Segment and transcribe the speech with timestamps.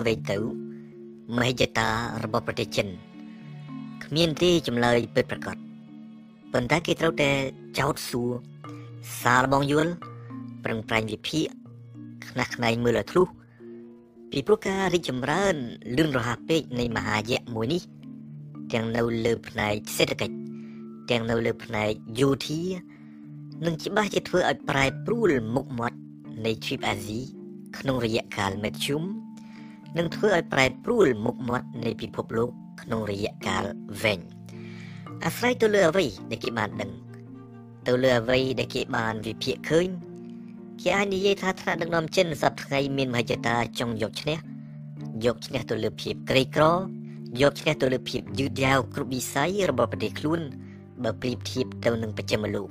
[0.00, 0.38] អ្វីទៅ
[1.36, 1.88] មហិច្ឆតា
[2.24, 2.88] របស់ប្រទេសចិន
[4.04, 5.56] គ្មានទេចម្លើយពិតប្រាកដ
[6.52, 7.30] ប៉ុន្តែគេត្រូវតែ
[7.78, 8.30] ចោទសួរ
[9.22, 9.92] សារបងយល់
[10.64, 11.46] ប្រឹងប្រែងវិភាគ
[12.28, 13.28] ខ្នះខ្នែងមើលឲ្យធ្លុះ
[14.30, 15.54] ពីព្រោះការរីកចម្រើន
[15.96, 17.82] លឿនរហ័សពេកនៃមហាយៈមួយនេះ
[18.72, 20.36] ទាំងនៅលើផ្នែកសេដ្ឋកិច្ច
[21.10, 22.62] ទាំងនៅលើផ្នែកយោធា
[23.64, 25.98] នឹងច្បាស់ជាធ្វើឲ្យប្រែប្រួលមុខមាត់
[26.44, 27.20] នៃទ្វីបអាស៊ី
[27.78, 29.02] ក្នុងរយៈកាលមធ្យម
[29.97, 32.49] នឹងធ្វើឲ្យប្រែប្រួលមុខមាត់នៃពិភពលោក
[32.81, 33.63] ក្នុងរយៈកាល
[34.03, 34.19] វែង
[35.25, 36.91] អាស្រ័យទៅលើអ្វីដែលគេបានដឹង
[37.87, 39.87] ទៅលើអ្វីដែលគេបានវិភាគឃើញ
[40.81, 44.37] គេអាចនិយាយថាថ្នាក់ដឹកនាំចិនសប្តាហ៍ថ្ងៃមានមហិច្ឆតាចង់យកឈ្នះ
[45.25, 46.63] យកឈ្នះទៅលើភាពក្រីក្រ
[47.41, 50.39] យកឈ្នះទៅលើភាពយឺតយ៉ាវគ្រប់វិស័យរបស់ប្រទេសខ្លួន
[51.03, 52.69] បើប្រៀបធៀបទៅនឹងបច្ចិមលោក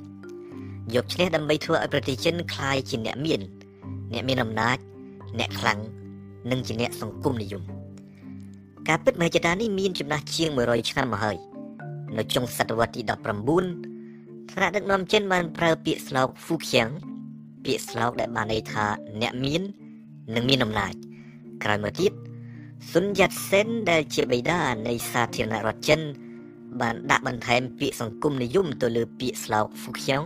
[0.94, 3.40] យកឈ្នះដើម្បីធ្វើឲ្យប្រទេសចិនคล้ายជាអ្នកមាន
[4.12, 4.78] អ្នកមានអំណាច
[5.38, 5.80] អ្នកខ្លាំង
[6.51, 7.63] និងជាអ្នកសង្គមនិយម
[8.87, 11.37] ការពិតមហិច្ឆតានេះមានចំណាស់ជាង100ឆ្នាំមកហើយ
[12.17, 16.87] នៅចុងសតវត្សទី19ថ្នាក់ដឹកនាំចិនបានប្រើពាក្យស្លោកហ្វូខៀង
[17.65, 18.85] ពាក្យស្លោកដែលបានន័យថា
[19.21, 19.61] អ្នកមាន
[20.35, 20.93] និងមានអំណាច
[21.63, 22.11] ក្រោយមកទៀត
[22.93, 26.01] សុនយ៉ាត់សេនដែលជាបិតានៃសាធារណរដ្ឋចិន
[26.81, 30.21] បានដាក់បន្ថែមពាក្យសង្គមនិយមទៅលើពាក្យស្លោកហ្វូខៀង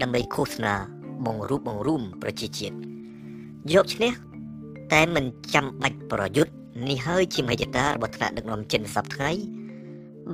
[0.00, 0.74] ដើម្បីឃោសនា
[1.26, 2.74] បង្រួបបង្រួមប្រជាជាតិ
[3.72, 4.12] យកឈ្នះ
[4.92, 5.24] តែមិន
[5.54, 6.52] ចាំបាច់ប្រយុទ្ធ
[6.88, 9.30] នេះហើយជាមហិច្ឆតារបស់ថ្នាក់ដឹកនាំចិនសប្តាហ៍ថ្ងៃ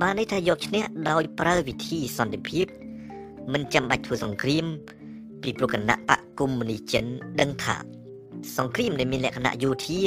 [0.01, 2.65] បានន័យថាយកឈ្នះដោយប្រើវិធីសន្តិភាព
[3.53, 4.65] មិនចាំបាច់ធ្វើសង្គ្រាម
[5.41, 7.05] ពីព្រោះគណៈបកកុម្មុយនីចិន
[7.41, 7.77] ដឹងថា
[8.57, 10.01] សង្គ្រាមដែលមានលក្ខណៈយោធា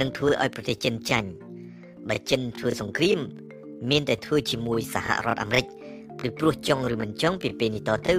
[0.00, 1.28] នឹងធ្វើឲ្យប្រទេសចិនចាញ់
[2.08, 3.18] បើចិនធ្វើសង្គ្រាម
[3.90, 5.66] មានតែធ្វើជាមួយសហរដ្ឋអាមេរិក
[6.20, 8.16] ពីព្រោះចង់ឬមិនចង់ពីពេលនេះតទៅ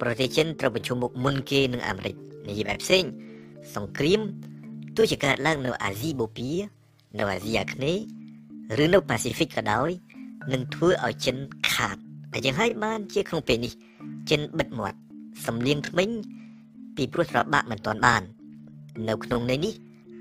[0.00, 2.14] ប្រទេសចិនត្រូវប្រឈមមុខមុនគេនឹងអាមេរិក
[2.48, 3.04] និយាយបែបផ្សេង
[3.74, 4.20] សង្គ្រាម
[4.96, 6.54] ទោះជាកើតឡើងនៅអាស៊ីបូព៌ា
[7.18, 8.04] នៅអាស៊ីអាគ្នេយ៍
[8.82, 9.90] ឬនៅប៉ាស៊ីហ្វិកក៏ដោយ
[10.52, 11.36] នឹងធ្វើឲ្យចិន
[11.72, 11.96] ខាត
[12.32, 13.72] តែយ៉ាងហើយបានជាក្នុងពេលនេះ
[14.30, 14.98] ចិនបិទមាត់
[15.46, 16.08] សំលៀងថ្មិញ
[16.96, 18.22] ពីព្រោះត្របាក់មិនទាន់បាន
[19.08, 19.74] នៅក្នុងន័យនេះ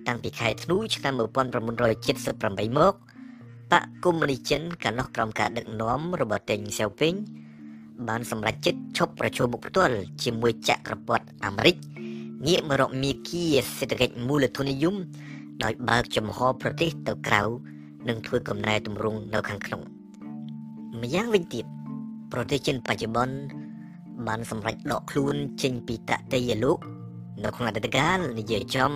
[0.08, 2.94] តាំងពីខែធ្នូឆ្នាំ1978មក
[3.72, 7.14] បកកុម្មុយនីចិនកាលនោះក្រោមការដឹកនាំរបស់តេងសៀវពេញ
[8.08, 11.76] បានសម្រេចចិត្តឈប់ប្រជុំមុខផ្ទាល់ជាមួយចក្រពត្តិអាមេរិក
[12.48, 14.96] ងាកមករកមាគ៌ាសេដ្ឋកិច្ចមូលធននិយម
[15.64, 17.42] ដោយបើកចំហប្រទេសទៅក្រៅ
[18.08, 19.82] និងធ្វើកំណែទម្រង់នៅខាងក្នុង
[21.02, 21.66] ម្យ៉ាងវិញទៀត
[22.34, 23.36] ប្រទេសចិនបច្ចុប្បន្ន
[24.28, 26.78] បានសម្រេចដកខ្លួនចេញពីតតេយលោក
[27.44, 28.92] នៅក្នុងអតីតកាលនិយាយចំ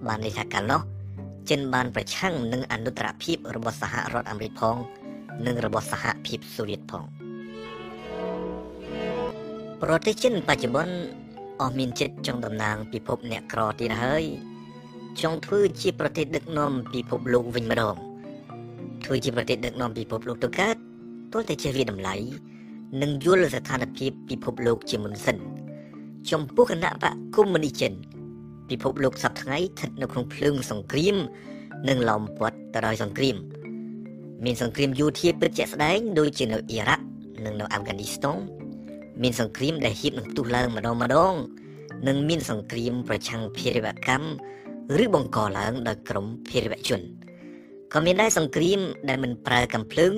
[0.06, 0.80] បានន័យថាកាលនោះ
[1.50, 4.76] ចិនបានប្រឆាំងនឹងអនុត្តរភាពរបស់សហរដ្ឋអាមេរិកផង
[5.46, 7.02] និងរបស់សហភាពសូវៀតផង
[9.82, 10.96] ប្រទេសចិនបច្ចុប្បន្ន
[11.60, 14.24] អស់មានចិត្តចង់តំណាងពិភពអ្នកក្រទៀតហើយ
[15.22, 17.94] ចង់ធ្វើជាប្រទេសដឹកនាំពិភពលោកវិញម្ដង
[19.04, 20.76] ធ្វើជាប្រទេសដឹកនាំពិភពលោកទៅកើត
[21.32, 22.14] ទោះតែជាវាតម្លៃ
[23.02, 25.36] និងយល់ស្ថានភាពពិភពលោកជាមុនសិន
[26.30, 27.92] ចំពោះគណៈបកកុម្មុយនីចិន
[28.70, 31.16] ពិភពលោកសប្តាហ៍ថ្ងៃស្ថិតនៅក្នុងភ្លើងសង្គ្រាម
[31.88, 33.36] និងឡោមព័ទ្ធទៅដោយសង្គ្រាម
[34.44, 37.04] មានសង្គ្រាមយោធាពិតជាក់ស្ដែងដូចជានៅអ៊ីរ៉ាក់
[37.44, 38.36] និងនៅអាហ្វហ្គានីស្ថាន
[39.22, 41.34] មានសង្គ្រាមដែលហៀបនឹងផ្ទុះឡើងម្ដងម្ដង
[42.08, 44.26] និងមានសង្គ្រាមប្រឆាំងភារវកម្ម
[45.02, 47.00] ឬបង្កឡើងដោយក្រុមភារវជន
[47.92, 50.12] ក៏មានដែរសង្គ្រាមដែលមិនប្រើកំភ្លើង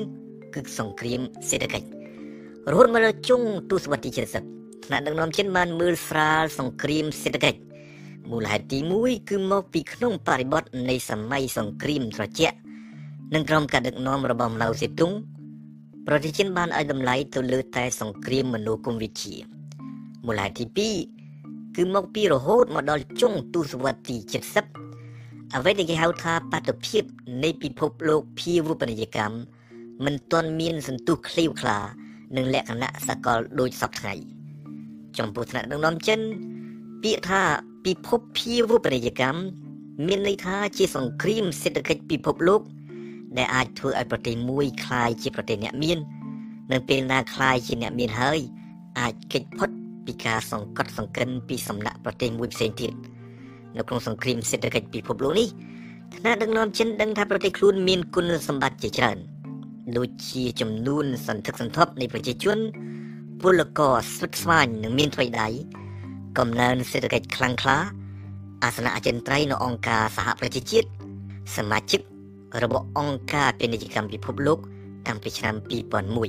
[0.54, 1.20] គឺសង្គ្រាម
[1.50, 1.86] សេដ្ឋកិច្ច
[2.70, 4.10] រហូតមកដល់ចុងទសវត្សរ៍ទី
[4.48, 7.60] 70ថ្នាក់ដឹកនាំចិនបានមើលស្រាលសង្គ្រាមសេដ្ឋកិច្ច
[8.30, 12.56] មូលហេតុទី1គឺមកពីក្នុងបរិបទនៃសម័យសង្គ្រាមត្រជាក់
[13.34, 15.12] និងក្រុមការដឹកនាំរបស់ម៉ៅសេទុង
[16.06, 19.34] ប្រទេសចិនបានឲ្យតម្លៃទៅលើតែសង្គ្រាមមនោគមវិជ្ជា
[20.26, 21.17] មូលហេតុទី2
[21.75, 24.17] គឺមកពីរហូតមកដល់ចុងទសវត្សរ៍ទី
[24.85, 27.03] 70អ្វីដែលគេហៅថាបាតុភិប
[27.43, 29.35] នៃពិភពលោកភាវូបនីយកម្ម
[30.05, 31.79] មិនទាន់មានសន្ទុះឃ្លាវខ្លា
[32.35, 34.13] និងលក្ខណៈសកលដូចសពថ្ងៃ
[35.17, 36.19] ចំពោះថ្នាក់ដឹកនាំចិន
[37.03, 37.41] ពាក្យថា
[37.85, 39.41] ពិភពភាវូបនីយកម្ម
[40.07, 42.61] មានន័យថាជាសង្គ្រាមសេដ្ឋកិច្ចពិភពលោក
[43.37, 45.99] ដែលអាចធ្វើឲ្យប្រទេសមួយคล้ายជាប្រទេសអ្នកមាន
[46.71, 48.39] នៅពេលណាคล้ายជាអ្នកមានហើយ
[48.99, 49.69] អាចគេចផុត
[50.08, 52.92] ពីការសង្កត់សង្កិនពីសំណាក់ប្រទេសមួយផ្សេងទៀត
[53.76, 55.48] នៅក្នុងសង្គ្រាមសេដ្ឋកិច្ចពិភពលោកនេះ
[56.16, 59.18] ថ្នាក់ដឹកនាំចិនដឹងថាប្រទេសខ្លួនមានគុណសម្បត្តិជាច្រើន
[59.96, 62.58] ដូចជាចំនួនសន្ធឹកសន្ធាប់នៃប្រជាជន
[63.40, 65.48] ពលករស្វិតស្វាញនិងមានថ្មីដៃ
[66.38, 67.78] កំណើនសេដ្ឋកិច្ចខ្លាំងក្លា
[68.64, 70.88] អាសនៈអចិន្ត្រៃយ៍នៅអង្គការសហប្រជាជាតិ
[71.56, 72.00] សមាជិក
[72.62, 74.58] របស់អង្គការពាណិជ្ជកម្មពិភពលោក
[75.06, 75.54] តាំងពីឆ្នាំ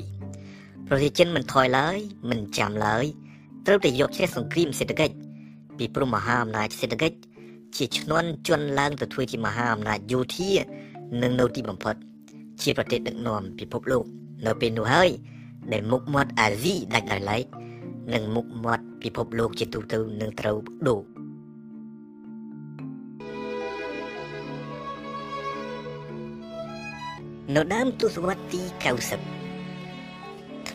[0.08, 1.98] 2001ប្រទេសចិនមិនថយឡើយ
[2.30, 3.06] មិនចាំឡើយ
[3.72, 5.16] ត្រូវតែយកឈ្នះសង្គ្រាមសេដ្ឋកិច្ច
[5.78, 7.18] ពីព្រមមហាអំណាចសេដ្ឋកិច្ច
[7.78, 10.52] ជាឈ្នន់ជន់ឡើងទៅធ្វើជាមហាអំណាចយោធា
[11.22, 11.96] និងនៅទីបំផុត
[12.62, 14.04] ជាប្រទេសដឹកនាំពិភពលោក
[14.46, 15.10] នៅពេលនោះហើយ
[15.72, 17.44] ដែលមុខមាត់អាស៊ីដាច់ដោយឡែក
[18.14, 20.58] និងមុខមាត់ពិភពលោកជាទូទៅនឹងត្រូវ
[20.88, 21.02] ដូរ
[27.56, 29.39] នៅដើមទសវត្សរ៍ទី90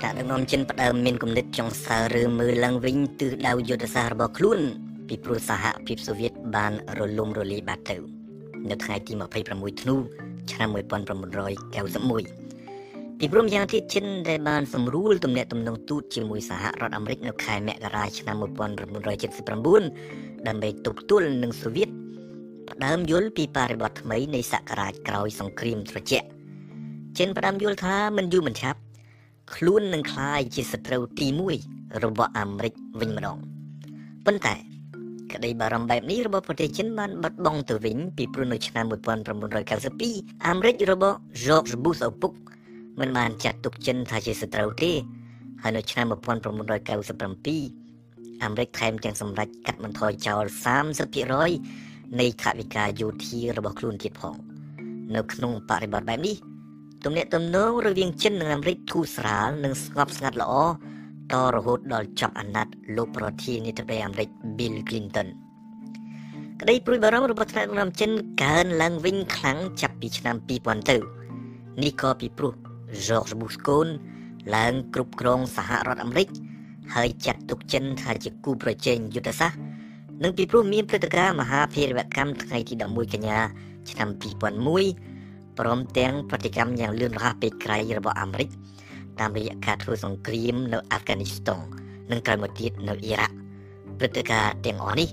[0.05, 4.61] ថ្នាក់ដឹកនាំចិនផ្ដើមមានគំនិតចង់សើឬមើលឡើងវិញទិសដៅយុទ្ធសាស្ត្ររបស់ខ្លួន
[5.09, 7.97] ពីព្រោះសហភាពសូវៀតបានរលំរលាយបាត់ទៅ
[8.71, 9.13] នៅថ្ងៃទី
[9.47, 9.95] 26ធ្នូ
[10.53, 10.79] ឆ្នាំ1991
[13.19, 21.89] ពីព្រមយ៉ាងទៀតចិនដែលបានសម្រួលទំនាក់ទំនងទូតជាមួយសហរដ្ឋអាមេរិកនៅខែមករាឆ្នាំ1979ដើម្បីទប់ទល់នឹងសូវៀត
[22.71, 26.27] ផ្ដើមយល់ពីបរិបទថ្មីនៃសករាជក្រោយសង្គ្រាមត្រជាក់
[27.19, 28.81] ចិនផ្ដើមយល់ថាមិនយូរមិនឆាប់
[29.53, 31.27] ខ្លួននឹងក្លាយជាសត្រូវទី
[31.67, 33.39] 1របស់អាមេរិកវិញម្ដង
[34.27, 34.55] ប៉ុន្តែ
[35.33, 38.85] ក្តីបារម្ភបែបនេះរបស់ប្រទេសចិនបានបាត់បង់ទៅវិញពីព្រោះនៅឆ្នាំ
[39.71, 42.33] 1992អាមេរិករបស់ George Bush ឪពុក
[43.01, 44.93] មិនបានចាត់ទុកចិនថាជាសត្រូវទេ
[45.63, 46.13] ហើយនៅឆ្នាំ1997
[48.43, 50.43] អាមេរិកថែមទាំងសម្រេចកាត់បន្ថយចោល
[51.31, 54.37] 30%នៃថវិកាយោធារបស់ខ្លួនទៀតផង
[55.15, 56.37] នៅក្នុងបរិបទបែបនេះ
[57.05, 60.55] ទំនាក់ទំនងរវាងចិននិងអាមេរិកធូរស្រាលនិងស្ងប់ស្ងាត់ល្អ
[61.33, 64.29] តរហូតដល់ចប់អាណត្តិលោកប្រធានាធិបតីអាមេរិក
[64.59, 65.29] Bill Clinton
[66.61, 68.11] ក្តីព្រួយបារម្ភរបស់ថ្នាក់ដឹកនាំចិន
[68.43, 70.97] កើនឡើងវិញខ្លាំងចាប់ពីឆ្នាំ2000ទៅ
[71.83, 72.53] នេះក៏ពីព្រោះ
[73.07, 73.89] George Bush កូន
[74.57, 76.29] ឡើងគ្រប់គ្រងសហរដ្ឋអាមេរិក
[76.95, 79.61] ហើយចាត់ទុកចិនថាជាគូប្រជែងយុទ្ធសាស្ត្រ
[80.23, 83.39] និងពីព្រោះមានព្រឹត្តិការណ៍មហាភារវកម្មថ្ងៃទី11កញ្ញា
[83.91, 85.14] ឆ្នាំ2001
[85.59, 88.49] ព្រមទាំងប្រតិកម្មយ៉ាងលឿនរហ័សពេលក្រៃរបស់អាមេរិក
[89.21, 91.61] តាមរយៈការធ្វើសង្គ្រាមនៅអាហ្វហ្គានីស្ថាន
[92.11, 93.35] និងក្រោយមកទៀតនៅអ៊ីរ៉ាក់
[93.99, 95.09] ព្រឹត្តិការណ៍ទាំងអស់នេះ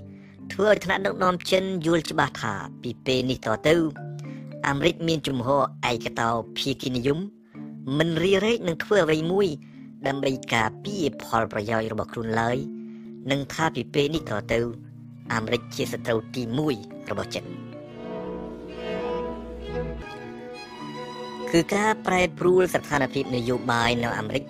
[0.52, 2.52] ធ្វើឲ្យថ្នាក់ដឹកនាំចិនយល់ច្បាស់ថា
[2.82, 3.74] ពីពេលនេះតទៅ
[4.68, 7.18] អាមេរិកមានជំហរឯកតោភាគីនិយម
[7.98, 9.48] មិនរីរែកនឹងធ្វើអ្វីមួយ
[10.06, 12.56] ដើម្បីការពារផលប្រយោជន៍របស់ខ្លួនឡើយ
[13.30, 14.58] នឹងថាពីពេលនេះតទៅ
[15.32, 16.42] អាមេរិកជាសត្រូវទី
[16.76, 17.44] 1របស់ចិន
[21.52, 24.44] គឺការប្រែប្រួលស្ថានភាពនយោបាយនៅអាមេរិក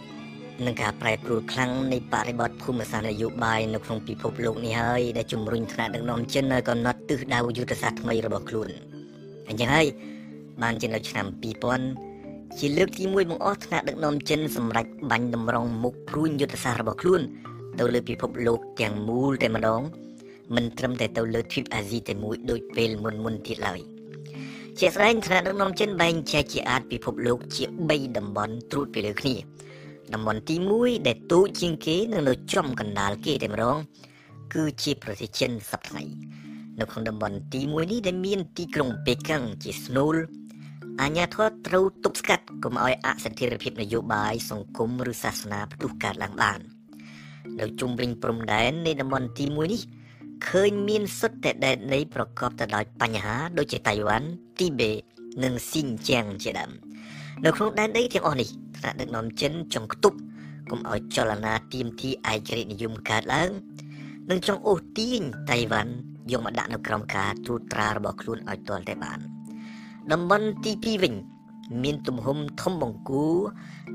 [0.67, 8.69] និងការប្រែប្រួលខ្លាំងនៃបរិបទភូមិសាស្ត្រនយោបាយនៅក្នុងពិភពលោកនេះហើយដែលជំរុញថ្នាក់ដឹកនាំចិនឲ្យកំណត់ទិសដៅយុទ្ធសាស្ត្រថ្មីរបស់ខ្លួន
[9.49, 9.87] អញ្ចឹងហើយ
[10.63, 11.27] បានជានៅឆ្នាំ
[11.93, 17.21] 2000ជាលើកទី1បង្អស់ថ្នាក់ដឹកនាំចិនសម្រាប់បាញ់តម្រង់មុខព្រួញយុទ្ធសាស្ត្ររបស់ខ្លួន
[17.79, 19.83] ទៅលើពិភពលោកទាំងមូលតែម្ដង
[20.55, 23.92] មិនត្រឹមតែទៅលើទ្វីបអាស៊ីតែមួយដូចពេលមុនមុនទៀតឡើយ
[24.81, 29.35] ជាស្ដែងថ្នាក់ដឹកនាំចិនបែងចែកជាអាចពិភពលោកជា3តំបន់ត្រួតពីលើគ្នា
[30.15, 33.77] តំបន់ទី1ដែលទូជាងគេនៅនៅចំកណ្ដាលគេតែម្ដង
[34.55, 36.15] គឺជាប្រទេសចិនសប្តាហ៍
[36.81, 40.17] នៅក្នុងតំបន់ទី1នេះដែលមានទីក្រុងប៉េកាំងជាស្នូល
[41.01, 46.61] អាញាធរត្រូវទប់ស្កាត់កុំឲ្យអសន្តិភាពនយោបាយសង្គមឬសាសនាផ្ទុះកើតឡើងបាន
[47.61, 49.81] នៅជុំវិញព្រំដែននៃតំបន់ទី1នេះ
[50.49, 54.29] ឃើញមានសុទ្ធតែដែននៃប្រកបទៅដោយបញ្ហាដូចជាតៃវ៉ាន់
[54.61, 54.91] ទីបេ
[55.43, 56.71] និងស៊ីនជាងជាដើម
[57.45, 60.19] នៅក្នុងដែនដីទាំងអស់នេះថ្នាក់ដឹកនាំចិនចង់គប់
[60.71, 63.51] កុំឲ្យចលនាទៀមទីឯករាជ្យនិយមកើតឡើង
[64.31, 65.21] និងចង់អូសទាញ
[65.51, 65.93] តៃវ៉ាន់
[66.33, 69.21] យកមកដាក់នៅក្រោមការត្រួតត្រារបស់ខ្លួនឲ្យទាល់តែបាន។
[70.13, 71.15] តំបន់ទី2វិញ
[71.83, 73.37] មានទំហំធំបង្គួរ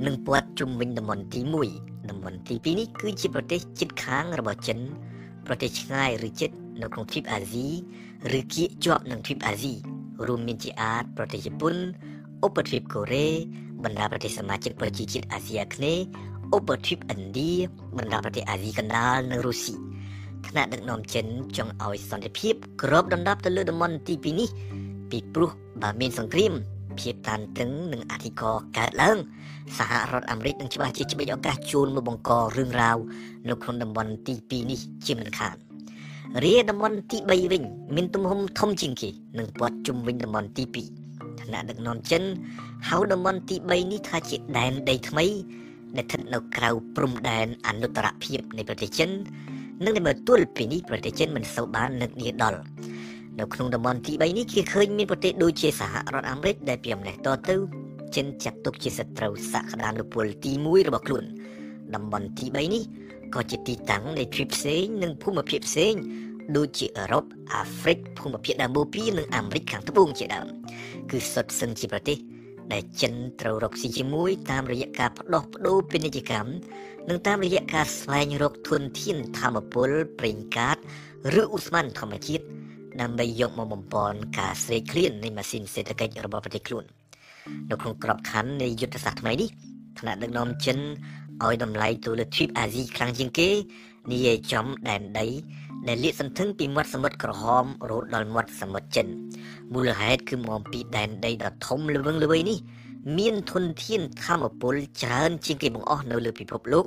[0.06, 1.42] និងព័ទ្ធជុំវិញតំបន់ទី
[1.76, 4.80] 1តំបន់ទី2នេះគឺជាប្រទេសជិតខាងរបស់ចិន
[5.48, 6.52] ប្រទេសឆ្ងាយឬជិត
[6.82, 7.68] នៅក្នុងទ្វីបអាស៊ី
[8.38, 9.74] ឬគៀកជាប់នឹងទ្វីបអាស៊ី
[10.28, 11.76] រួមមានជាអាចប្រទេសជប៉ុន
[12.46, 13.28] ឧបទ្វីបកូរ៉េ
[13.84, 16.04] បណ្ដាប្រទេសសមាជិកប្រជាជាតិអាស៊ីអាគ្នេយ៍
[16.56, 17.54] ឧបទ្វីបឥណ្ឌា
[17.98, 19.76] បណ្ដាប្រទេសអាស៊ីកណ្ដាលនិងរុស្ស៊ី
[20.48, 21.26] ថ្នាក់ដឹកនាំចិន
[21.58, 24.50] ចង់ឲ្យសន្តិភាពក្របដណ្ដប់ទៅលើតំបន់ទី2នេះ
[25.12, 25.52] ពីព្រោះ
[25.82, 26.54] បើមានសង្គ្រាម
[27.00, 29.18] ភាពតានតឹងនិងអធិករកើតឡើង
[29.78, 32.98] សហរដ្ឋអាមេរិកនឹងច្បាស់ជាច្បិចឱកាសជួលមកបង្ករឿងរ៉ាវ
[33.50, 35.56] នៅក្នុងតំបន់ទី2នេះជាមិនខាន
[36.44, 37.64] រាតំបន់ទី3វិញ
[37.96, 42.24] មានទំហំធំជាងគេនិងព័ទ្ធជុំវិញតំបន់ទី2ឋានៈដឹកនាំចិន
[42.90, 45.26] ហៅតំបន់ទី3នេះថាជាដែនដីថ្មី
[45.98, 49.10] ដែលស្ថិតនៅក្រៅព្រំដែនអនុត្តរភាពនៃប្រទេសចិន
[49.86, 52.60] និងដែលមើលទល់ពីនេះប្រទេសចិនមិនសូវបាននឹកនាដល់
[53.40, 61.26] នៅក្នុងតំបន់ទី3នេះគេឃើញមានប្រទេសដូចជាសហរដ្ឋអាមេរិកដែលពីអំណេះតទៅ ចិនចាត់ទុកជាសត្រូវសក្តានុពលទី1របស់ខ្លួន
[61.96, 62.84] តំបន់ទី3នេះ
[63.36, 65.94] ក៏ជាទីតាំងនៃទ្វីបផ្សេងនិងភូមិភាគផ្សេង
[66.56, 67.24] ដូចជាអឺរ៉ុប
[67.54, 70.48] អាហ្វ្រិកភូមិភាគដើមបូព៌ានិងអាមេរិកខាងត្បូងជាដើម
[71.12, 72.18] គឺសុទ្ធសឹងជាប្រទេស
[72.74, 76.52] ដែលចិនត្រូវរកស៊ីជាមួយតាមរយៈការបដោះបដូរពាណិជ្ជកម្ម
[77.10, 80.78] និងតាមរយៈការស្វែងរកធនធានធម្មពលប្រេងកាត
[81.40, 82.46] ឬឧស្ម័នធម្មជាតិ
[83.02, 86.86] ដើម្បីយកមកបំពន់ការស្រេកឃ្លាននៃម៉ាស៊ីនសេដ្ឋកិច្ចរបស់ប្រទេសខ្លួន
[87.70, 89.50] នៅក្នុងក្របខ័ណ្ឌនៃយុទ្ធសាស្ត្រថ្មីនេះ
[90.00, 90.78] ថ្នាក់ដឹកនាំចិន
[91.44, 93.50] ឲ្យតម្លៃទៅលើទ្វីបអាស៊ីខ្លាំងជាងគេ
[94.12, 95.28] និយាយចំដែនដី
[95.88, 99.08] ដែលលាតសន្ធឹងពីមាត់សមុទ្រក្រហមរហូតដល់មាត់សមុទ្រចិន
[99.74, 102.58] មូលហេតុគឺមកពីដែនដីដ៏ធំល្វឹងល្វើយនេះ
[103.18, 106.86] មានធនធានធម្មពលច្រើនជាងគេបង្អស់នៅលើពិភពលោក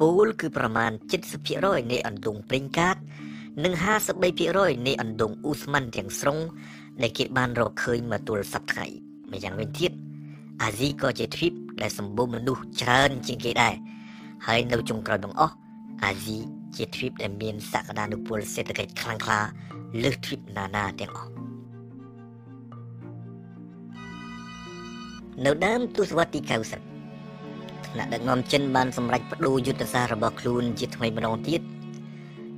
[0.00, 0.90] ពូលគឺប្រមាណ
[1.40, 2.96] 70%នៃអណ្ដូងប្រេងកាត
[3.64, 3.74] និង
[4.30, 6.38] 53%នៃអណ្ដូងអ៊ូស្មန်ទាំងស្រុង
[7.02, 9.92] ដែលគេបានរកឃើញមកទល់សប្តាហ៍ ម្យ៉ាងវិញទៀត
[10.62, 13.74] អាស៊ីក៏ជាទ្វីបដែលសម្បូរមនុស្សច្រើនជាងគេដែរ
[14.46, 15.54] ហើយនៅចុងក្រោយបង្អស់
[16.02, 16.36] អាស៊ី
[16.76, 19.40] ជាទ្វីបដែលមានសក្តានុពលសេដ្ឋកិច្ចខ្លាំងក្លា
[20.02, 21.30] លើសទ្វីបណានាទាំងអស់
[25.44, 26.40] នៅដើមទសវត្សរ៍ទី
[27.06, 31.60] 90ថ្នាក់ដឹកនាំចិនបានសម្រេចបដូរយុទ្ធសាស្ត្ររបស់ខ្លួនជាថ្មីម្ដងទៀត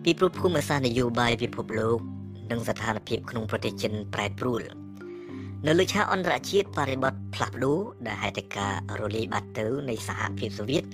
[0.03, 1.99] ពីព្រោះភូមិសាស្ត្រនយោបាយពិភពលោក
[2.51, 4.63] និងស្ថានភាពក្នុងប្រទេសចិនប្រែប្រួល
[5.67, 10.85] នៅលើឆាកអន្តរជាតិបរិបទផ្លាស់ប្ដូរដែលហេតុការរលាយបាត់ទៅនៃសហភាពសូវៀត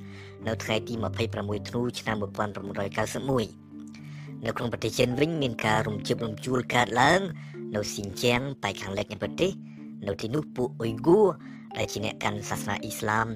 [0.47, 0.95] នៅថ្ងៃទី
[1.31, 7.21] 26ធ្នូឆ្នាំ1991នៅក្នុងប្រទេសចិនវិញមានការរំជើបរំជួលកើតឡើង
[7.75, 9.51] នៅស៊ីនជាងប៉ែកខាងលិចនៃប្រទេស
[10.07, 11.19] នៅទីនោះពួកអ៊ុយហ្គូ
[11.77, 13.27] ដែលជាអ្នកកាន់សាសនាអ៊ីស្លាម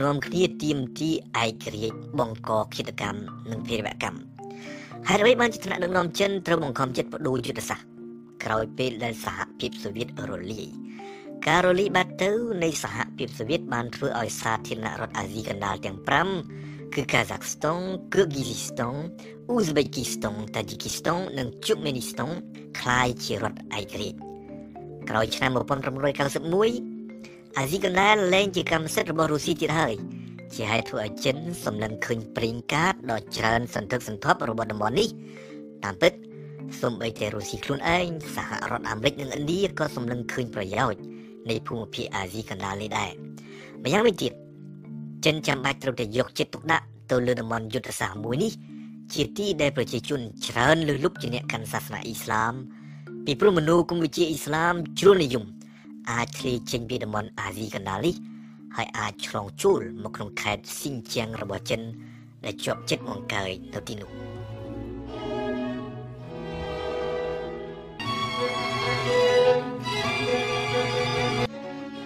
[0.00, 1.14] នាំគ្នាទាមទារ
[1.44, 4.20] ឯករាជ្យបង្កឃាតកម្មនិងភេរវកម្ម
[5.08, 7.95] ហេតុអ្វីបានជាថ្នាក់ដឹកនាំចិនត្រូវបង្ខំចិត្តបដូរយុទ្ធសាស្ត្រ
[8.43, 10.67] ក្រោយពេលដែលសហភាពសូវៀតរលាយ
[11.47, 12.31] ការរលាយបាត់ទៅ
[12.63, 15.97] នៃសហភាពសូវៀតបានធ្វើឲ្យសាធារណរដ្ឋអាស៊ីកណ្ដាលទាំង
[16.45, 17.79] 5គឺកាហ្សាក់ស្តុង
[18.13, 18.95] គឺហ្គីស៊ីស្តុង
[19.49, 22.31] អ៊ូហ្ស្បេគីស្តុងតាជីគីស្តុងនិងជុកមេនីស្តុង
[22.79, 24.17] คล้ายជារដ្ឋឯករាជ្យ
[25.09, 25.57] ក្រោយឆ្នាំ1991
[27.57, 29.93] អាស៊ីកណ្ដាលលែងជាកម្មសិទ្ធិរបស់រុស្ស៊ីទៀតហើយ
[30.55, 35.09] ជាហេតុធ្វើឲ្យចិនសម្លឹងឃើញប្រេងកាតដ៏ច្រើនសន្ធឹកសន្ធាប់របស់តំបន់នេះ
[35.83, 36.11] តាមពិត
[36.80, 41.00] សូម្បីតែរុស្ស៊ីខ្លួនឯងសហរដ្ឋអាមេរិកនិងឥណ្ឌាក៏សម្លឹងឃើញប្រយោជន៍
[41.50, 43.10] នៃភូមិភាគអាស៊ីកណ្ដាលនេះដែរ
[43.84, 44.32] ម្យ៉ាងវិញទៀត
[45.24, 48.52] ចិនចាំបាច់ត្រូវតែយកចិត្តទុកដាក់ទៅលើតំបន់យុទ្ធសាស្ត្រមួយនេះ
[49.14, 52.54] ជាទីដែលប្រជាជនច្រើនលើសលប់ជាអ្នកកាន់សាសនាអ៊ីស្លាម
[53.24, 55.44] ពីព្រោះមនោគមវិជ្ជាអ៊ីស្លាមជ្រុលនិយម
[56.10, 58.14] អាចធ្លាយចេញពីតំបន់អាស៊ីកណ្ដាលនេះ
[58.76, 61.80] ហើយអាចឆ្លងជួលមកក្នុងខេត្តស៊ីនជាងរបស់ចិន
[62.44, 64.25] ដែលជាប់ជិតមកកើយទៅទីនោះ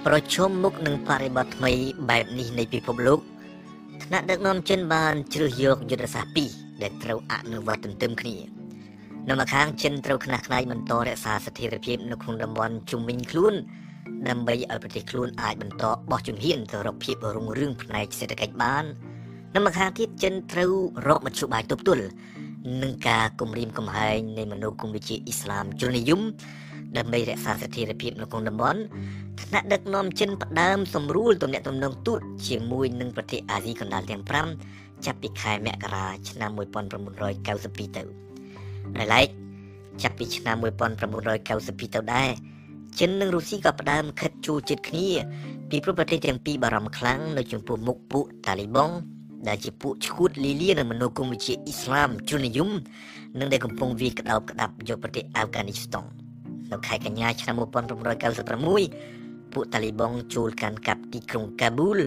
[0.07, 1.73] ប្រជុំមុខនឹងបរិបទថ្មី
[2.11, 3.21] បែបនេះនៃពិភពលោក
[4.05, 6.51] ថ្នាក់ដឹកនាំចិនបានជ្រើសយកយុទ្ធសាស្ត្រពីរ
[6.83, 8.37] ដែលត្រូវអនុវត្តទន្ទឹមគ្នា
[9.29, 13.55] នៅម្ខាងចិនត្រូវខ្នះខ្នែងបន្តរក្សាស្ថិរភាពនៅក្នុងតំបន់ជុំវិញខ្លួន
[14.29, 18.85] ដើម្បីឲ្យប្រទេសខ្លួនអាចបន្តបោះជំហានទៅរកភាពរុងរឿងផ្នែកសេដ្ឋកិច្ចបាន
[19.55, 20.73] នៅម្ខាងទៀតចិនត្រូវ
[21.07, 22.05] រកមធ្យោបាយទប់ទល់
[22.83, 26.21] នឹងការគំរាមកំហែងនៃមនោគមវិជ្ជាអ៊ីស្លាមជ្រុលនិយម
[26.97, 28.81] ដើម្បីរក្សាស្ថិរភាពនៅក្នុងតំបន់
[29.43, 34.23] ថ្នាក់ដឹកនាំចិនផ្ដើមសម្រួលទំនាក់ទំនងទូតជាមួយនឹងប្រទេសអាស៊ីកណ្ដាលទាំង
[34.65, 38.03] 5ចាប់ពីខែមករាឆ្នាំ1992ទៅ
[38.99, 39.29] ដោយឡែក
[40.03, 42.31] ចាប់ពីឆ្នាំ1992ទៅដែរ
[42.99, 45.09] ចិននិងរុស្ស៊ីក៏ផ្ដើមខិតជួជិតគ្នា
[45.71, 48.95] ពីព្រោះប្រទេសទាំងពីរបារម្ភខ្លាំងនៅចំពោះមុខពួកតាលីបង់
[49.49, 52.71] ដែលជាពួកឈួតលីលានៅមនោគមវិជ្ជាអ៊ីស្លាមជ្រុលនិយម
[53.39, 56.09] និងដែលកំពុងវាយក្តោបក្តាប់យកប្រទេសអាហ្វហ្គានីស្តង់
[56.73, 62.01] នៅខែកញ្ញាឆ្នាំ1996ពួកតាលីបង់ចូលកាន់កាប់ទីក្រុងកាប៊ូល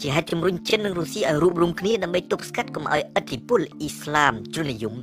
[0.00, 4.94] ជាហេតុជំរុញចិននិងរុស្ស៊ីឲ្យរួបរวมគ្នាដើម្បីទប់ស្កាត់កុំឲ្យឥទ្ធិពលអ៊ីស្លាមជ្រុលនិយម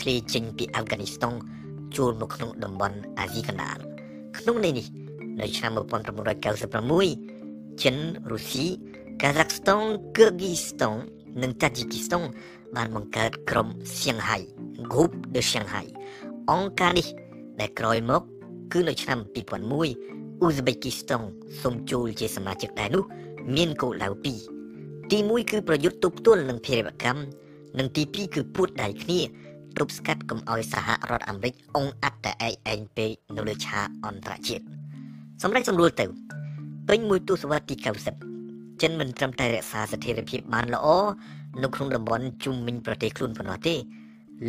[0.00, 1.38] ធ្លាយចេញពីអាហ្វហ្គានីស្តង់
[1.96, 3.78] ចូលមកក្នុងតំបន់អាស៊ីកណ្ដាល
[4.38, 4.86] ក្នុងន័យនេះ
[5.40, 5.72] នៅឆ្នាំ
[6.96, 7.96] 1996ចិន
[8.30, 8.66] រុស្ស៊ី
[9.22, 11.00] កាហ្សាក់ស្តង់គឺហ្គីស្តង់
[11.42, 12.26] និងតាជីគីស្តង់
[12.76, 13.68] បានបង្កើតក្រុម
[14.00, 14.38] សៀងហៃ
[14.92, 15.86] Group de Shanghai
[16.50, 17.06] អង្គការនេះ
[17.60, 18.22] ដែលក្រោយមក
[18.72, 21.26] គឺនៅឆ្នាំ2001អ៊ូហ្ស្បេគីស្តង់
[21.62, 23.04] សូមចូលជាសមាជិកដែរនោះ
[23.56, 24.38] មានគោលដៅពីរ
[25.10, 27.22] ទី1គឺប្រយុទ្ធទប់ទល់នឹងភេរវកម្ម
[27.78, 29.20] និងទី2គឺពួតដៃគ្នា
[29.78, 34.64] ទប់ស្កាត់កុំឲ្យសហរដ្ឋអាមេរិកអង្អាត់តែឯកឯងពេកនៅលើឆាកអន្តរជាតិ
[35.42, 36.04] សម្រាប់សម្រួលទៅ
[36.88, 37.74] ពេញមួយទសវត្សរ៍ទី
[38.28, 40.86] 90ចិនមិនត្រឹមតែរក្សាស្ថិរភាពបានល្អ
[41.62, 43.74] នៅក្នុងតំបន់ជុំវិញប្រទេសខ្លួនប៉ុណ្ណោះទេ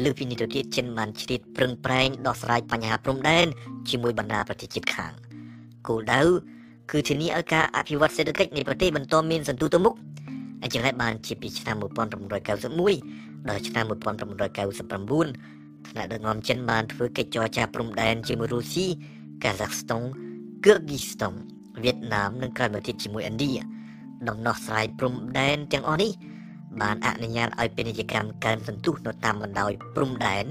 [0.04, 3.48] លើពីនេះទៅទៀតចិនបានជ្រៀតប្រឹងប្រែងដោះស្រាយបញ្ហាព្រំដែន
[3.90, 5.14] ជាមួយបណ្ដាប្រទេសជិតខាង
[5.88, 6.22] គោលដៅ
[6.92, 9.96] គឺធានាឲ្យការអភិវឌ្ឍសេដ្ឋកិច្ចនៃប្រទេសបន្តមានសន្ទុះទៅមុខ
[10.62, 18.88] អញ្ចឹងហើយបានជាពីឆ្នាំ1991ដល់ឆ្នាំ1999ថ្នាក់ដឹកនាំចិនបានធ្វើកិច្ចចរចាព្រំដែនជាមួយរុស្ស៊ី
[19.44, 20.04] កាហ្សាក់ស្តុង
[20.66, 21.34] គឺហ្គីស្តុង
[21.84, 23.54] វៀតណាមនិងក្រោយមកទៀតជាមួយឥណ្ឌា
[24.28, 26.12] ដំណោះស្រាយព្រំដែនទាំងអស់នេះ
[26.82, 30.46] បានអនុញ្ញាតឲ្យពាណិជ្ជកម្មកើនសន្ទុះនៅតាមបណ្ដោយព្រំដែន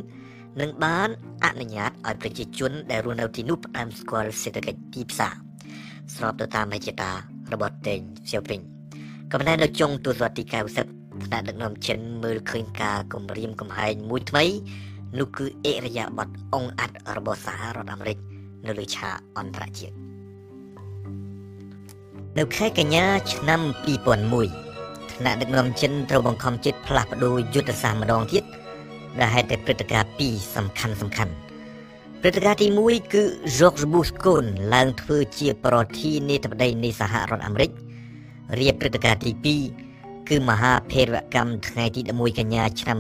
[0.61, 1.09] និងបាន
[1.45, 5.35] អនុញ្ញាតឲ្យប្រជាជនដែលរស់នៅទីនោះផ្ដើមស្គាល់សេដ្ឋកិច្ចទីផ្សារ
[6.15, 7.17] ស្របទៅតាមហេតុការ
[7.53, 8.01] របស់តេង
[8.31, 8.61] សៀវពេញ
[9.31, 10.45] ក៏ប៉ុន្តែនៅចុងទសវត្សរ៍ទី
[10.85, 14.45] 90ថ្នាក់ដឹកនាំចិនមើលឃើញការគម្រាមកំហែងមួយថ្មី
[15.19, 18.19] នោះគឺអិរិយាបថអង្គអាត់របស់សហរដ្ឋអាមេរិក
[18.67, 19.95] នៅលើឆាកអន្តរជាតិ
[22.39, 23.61] នៅខែកញ្ញាឆ្នាំ
[23.99, 24.70] 2001
[25.21, 28.45] ថ្នាក់ដឹកនាំចិនត្រូវបង្ខំចិត្តផ្លាស់ប្ដូរយុទ្ធសាស្ត្រម្ដងទៀត
[29.19, 31.33] ដែលហេតុតែព្រឹត្តិការណ៍ពីរសំខាន់សំខាន់
[32.21, 33.23] ព្រឹត្តិការណ៍ទី1គឺ
[33.59, 37.71] George Bush កូនឡើងធ្វើជាប្រធានាធិបតីនៃសហរដ្ឋអាមេរិក
[38.61, 39.33] រៀបព្រឹត្តិការណ៍ទី
[39.81, 42.99] 2គឺមហាភេរវកម្មថ្ងៃទី11កញ្ញាឆ្នាំ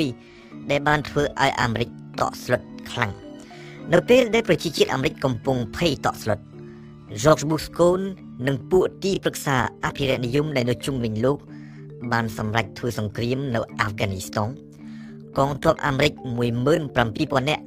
[0.00, 1.88] 2001ដែលបានធ្វើឲ្យអាមេរិក
[2.20, 3.12] តក់ស្លុតខ្លាំង
[3.92, 6.38] នៅពេលដែលប្រជាជាតិអាមេរិកកំពុងភ័យតក់ស្លុត
[7.22, 8.00] George Bush កូន
[8.46, 11.38] និងពួកទីប្រឹក្សាអភិរក្សនិយមដែលនៅជុំវិញលោក
[12.12, 14.48] បានសម្រេចធ្វើសង្គ្រាមនៅអាហ្វហ្គានីស្ថាន
[15.38, 16.12] កងទ័ពអាមេរិក
[16.80, 17.64] 17000នាក់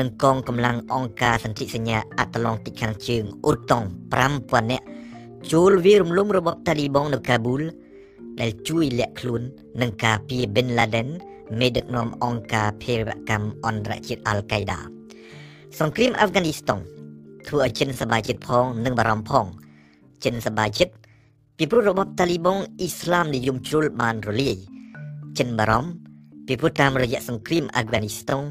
[0.00, 3.86] និងកងកម្លាំងអង្គការសន្ធិសញ្ញាអាត្លង់ទិកខាងជើងអូតង់
[4.28, 4.84] 5000នាក់
[5.52, 7.62] ចូលវារំលំរបបតាលីបង់នៅកាប៊ូល
[8.40, 9.42] ដែលជួយលាក់ខ្លួន
[9.80, 11.06] និងការពារប៊ិនឡាដិន
[11.60, 14.80] មេដឹកនាំអង្គការភេរវកម្មអន្តរជាតិអល់កៃដា
[15.80, 16.80] សង្គ្រាមអាហ្វហ្គានីស្ថាន
[17.48, 19.46] ធ្វើឲ្យចិនសប្បាយចិត្តផងនិងបារម្ភផង
[20.24, 20.94] ចិនសប្បាយចិត្ត
[21.56, 24.56] ពីព្រោះរបបតាលីបង់អ៊ីស្លាមនិយមជ្រុលបានរលាយ
[25.38, 25.90] ចិនបារម្ភ
[26.46, 28.42] ពីព្រោះតាមរយៈសង្គ្រាមអាហ្វហ្គានីស្ថាន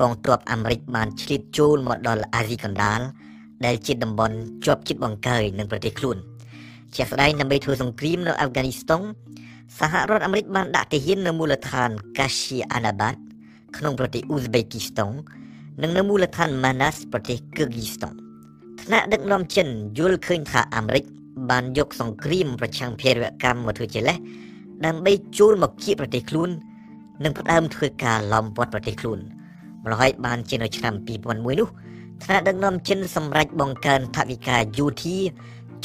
[0.00, 3.00] កងទ័ពអាមេរិកបានឆ្លៀតចូលមកដល់អាស៊ីកណ្ដាល
[3.64, 6.16] ដែលជាតំបន់ជាប់ជិតបង្កើយនឹងប្រទេសខ្លួន
[6.96, 9.02] ជាក់ស្ដែងដើម្បីធ្វើសង្គ្រាមនៅអាហ្វហ្គានីស្ថាន
[9.78, 13.16] សហរដ្ឋអាមេរិកបានដាក់ទាហាននៅមូលដ្ឋាន Kashi Anabad
[13.76, 15.12] ក្នុងប្រទេសអ៊ូហ្សេបេគីស្ថាន
[15.82, 18.25] និងនៅមូលដ្ឋាន Manas ប្រទេសគឺហ្គីស្ថាន
[18.88, 19.68] ថ្នាក់ដឹកនាំចិន
[19.98, 21.04] យល់ឃើញថាអាមេរិក
[21.50, 24.16] បានយកសង្គ្រាមប្រឆាំងភេរវកម្មមកធ្វើជាលេស
[24.86, 26.50] ដើម្បីចូលមកគៀបប្រទេសខ្លួន
[27.24, 29.18] និងផ្ដើមធ្វើការឡោមព័ទ្ធប្រទេសខ្លួន
[29.84, 31.68] ម្ល៉េះហើយបានជានៅឆ្នាំ2001នោះ
[32.24, 35.16] ថ្នាក់ដឹកនាំចិនសម្រេចបង្កើនថវិកាយោធា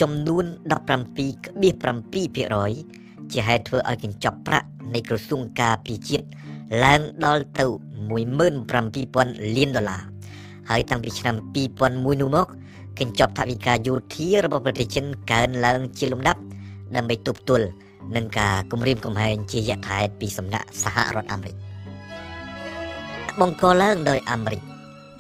[0.02, 0.46] ចំនួន
[1.24, 6.26] 17.7%ជាហេតុធ្វើឲ្យកញ្ចប់ប្រាក់នៃក្រសួងការពារជាតិ
[6.84, 7.66] ឡើងដល់ទៅ
[8.22, 10.02] 17,000លានដុល្លារ
[10.70, 11.36] ហើយតាំងពីឆ្នាំ
[11.80, 12.48] 2001នោះមក
[13.00, 16.42] កញ្ចប់ថវិកាយោធារបស់ប្រទេសចិនកើនឡើងជាលំដាប់
[16.96, 17.68] ដើម្បីទប់ទល់
[18.16, 21.56] នឹងការគំរាមកំហែងជាយថាហេតុពីសំណាក់សហរដ្ឋអាមេរិក
[23.40, 24.62] បង្កឡើងដោយអាមេរិក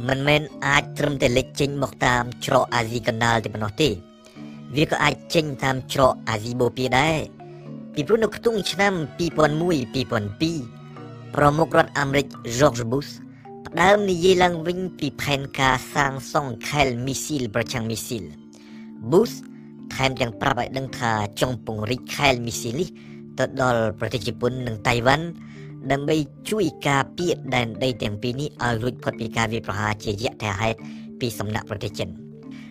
[0.07, 3.89] មិនមែនអាចត្រឹមតែលេចចេញមកតាមច្រកអាស៊ីកណ្ដាលតែប៉ុណ្ណោះទេ
[4.75, 7.17] វាក៏អាចចេញតាមច្រកអាស៊ីបូព៌ាដែរ
[7.93, 12.25] ពីព្រោះនៅខ្ទង់ឆ្នាំ2001-2002ប្រមុខរដ្ឋអាមេរិក
[12.57, 13.11] George Bush
[13.73, 18.23] ផ្ដើមនិយាយឡើងវិញពីផែនការសាងសង់ខែលមីស៊ីលប្រឆាំងមីស៊ីល
[19.11, 19.35] Bush
[19.93, 22.89] ថែមទាំងប្រាប់ឲ្យដឹងថាចង់ពង្រីកខែលមីស៊ីលនេះ
[23.39, 25.25] ទៅដល់ប្រទេសជប៉ុននិងតៃវ៉ាន់
[25.91, 26.15] ដើម្បី
[26.49, 30.77] ជួយការពារដែនដីទាំងពីរនេះឲ្យរួចផុតពីការវាយប្រហារជាយថាហេតុ
[31.19, 32.09] ពីសំណាក់ប្រទេសចិន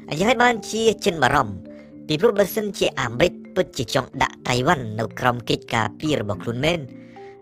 [0.08, 1.54] អញ្ចឹងហើយបានជាចិនបារម្ភ
[2.06, 6.80] ពីព្រោះបើសិនជាអាមេរិកពិតជាចង់ដាក់តៃវ៉ាន់នៅក្រោមកិច្ចការពាររបស់ខ្លួនមែន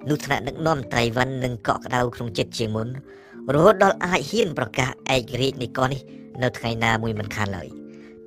[0.09, 2.89] នោះថ្នាក់ដឹកនាំតៃវ៉ាន់នឹងកក់ក្ដៅក្នុងចិត្តជាមុន
[3.55, 6.01] រហូតដល់អាចហ៊ានប្រកាសឯករាជ្យនៃកោះនេះ
[6.43, 7.69] នៅថ្ងៃណាមួយមិនខានឡើយ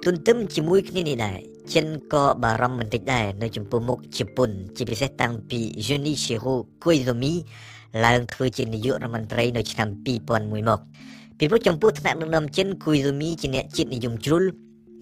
[0.06, 1.40] ទន្ទឹមជាមួយគ្នានេះដែរ
[1.74, 7.34] ចិនក៏បារម្ភបន្តិចដែរនៅចំពោះមុខជប៉ុនជាពិសេសតាំងពី Junichiro Koizumi
[8.06, 10.80] ឡើងធ្វើជានាយករដ្ឋមន្ត្រីនៅឆ្នាំ2001មក
[11.38, 14.44] ពីព្រោះចំពោះថ្នាក់ដឹកនាំចិន Koizumi ជាអ្នកជាតិនិយមជ្រុល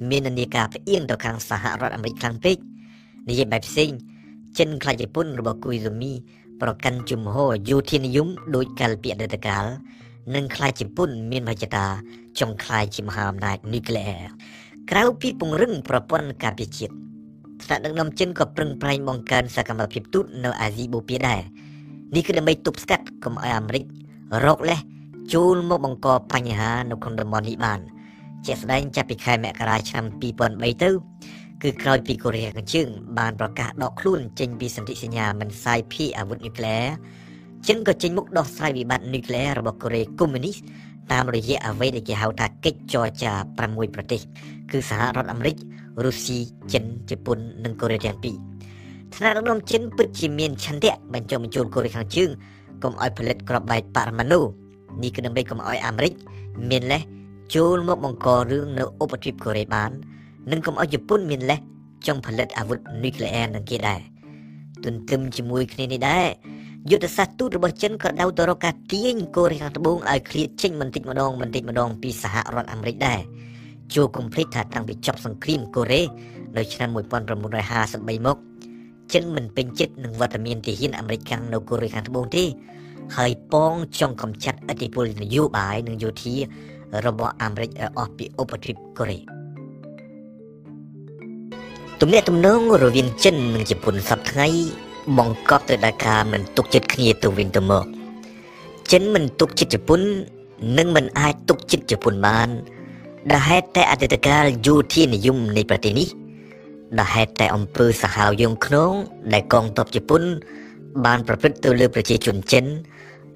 [0.09, 2.57] មាននានាការផ្អៀងទៅខាងសហរដ្ឋអាមេរិកខ្លាំងពេក
[3.29, 3.89] និយាយបែបផ្សេង
[4.59, 6.13] ចិនខ្លាចជប៉ុនរបស់ Koizumi
[6.61, 9.65] ប្រកាន់ជំហរយោធានិយមដោយកាលពីអតីតកាល
[10.35, 11.85] និងខ្លាចជប៉ុនមានមហិច្ឆតា
[12.39, 14.27] ចង់ខ្លាយជាមហាអំណាចនុយក្លេអ៊ែរ
[14.91, 16.93] ក្រៅពីពង្រឹងប្រព័ន្ធការពារជាតិ
[17.63, 21.41] ថ្នាក់ដឹកនាំចិនក៏ប្រឹងប្រែងបង្កើនសកម្មភាពទូតនៅអាស៊ីបូព៌ាដែរ
[22.15, 23.85] នេះគឺដើម្បីទប់ស្កាត់កុំឲ្យអាមេរិក
[24.45, 24.79] រកលេស
[25.33, 27.79] ចូលមកបង្កបញ្ហានៅក្នុងតំបន់នេះបាន
[28.45, 30.05] ជាក់ស្ដែងចាប់ពីខែមករាឆ្នាំ
[30.43, 30.89] 2003ទៅ
[31.63, 32.87] គឺក្រោយពីកូរ៉េខាងជើង
[33.19, 36.87] បានប្រកាសដកខ្លួនចេញពីសន្ធិសញ្ញាមិនសាយភាយអាវុធនុយក្លេអ៊ែរ
[37.67, 40.57] ចិនក៏ចេញមុខដោះស្រាយវិបត្តិនុយក្លេអ៊ែររបស់កូរ៉េកុម្មុយនីស
[41.11, 43.31] តាមរយៈអ្វីដែលគេហៅថាកិច្ចចរចា
[43.63, 44.21] 6ប្រទេស
[44.71, 45.55] គឺសហរដ្ឋអាមេរិក
[46.03, 46.37] រុស្ស៊ី
[46.73, 48.35] ចិនជប៉ុននិងកូរ៉េទាំងពីរ
[49.15, 52.29] ថ្នាក់ដឹកនាំចិនពិតជាមានឆន្ទៈបញ្ចុះបញ្ចូលកូរ៉េខាងជើង
[52.83, 54.39] កុំឲ្យផលិតគ្រាប់បែកបរមាណុ
[55.01, 56.13] នេះគឺដើម្បីកុំឲ្យអាមេរិក
[56.69, 57.03] មានលេស
[57.55, 59.91] ចូលមកបង្ករឿងនៅឧបទ្វីបកូរ៉េបាន
[60.51, 61.59] និងកុំឲ្យជប៉ុនមានលេស
[62.07, 63.99] ចង់ផលិតអាវុធនុយក្លេអ៊ែរនឹងគេដែរ
[64.83, 66.27] ទន្ទឹមជាមួយគ្នានេះដែរ
[66.87, 73.19] យុទ្ធសាស្ត្រទូតរបស់ចិនក៏ដៅទៅរកការទាញកូរ៉េខាងត្បូងឲ្យឃ្លាតចេញបន្តិចម្ដងបន្តិចម្ដងពីសហរដ្ឋអាមេរិកដែរ
[73.93, 76.01] ជួគំភ្លេចថាតាំងពីចប់សង្គ្រាមកូរ៉េ
[76.57, 76.89] នៅឆ្នាំ
[77.57, 78.37] 1953មក
[79.13, 82.43] ចិនមិនពេញចិត្តនឹងវត្តមានទាហានអាមេរិកខាងនៅកូរ៉េខាងត្បូងទេ
[83.17, 86.35] ហើយពងចង់កំចាត់ឥទ្ធិពលនយោបាយនិងយោធា
[87.05, 89.19] របស់អាមេរិកអស់ពីឧបទ្វីបកូរ៉េ
[92.01, 97.85] ទំនាក់ទំនងរវាងចិននិងជប៉ុនសប្តាហ៍ បង្កប់ទៅដោយការមិនទុកចិត្តគ្នាទៅវិញទៅមក
[98.91, 100.01] ចិនមិនទុកចិត្តជប៉ុន
[100.77, 102.49] និងមិនអាចទុកចិត្តជប៉ុនបាន
[103.31, 106.07] ដែលហេតុតែអតីតកាលយោធានិយមនៃប្រទេសនេះ
[106.97, 108.91] ដែលហេតុតែអំពើសាហាវយងខ្នង
[109.33, 110.21] ដែលកងទ័ពជប៉ុន
[111.05, 112.65] បានប្រព្រឹត្តទៅលើប្រជាជនចិន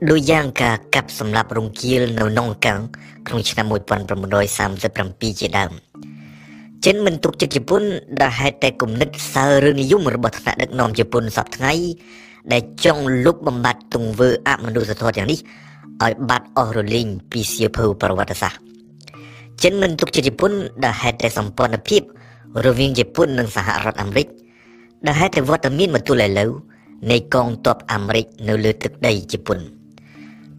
[0.10, 2.80] ដោយយ៉ាងការកាប់សម្លាប់រង្គាលនៅនងកាំង
[3.28, 3.66] ក្នុងឆ្នាំ
[5.34, 5.93] 1937ជាដើម
[6.86, 7.84] ចិនមិនទុកចិត្តជប៉ុន
[8.22, 11.74] ដែលហេតុតែគំនិតសើរឿងនិយមរបស់ថ្នាក់ដឹកនាំជប៉ុនសពថ្ងៃ
[12.54, 15.40] ដែលចង់លុបបំបាត់ទង្វើអមនុស្សធម៌ទាំងនេះ
[16.04, 18.60] ឲ្យបាត់អស់រលីងពីសៀវភៅប្រវត្តិសាស្ត្រ
[19.64, 20.52] ចិនមិនទុកចិត្តជប៉ុន
[20.84, 22.02] ដែលហេតុតែសម្ព័ន្ធភាព
[22.66, 24.28] រវាងជប៉ុននិងសហរដ្ឋអាមេរិក
[25.06, 26.52] ដែលហេតុតែវត្តមានមកទល់ឥឡូវ
[27.12, 29.60] នៃកងទ័ពអាមេរិកនៅលើទឹកដីជប៉ុន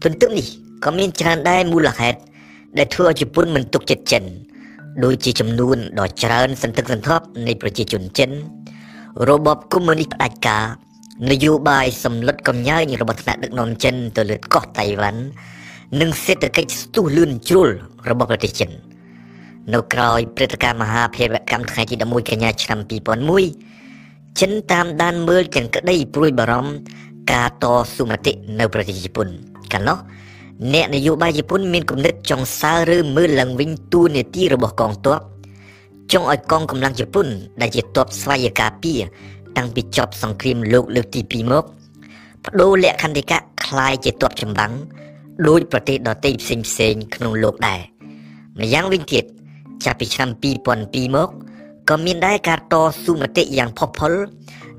[0.03, 0.47] ទន្ទឹមនេះ
[0.83, 2.19] ក៏មានច្រើនដែរមូលហេតុ
[2.77, 4.23] ដែលធ្វើឲ្យជប៉ុនមិនទុកចិត្តចិន
[5.03, 8.31] ដូចជាចំនួនដ៏ច្រើនសន្ធឹកសន្ធាប់នៃប្រជាជនចិន
[9.29, 10.63] របបកុម្មុយនីសផ្ដាច់ការ
[11.31, 15.21] នយោបាយសម្លុតកំញើញរបស់ថ្នាក់ដឹកនាំចិនទៅលើកោះតៃវ៉ាន់
[15.99, 17.69] និងសេដ្ឋកិច្ចស្ទុះលឿនជ្រុល
[18.09, 18.71] របស់ប្រទេសចិន
[19.73, 22.79] នៅក្រោយព្រឹត្តិការណ៍មហាភេរវកម្មថ្ងៃទី11កញ្ញាឆ្នាំ
[23.59, 26.73] 2001ចិនតាមដានមើលទាំងក្តីព្រួយបារម្ភ
[27.31, 29.27] ការតស៊ូមតិនៅប្រទេសជប៉ុន
[29.73, 29.97] កាលនោះ
[30.74, 35.20] អ្នកនយោបាយជប៉ុនមានគំនិតចង់សើឬមើលឡើងវិញតួនាទីរបស់កងទ័ព
[36.12, 37.26] ចង់ឲ្យកងកម្លាំងជប៉ុន
[37.60, 39.00] ដែលជាទ័ពស្វ័យការពារ
[39.56, 41.64] តាំងពីចប់សង្គ្រាមលោកលើកទី2មក
[42.44, 44.72] បដូរលក្ខន្តិកៈคล้ายជាទ័ពចម្បាំង
[45.48, 47.80] ដោយប្រទេសដទៃផ្សេងផ្សេងក្នុងលោកដែរ
[48.58, 49.24] ម្យ៉ាងវិញទៀត
[49.84, 50.30] ចាប់ពីឆ្នាំ
[50.72, 51.28] 2002មក
[51.88, 54.12] ក៏មានដែរការតស៊ូមតិយ៉ាងផុសផុល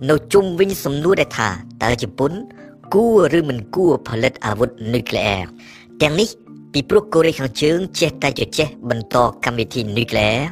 [0.10, 1.50] នៅជុំវិញសំណួរដែលថា
[1.84, 2.32] តើជប៉ុន
[2.95, 5.47] គួរឬមិនគួរផលិតអាវុធនុយក្លេអ៊ែរ
[6.03, 6.29] ទាំងនេះ
[6.73, 10.43] ពីព្រោះកូរ៉េខាងជើងចេះតែជជែកបន្តកម្មវិធីនុយក្លេអ៊ែរ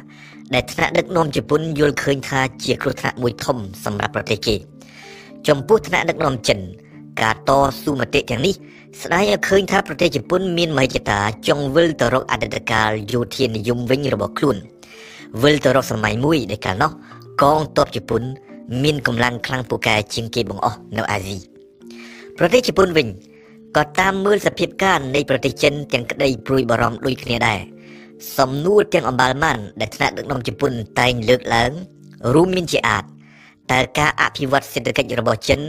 [0.53, 4.55] ដែលថ្នាក់ដឹកនាំជប៉ុនយល់ឃើញថាជាគ្រោះថ្នាក់មួយធំសម្រាប់ប្រទេសគេ
[5.47, 6.59] ចំពោះថ្នាក់ដឹកនាំចិន
[7.21, 8.53] ការតស៊ូមតិទាំងនេះ
[9.01, 14.57] ស្ដាយឲ្យឃើញថាប្រទេសជប៉ុនមានមហិច្ឆតាចង់វិលទៅរកអតីតកាលយោធានិយមវិញរបស់ខ្លួន
[15.41, 16.91] វិលទៅរកសម័យមួយដែលកាលនោះ
[17.41, 18.21] កងទ័ពជប៉ុន
[18.83, 21.54] មានកម្លាំងខ្លាំងពូកែជាងគេបង្អស់នៅអាស៊ី
[22.39, 23.07] ប្រទេសជប៉ុនវិញ
[23.77, 27.59] ក៏តាមមើលសភាពការនៃប្រទេសចិនទាំងក្តីព្រួយបារម្ភដូចគ្នាដែរ
[28.37, 31.71] សំណួរទាំងអំបាលម៉ាន់ដែលថ្នាក់ដឹកនាំជប៉ុនតែងលើកឡើង
[32.33, 33.03] រួមមានជាអាច
[33.71, 35.59] តើការអភិវឌ្ឍសេដ្ឋកិច្ចរបស់ចិន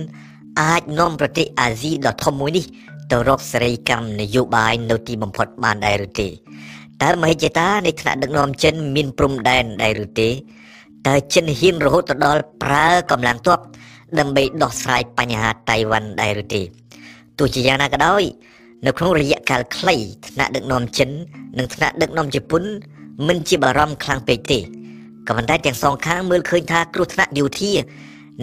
[0.63, 2.65] អាចនាំប្រទេសអាស៊ីដ៏ធំមួយនេះ
[3.11, 6.29] ទៅរកសេរីកម្មនយោបាយនៅទីបំផុតបានដែរឬទេ
[7.03, 10.29] តើមហិច្ឆតានៃថ្នាក់ដឹកនាំចិនមានព្រំដែនដែរឬទេ
[11.07, 13.59] តើចិនហ៊ានរហូតទៅដល់ប្រើកម្លាំងទ័ព
[14.19, 16.63] ដើម្បីដោះស្រាយបញ្ហាតៃវ៉ាន់ដែរឬទេ
[17.39, 18.23] ទោះជាយ៉ាងណាក៏ដោយ
[18.87, 19.97] នៅក្នុងរយៈកាលខ្លី
[20.29, 21.11] ថ្នាក់ដឹកនាំចិន
[21.59, 22.63] និងថ្នាក់ដឹកនាំជប៉ុន
[23.27, 24.59] មិនជាបារម្ភខ្លាំងពេកទេ
[25.27, 27.73] ក៏ប៉ុន្តែទាំងសងខាងមើលឃើញថាគ្រោះថ្នាក់យោធា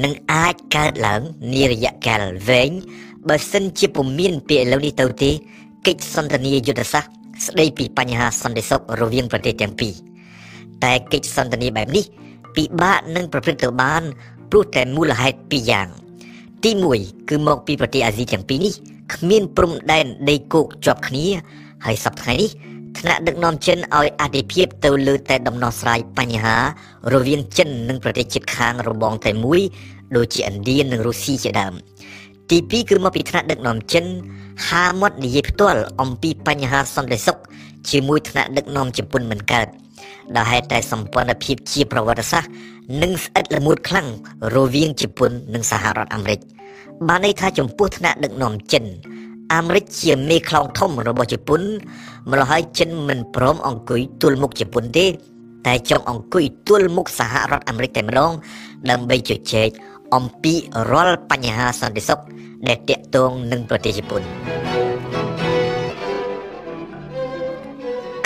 [0.03, 1.21] នឹងអាចកើតឡើង
[1.53, 2.71] នារយៈកាលវែង
[3.29, 5.31] បើសិនជាពុំមានពីឥឡូវនេះទៅទេ
[5.87, 7.13] កិច្ចសន្ទនាយុទ្ធសាស្ត្រ
[7.45, 9.93] ស្ដីពីបញ្ហាសន្តិសុខរវាងប្រទេសទាំងពីរ
[10.83, 12.05] តែកិច្ចសន្ទនាបែបនេះ
[12.55, 14.03] ពិបាកនឹងប្រព្រឹត្តទៅបាន
[14.55, 15.87] ព្រោះតែមូលហេតុពីរយ៉ាង
[16.63, 18.73] ទី1គឺមកពីប្រទេសអាស៊ីទាំងពីរនេះ
[19.13, 21.25] គ្មានព្រំដែនដីគោកជាប់គ្នា
[21.85, 22.49] ហើយសប្តាហ៍នេះ
[22.99, 26.55] ថ្នាក់ដឹកនាំចិនឲ្យអធិភាពទៅលើតែដំណោះស្រាយបញ្ហា
[27.13, 29.61] រវាងចិននិងប្រទេសជិតខាងរបងតែមួយ
[30.15, 31.73] ដូចជាឥណ្ឌានិងរុស្ស៊ីជាដើម
[32.49, 34.05] ទី2គឺមកពីថ្នាក់ដឹកនាំចិន
[34.67, 37.37] ហាមាត់និយាយផ្ទាល់អំពីបញ្ហាសន្តិសុខ
[37.89, 39.67] ជាមួយថ្នាក់ដឹកនាំជប៉ុនមិនកើត
[40.35, 42.51] ដែលហេតុតែសម្ព័ន្ធភាពជាប្រវត្តិសាស្ត្រ
[43.01, 44.07] និងស្អិតល្មួតខ្លាំង
[44.55, 46.39] រវាងជប៉ុននិងសហរដ្ឋអាមេរិក
[47.07, 48.83] បានន័យថាចំពោះថ្នាក់ដឹកនាំចិន
[49.53, 51.61] អាមេរិកជាមេខ្លោងធំរបស់ជប៉ុន
[52.29, 55.05] ម្ល៉េះហើយចិនមិនព្រមអង្គុយទល់មុខជប៉ុនទេ
[55.67, 58.31] តែចង់អង្គុយទល់មុខសហរដ្ឋអាមេរិកតែម្ដង
[58.89, 59.69] ដើម្បីជជែក
[60.15, 60.53] អំពី
[60.91, 62.19] រាល់បញ្ហាសន្តិសុខ
[62.67, 64.62] ដែលតាក់ទងនឹងប្រទេសជប៉ុន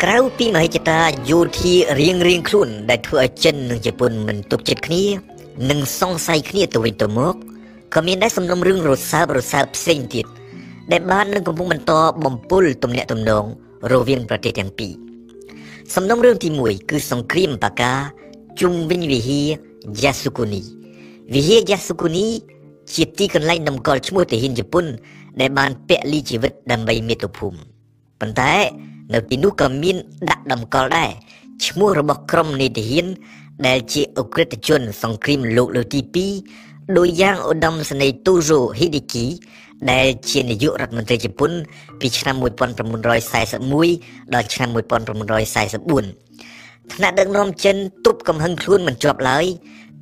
[0.04, 5.04] ក្រៅពីមហិច្ឆតាយោធារៀងរៀងខ្លួន ដែលធ្វើឲ្យចិននិងជប៉ុនមិនទុកចិត្តគ្នា
[5.70, 7.36] និងសង្ស័យគ្នាទៅវិញទៅមក
[7.94, 10.26] ក៏មានដែរសំណុំរឿងរសើបរសើបផ្សេងទៀត
[10.92, 11.92] ដែលបាននឹងកំពុងបន្ត
[12.26, 13.46] បំពុលទំនាក់ទំនង
[13.92, 14.94] រវាងប្រទេសទាំងពីរ
[15.96, 17.94] សំណុំរឿងទី1គឺសង្គ្រាមបាកា
[18.62, 19.48] ជុំវិញវិហារ
[20.02, 20.62] យ៉ាស៊ូគូនី
[21.34, 22.26] វិហារយ៉ាស៊ូគូនី
[22.94, 24.86] ជាទីកន្លែងតម្កល់ឈ្មោះទាហានជប៉ុន
[25.40, 27.60] ដែលបានពលីជីវិតដើម្បីមាតុភូមិ
[28.22, 28.54] ប៉ុន្តែ
[29.13, 29.97] នៅទីនោះក៏មាន
[30.31, 31.11] ដាក់តម្កល់ដែរ
[31.67, 33.07] ឈ្មោះរបស់ក្រុមនេទាហាន
[33.67, 36.01] ដែលជាអ ுக ្រិតជនសង្គ្រាមលោកលើកទី
[36.49, 39.27] 2ដោយយ៉ាងឧត្តមសេនីយ៍ទូโรហ៊ីដេគី
[39.91, 41.51] ដែលជានាយករដ្ឋមន្ត្រីជប៉ុន
[42.01, 44.83] ពីឆ្នាំ1941ដល់ឆ្នាំ1944
[46.93, 49.45] ថ្នាក់ដឹកនាំចិនទប់កំហឹងខ្លួនមិនជាប់ឡើយ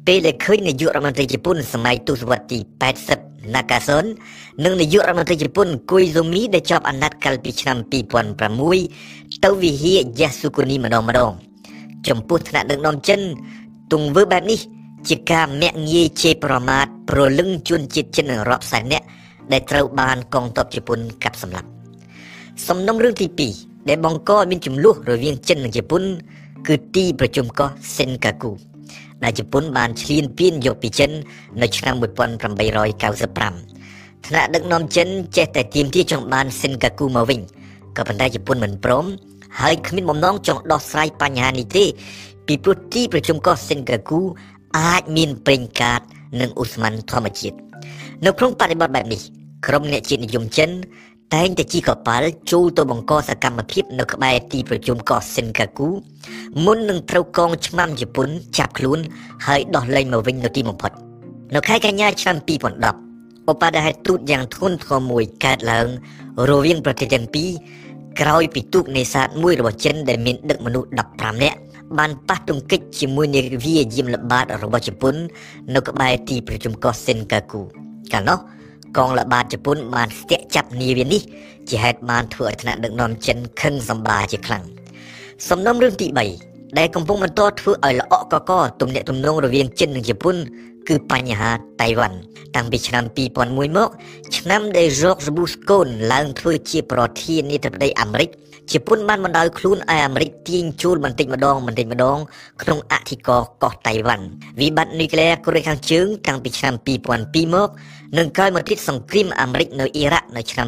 [0.07, 4.06] ពេលដែលឃើញនាយករដ្ឋមន្ត្រីជប៉ុនសម័យទសវត្សរ៍ទី80 Nakason
[4.64, 7.78] និងនាយករដ្ឋមន្ត្រីជប៉ុន Koizumi ដែលជាប់អាណត្តិកាលពីឆ្នាំ
[8.62, 11.32] 2006ទៅវិហារ Yasukuni ម្ដងម្ដង
[12.08, 13.20] ចំពោះថ្នាក់ដឹកនាំចិន
[13.94, 14.60] ទង្វើបែបនេះ
[15.10, 19.06] ជាការមាក់ងាយជេរប្រមាថប្រលឹងជនជាតិចិនរាប់សែននាក់
[19.52, 21.70] ដែលត្រូវបានកងទ័ពជប៉ុនកាប់សម្លាប់
[22.68, 23.28] សំណុំរឿងទី
[23.60, 26.04] 2ដែលបង្កឲ្យមានចំនួនរវាងចិននិងជប៉ុន
[26.68, 28.52] គឺទីប្រជុំកោះ Senkaku
[29.24, 31.12] ដែលជប៉ុនបានឈ្លានពានយកពីចិន
[31.62, 33.76] នៅឆ្នាំ1895
[34.28, 37.40] ថ្នាក់ដឹកនាំចិនចេះតែទាមទារចង់បាន Senkaku មកវិញ
[37.98, 39.06] ក៏ប៉ុន្តែជប៉ុនមិនព្រម
[39.60, 41.86] ហើយគ្មានបំណងចង់ដោះស្រាយបញ្ហានេះទេ
[42.48, 44.20] ពីព្រោះទីប្រជុំកោះ Senkaku
[44.78, 46.02] អាចមានប្រេងកាត
[46.42, 47.58] និងឧស្ម័នធម្មជាតិ
[48.26, 49.22] នៅក្នុងបរិបទបែបនេះ
[49.68, 50.70] ក្រុមអ្នកជាតិនិយមចិន
[51.34, 55.90] តែងតែជីកប៉ាល់ចូលទៅបង្កសកម្មភាពនៅក្បែរទីប្រជុំកោះសិនកាគូ
[56.66, 59.00] មុននឹងត្រូវកងឆ្មាំជប៉ុនចាប់ខ្លួន
[59.46, 60.92] ហើយដោះលែងមកវិញនៅទីបំផុត
[61.56, 65.88] នៅខែកញ្ញាឆ្នាំ2010ឧបដហេតុទូតយ៉ាងធ្ងន់ធ្ងរមួយកើតឡើង
[66.50, 67.50] រវាងប្រទេសទាំងពីរ
[68.20, 71.58] ក្រោយពីទូកនេសាទមួយរបស់ចិនដែលមានដឹកមនុស្ស15នាក់
[71.98, 75.16] បានប៉ះទង្គិចជាមួយនាវាយាមល្បាតរបស់ជប៉ុន
[75.76, 77.62] នៅក្បែរទីប្រជុំកោះសិនកាគូ
[78.14, 78.40] កាលនោះ
[78.98, 81.22] កងល្បាតជប៉ុនបានស្ទាក់ចាប់នាវានេះ
[81.70, 84.64] ជាហេតុបានធ្វើឲ្យថ្នាក់ដឹកនាំចិនខឹងសម្បាជាខ្លាំង
[85.50, 86.08] សំណុំរឿងទី
[86.44, 90.36] 3ដែលកំពុងបន្តធ្វើឲ្យល្អក់កកទំនាក់ទំនងរវាងចិននិងជប៉ុន
[90.88, 92.18] គឺបញ្ហាតៃវ៉ាន់
[92.56, 93.04] តាំងពីឆ្នាំ
[93.42, 93.90] 2001មក
[94.38, 98.30] ឆ្នាំដែល George Bush កូនឡើងធ្វើជាប្រធានាធិបតីអាមេរិក
[98.74, 102.18] ជប៉ុនបានបណ្ដោយខ្លួនឲ្យអាមេរិកទាញជួលបន្តិចម្ដងបន្តិចម្ដង
[102.62, 104.26] ក្នុងអធិការកោះតៃវ៉ាន់
[104.60, 106.74] វិបត្តិនុយក្លេអ៊ែរកូរ៉េខាងជើងតាំងពីឆ្នាំ
[107.16, 107.70] 2002មក
[108.18, 110.68] និងក្រោយមកទៀតសង្គ្រាមអាមេរិកនៅអ៊ីរ៉ាក់នៅឆ្នាំ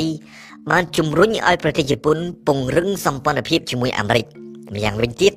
[0.00, 4.26] 2003បានជំរុញឲ្យប្រទេសជប៉ុនពង្រឹងសម្ព័ន្ធភាពជាមួយអាមេរិក
[4.74, 5.32] ម្យ៉ាងវិញទៀត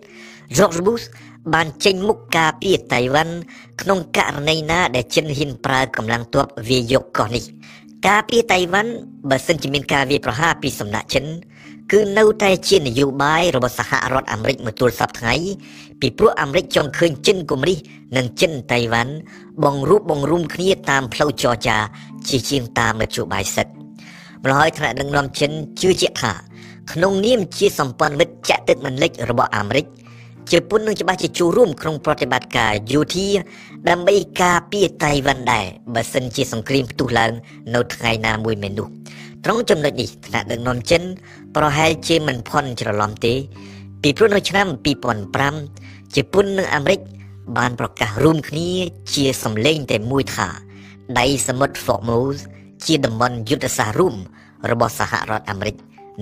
[0.56, 1.06] George Bush
[1.54, 3.36] បានចេញមុខការពារតៃវ៉ាន់
[3.82, 7.44] ក្នុងករណីណាដែលចិនហ៊ានប្រើកម្លាំងទ័ពវាយកកោះនេះ
[8.08, 8.92] ការពារតៃវ៉ាន់
[9.30, 11.26] បើសិនជាមានការវាយប្រហារពីសំណាក់ចិន
[11.92, 15.34] គឺនៅតែជានយោបាយរបស់សហរដ្ឋអាមេរិកមកទល់សពថ្ងៃ
[16.02, 17.78] ពីព្រោះអាមេរិកចង់ឃើញចិនគំរិះ
[18.18, 19.14] និងចិនតៃវ៉ាន់
[19.64, 21.78] បង្រួបបង្រួមគ្នាតាមផ្លូវចរចា
[22.28, 23.74] ជាជាងតាមនយោបាយសិទ្ធិ
[24.44, 25.52] ម្ល៉េះហើយថ្នាក់ដឹកនាំចិន
[25.82, 26.34] ជឿជាក់ថា
[26.94, 29.86] ក្នុងនាមជាសម្ព័ន្ធមិត្តចាក់ទឹកមិនលិចរបស់អាមេរិក
[30.52, 33.30] ជប៉ុននឹងច្បាស់ជាចូលរួមក្នុងប្រតិបត្តិការយោធា
[33.90, 37.32] ដើម្បីការពារតៃវ៉ាន់ដែរបើសិនជាសង្គ្រាមផ្ទុះឡើង
[37.76, 39.01] នៅថ្ងៃណាមួយមែននោះ
[39.46, 41.02] ត្រង់ចំណុចនេះថ្នាក់ដឹកនាំចិន
[41.56, 43.34] ប្រហែលជាមិនភ័ន្តច្រឡំទេ
[44.02, 44.68] ពីព្រោះនៅឆ្នាំ
[45.36, 47.00] 2005ជប៉ុននិងអាមេរិក
[47.58, 48.70] បានប្រកាសរួមគ្នា
[49.14, 50.48] ជាសម្លេងតែមួយថា
[51.20, 52.42] ដៃសមុទ្រ Formose
[52.86, 54.16] ជាតំបន់យុទ្ធសាស្ត្ររួម
[54.72, 55.76] របស់សហរដ្ឋអាមេរិក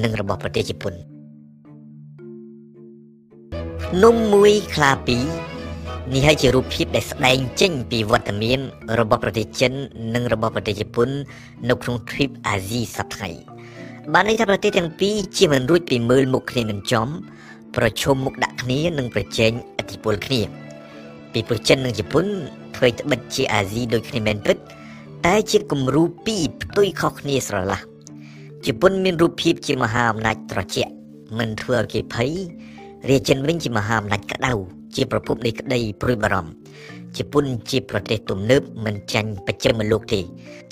[0.04, 0.94] និងរបស់ប្រទេសជប៉ុន
[4.04, 5.49] នំមួយខ្លាពីរ
[6.14, 8.60] នេះហើយជារូបភាពដែលស្ដែងចេញពីវត្តមាន
[9.00, 9.74] របស់ប្រទេសចិន
[10.16, 11.10] និងរបស់ប្រទេសជប៉ុន
[11.70, 13.42] នៅក្នុងទ្វីបអាស៊ីសប្តាហ៍
[14.14, 17.08] បានន័យថាប្រទេសទាំងពីរជាមិនរួចពីមើលមុខគ្នាមិនចំ
[17.76, 20.42] ប្រឈមមុខដាក់គ្នានិងប្រជែងឥទ្ធិពលគ្នា
[21.34, 22.26] ពីព្រោះចិននិងជប៉ុន
[22.76, 24.58] ធ្វើត្បិតជាអាស៊ីដូចគ្នាមែនពិត
[25.26, 27.80] តែជាគំរូពីរផ្ទុយខុសគ្នាស្រឡះ
[28.66, 30.92] ជប៉ុនមានរូបភាពជាមហាអំណាចត្រជាក់
[31.38, 32.32] មិនធ្វើឲ្យគេភ័យ
[33.10, 36.52] រាជចិនវិញជាមហាអំណាចក្តៅ ជាប្រភពនៃក្តីព្រួយបារម្ភ
[37.18, 40.20] ជប៉ុនជាប្រទេសទំនើបមិនចាញ់បច្ចិមលោកទេ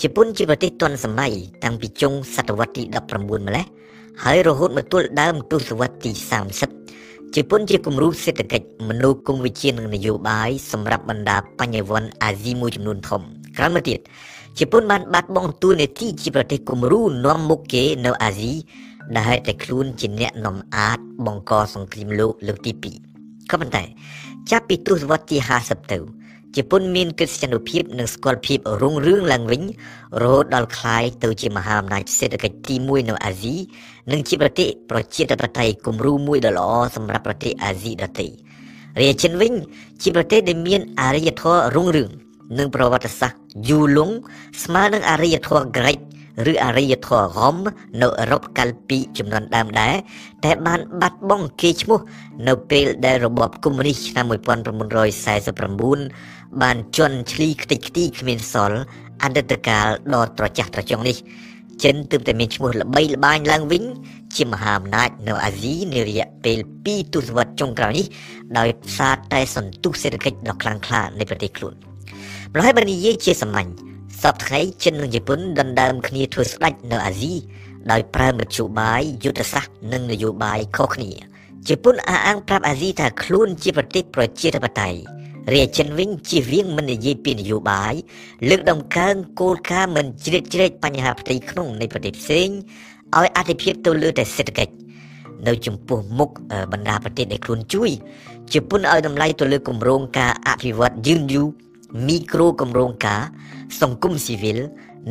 [0.01, 1.31] ជប៉ុនជាប្រទេសទាន់សម័យ
[1.63, 3.65] តាំងពីចុងសតវត្សទី19ម្លេះ
[4.23, 6.11] ហើយរហូតមកទល់ដើមទសវត្សទី
[6.73, 13.21] 30ជប៉ុនជាគំរូសេដ្ឋកិច្ចមនោគមវិជ្ជានិងនយោបាយសម្រាប់បណ្ដាបញ្ញវន្តអាស៊ីមួយចំនួនធំ
[13.57, 13.99] ក្រោយមកទៀត
[14.59, 18.53] ជប៉ុនបានបាត់បង់តួនាទីជាប្រទេសគំរូនាំមុខគេនៅអាស៊ី
[19.19, 23.06] ដែលតែខ្លួនជាអ្នកនាំអាចបង្កសង្គ្រាមលោកលើកទី2
[23.51, 23.83] ក៏ប៉ុន្តែ
[24.51, 25.99] ចាប់ពីទសវត្សទី50ទៅ
[26.55, 29.61] ជប៉ុនមានកិត្តិយសភាពនិងស្គាល់ភាពរុងរឿងឡើងវិញ
[30.21, 33.55] រហូតដល់ក្លាយទៅជាមហាអំណាចសេដ្ឋកិច្ចទី1នៅអាស៊ី
[34.11, 38.27] និងជាប្រទេសប្រជាធិបតេយ្យគំរូមួយដ៏ល្អសម្រាប់ប្រទេសអាស៊ីដទៃ
[39.01, 39.53] រាជិនវិញ
[40.01, 42.09] ជាប្រទេសដែលមានអរិយធម៌រុងរឿង
[42.57, 44.15] និងប្រវត្តិសាស្ត្រយូរលង់
[44.63, 45.97] ស្មើនឹងអរិយធម៌ក្រិច
[46.51, 47.55] ឬអរិយធម៌រ៉ុម
[48.01, 49.93] នៅអឺរ៉ុបកាលពីចំនួនដើមដែរ
[50.45, 51.99] តែបានបាត់បង់គេឈ្មោះ
[52.47, 58.79] នៅពេលដែលរបបកុម្មុយនីសឆ្នាំ1949បានជន់ឈ្លីខ្ទេចខ្ទីគ្មានសល់
[59.23, 61.17] អតីតកាលដ៏ត្រចះត្រចង់នេះ
[61.83, 63.83] ចិនទើបតែមានឈ្មោះល្បីល្បាញឡើងវិញ
[64.35, 68.05] ជាមហាអំណាចនៅអាស៊ីនារយៈពេល2ទសវត្សរ៍ចុងក្រោយនេះ
[68.57, 71.73] ដោយសារតែសន្ទុះសេដ្ឋកិច្ចដ៏ខ្លាំងក្លានៃប្រទេសខ្លួន
[72.53, 73.69] ម្ល៉េះបើនិយាយជាសាមញ្ញ
[74.21, 77.33] សពថ្ងៃចិននិងជប៉ុនដណ្ដើមគ្នាធ្វើស្ដេចនៅអាស៊ី
[77.91, 81.11] ដោយប្រើមធ្យោបាយយុទ្ធសាស្ត្រនិងនយោបាយខុសគ្នា
[81.67, 84.99] ជប៉ុនអះអាងប្រាប់អាស៊ីថាខ្លួនជាប្រទេសប្រជាធិបតេយ្យ
[85.53, 87.93] រាជចិនវិញជាវៀងមិននិយាយពីនយោបាយ
[88.49, 92.47] លើកដំកើងគោលការណ៍មិនជ្រៀតជ្រែកបញ្ហាផ្ទៃក្នុងនៃប្រទេសផ្សេង
[93.17, 94.73] ឲ្យអធិភាពទៅលើតែសេដ្ឋកិច្ច
[95.47, 96.29] នៅចំពោះមុខ
[96.71, 97.91] បណ្ដាប្រទេសដែលខ្លួនជួយ
[98.53, 101.47] ជប៉ុនឲ្យតម្លៃទៅលើគម្រោងការអភិវឌ្ឍយឺនយូរ
[102.07, 103.21] មីក្រូគម្រោងការ
[103.81, 104.57] សង្គមស៊ីវិល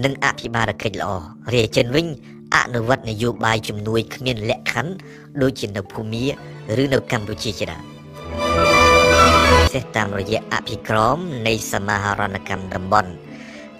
[0.04, 1.10] និងអភិបាលកិច្ចល្អ
[1.54, 2.06] រាជចិនវិញ
[2.56, 4.92] អនុវត្តនយោបាយជំនួយគ្មានលក្ខខណ្ឌ
[5.42, 6.24] ដូចជានៅភូមា
[6.82, 7.84] ឬនៅកម្ពុជាជាដើម
[9.74, 13.10] សេះតាមរយៈអភិក្រមនៃសមាហរណកម្មតំបន់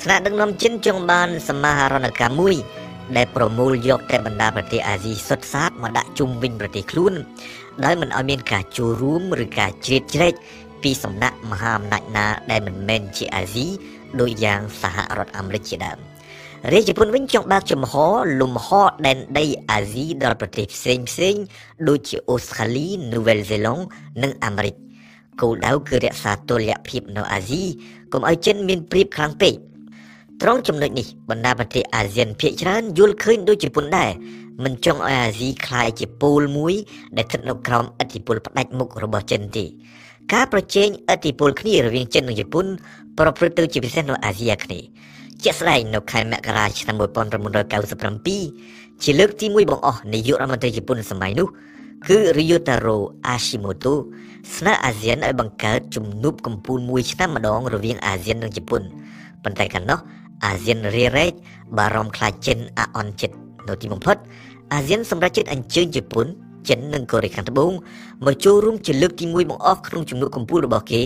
[0.03, 2.57] ថ្នាក់ដឹកនាំចិនចង់បានសមាហរណកម្មមួយ
[3.17, 7.15] ដែលប្រមូលយកតែបណ្ដាប្រទេសអាស៊ីសុទ្ធសាធមកដាក់ជុំវិញប្រទេសខ្លួន
[7.85, 10.35] ដោយមិនឲ្យមានការចូលរួមឬការជ្រៀតជ្រែក
[10.84, 13.68] ពីសំណាក់មហាអំណាចណាដែលមិនមែនជាអាស៊ី
[14.20, 16.00] ដូចយ៉ាងសហរដ្ឋអាមេរិកជាដើម
[16.74, 17.94] រាជជប៉ុនវិញចង់បើកចំហ
[18.42, 18.70] លំហ
[19.06, 21.36] ដែនដីអាស៊ីដល់ប្រទេសផ្សេងផ្សេង
[21.88, 23.84] ដូចជាអូស្ត្រាលីនូវែលសេឡង់
[24.24, 24.76] និងអាមេរិក
[25.42, 27.64] គោលដៅគឺរក្សាតុល្យភាពនៅអាស៊ី
[28.14, 29.54] កុំឲ្យចិនមានព្រៀបខ្លាំងពេក
[30.42, 34.10] ត្រង់ចំណុចនេះបណ្ដាប្រទេសអាស៊ានភាគច្រើនយល់ឃើញដូចជប៉ុនដែរ
[34.64, 36.74] មិនចង់ឲ្យអាស៊ីคล้ายជាពូលមួយ
[37.18, 39.66] ដែលស្ថិតនៅក្រោមឥទ្ធិពលផ្ដាច់មុខរបស់ចិនទេ
[40.33, 42.67] ការប្រជែងឥទ្ធិពលគ្នារវាងចិននិងជប៉ុន
[43.19, 44.87] ប្រព្រឹត្តទៅជាពិសេសនៅអាស៊ីអាគ្នេយ៍
[45.45, 51.49] ជាក់ស្ដែងនៅខែមករាឆ្នាំ1997ជាលើកទី1បង្អស់នាយករដ្ឋមន្ត្រីជប៉ុនសម័យនោះ
[52.09, 53.95] គឺ Ryotaro Hashimoto
[54.57, 58.83] ស្នើអាស៊ានឲ្យបង្កើតជំនួបកម្ពុជាមួយឆ្នាំម្ដងរវាងអាស៊ាននិងជប៉ុន
[59.43, 59.99] ប៉ុន្តែកាលនោះ
[60.45, 61.33] អាស៊ានរារែក
[61.79, 63.37] បារម្ភខ្លាចចិនអអន់ចិត្ត
[63.69, 64.17] នៅទីបំផុត
[64.73, 66.27] អាស៊ានសម្រេចចិត្តអញ្ជើញជប៉ុន
[66.69, 67.73] ចិននិងកូរ៉េខាងត្បូង
[68.27, 71.01] មកចូលរួមជាលើកទី1បង្អស់ក្នុងជំនួបកម្ពុជារបស់គេ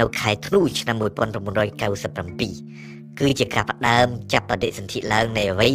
[0.00, 1.06] នៅខែធ្នូឆ្នាំ1997
[3.20, 5.70] គឺជាការផ្ដើមចាប់បដិសន្ធិឡើងនៃអ្វី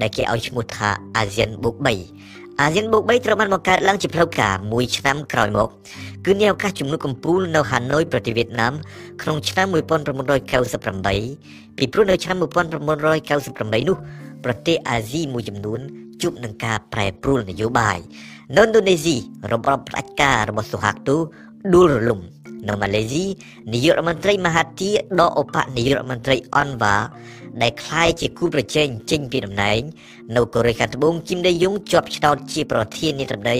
[0.00, 1.86] ដែលគេឲ្យឈ្មោះថាអាស៊ានបូក3
[2.60, 5.68] អាស៊ានបូក3ត្រូវបានបង្កើតឡើងជាផ្លូវការមួយឆ្នាំក្រោយមក
[6.24, 8.72] គឺមានឱកាសជំនួបកម្ពុជានៅហាណូយប្រទេសវៀតណាម
[9.22, 9.66] ក្នុងឆ្នាំ
[10.52, 13.96] 1998ពីព្រោះនៅឆ្នាំ1998នោះ
[14.44, 15.80] ប្រទេសអាស៊ីមួយចំនួន
[16.22, 17.98] ជួបនឹងការប្រែប្រួលនយោបាយ
[18.57, 19.15] នៅឥណ្ឌូនេស៊ី
[19.51, 21.15] របបផ្ដាច់ការរបស់ស៊ូហាក់ទូ
[21.73, 22.21] ដួលរលំ
[22.67, 23.25] នៅម៉ាឡេស៊ី
[23.73, 26.95] នាយករដ្ឋមន្ត្រីមហាទីដកឧបនាយករដ្ឋមន្ត្រីអនវ៉ា
[27.61, 29.79] ដែលคล้ายជាគូប្រជែងចេញពីតំណែង
[30.35, 33.57] នៅកូរ៉េខាងត្បូងគីមដេយុងជាប់ឆ្នោតជាប្រធានាធិបតី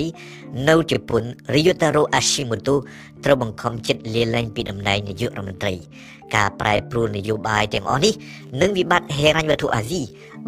[0.70, 1.24] នៅជប៉ុន
[1.56, 2.76] រីយូតារ៉ូអាស៊ីម៉ូតូ
[3.24, 5.74] ត្រូវបង្ខំចិត្តលាលែងពីតំណែងនាយករដ្ឋមន្ត្រី
[6.37, 8.15] ការប្រែប្រួលនយោបាយទាំងអស់នេះ
[8.61, 10.03] និងវិបត្តិហេរញ្ញវត្ថុអាស៊ី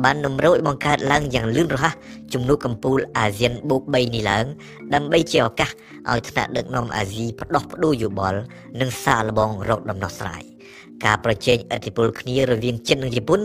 [0.05, 1.95] បាននំរោចបង្កើតឡើងយ៉ាងលឿនរហ័ស
[2.33, 4.45] ជំនួបកម្ពុជាអាស៊ានបូក3នេះឡើង
[4.95, 5.71] ដើម្បីជាឱកាស
[6.11, 8.41] ឲ្យថ្នាក់ដឹកនាំអាស៊ីផ្ដោះប្ដូរយោបល់
[8.81, 10.43] និងសាកល្បងរកដំណោះស្រាយ
[11.05, 13.41] ការប្រជែងឥទ្ធិពលគ្នារវាងចិននិងជប៉ុន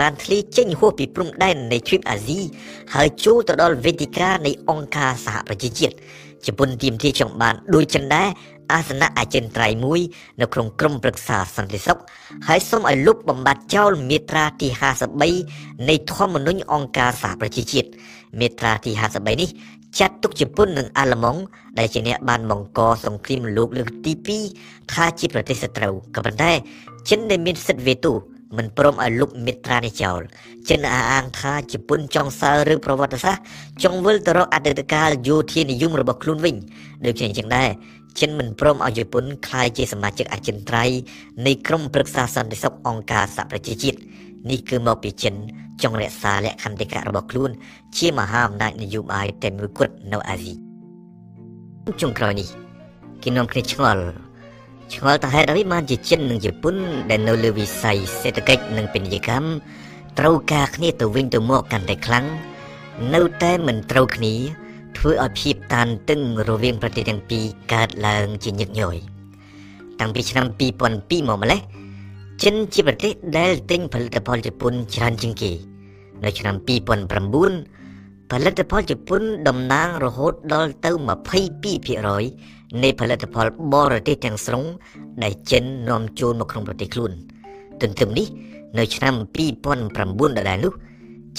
[0.00, 2.40] បានធ្លាយចេញហួសពីព្រំដែននៃទ្វីបអាស៊ី
[2.94, 5.94] ហើយចូលទៅដល់វេទិកានៃអង្គការសហប្រជាជាតិ
[6.46, 8.28] ជប៉ុនទាមទារចង់បានដូចចិនដែរ
[8.72, 10.00] អាសនៈអចិន្ត្រៃយ៍មួយ
[10.40, 11.98] នៅក្នុងក្រុមប្រឹក្សាសន្តិសុខ
[12.48, 14.68] ហើយសូមឲ្យលុបបំបត្តិចោលមាត្រាទី
[15.28, 17.88] 53នៃធម្មនុញ្ញអង្គការសហប្រជាជាតិ
[18.40, 19.50] មាត្រាទី53នេះ
[19.98, 21.40] ចាត់ទុកជប៉ុននិងអាល្លឺម៉ង់
[21.78, 24.12] ដែលជាអ្នកបានបង្កសង្គ្រាមលោកលើកទី
[24.52, 26.52] 2ថាជាប្រទេសសត្រូវក៏ប៉ុន្តែ
[27.08, 28.12] ចិនដែលមានសិទ្ធិវេតូ
[28.56, 30.20] មិនព្រមឲ្យលុបមេត្រានេះចោល
[30.68, 33.42] ចិនអះអាងថាជប៉ុនចង់សើឬប្រវត្តិសាស្ត្រ
[33.82, 36.56] ចង់វិលទៅរកអតីតកាលយោធានិយមរបស់ខ្លួនវិញ
[37.04, 37.70] ដូចជាអញ្ចឹងដែរ
[38.20, 40.98] ចិនមិនព្រមឲ្យជប៉ុនក្លាយជាសមាជិកអចិន្ត្រៃយ៍
[41.46, 43.98] នៃក្រុមប្រឹក្សាសន្តិសុខអង្គការសហប្រជាជាតិ
[44.50, 45.34] នេះគឺមកពីចិន
[45.82, 47.50] ចង់រក្សាលក្ខន្តិកៈរបស់ខ្លួន
[47.98, 50.54] ជាមហាអំណាចនយោបាយតែមួយគត់នៅអាស៊ី
[52.02, 52.48] ចុងក្រោយនេះ
[53.22, 54.02] គេនាំគ្នាឆ្ងល់
[54.94, 56.76] ឆ្ងល់តើហេតុអ្វីបានជាចិននិងជប៉ុន
[57.10, 59.48] ដែលនៅលើវិស័យសេដ្ឋកិច្ចនិងពាណិជ្ជកម្ម
[60.18, 62.26] ត្រូវការគ្នាទៅវិញទៅមកកាន់តែខ្លាំង
[63.14, 64.34] នៅតែមិនត្រូវគ្នា
[65.06, 68.96] ធ្វើឲ្យភាពតានតឹងរវាងប្រទេសទាំងពីរកើតឡើងជាញឹកញយ
[70.00, 71.60] តាំងពីឆ្នាំ2002មកម្លេះ
[72.42, 75.52] ចិនជាប្រទេសដែលទិញផលិតផលជប៉ុនច្រើនជាងគេ
[76.24, 76.54] នៅឆ្នាំ
[77.22, 80.90] 2009ផលិតផលជប៉ុនតំណាងរហូតដល់ទៅ
[82.06, 84.64] 22%នៃផលិតផលបរទេសទាំងស្រុង
[85.22, 87.12] ដែលចិននាំចូលមកក្នុងប្រទេសខ្លួន
[87.80, 88.26] ទន្ទឹមនេះ
[88.78, 89.14] នៅឆ្នាំ
[89.74, 90.72] 2009ដដែលនោះ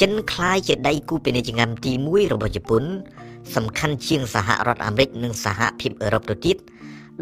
[0.01, 2.85] ចិនក្លាយជាដៃគូពាណិជ្ជកម្មទី1របស់ជប៉ុន
[3.55, 6.57] សំខាន់ជាងសហរដ្ឋអាមេរិកនិងសហភាពអឺរ៉ុបទៅទៀត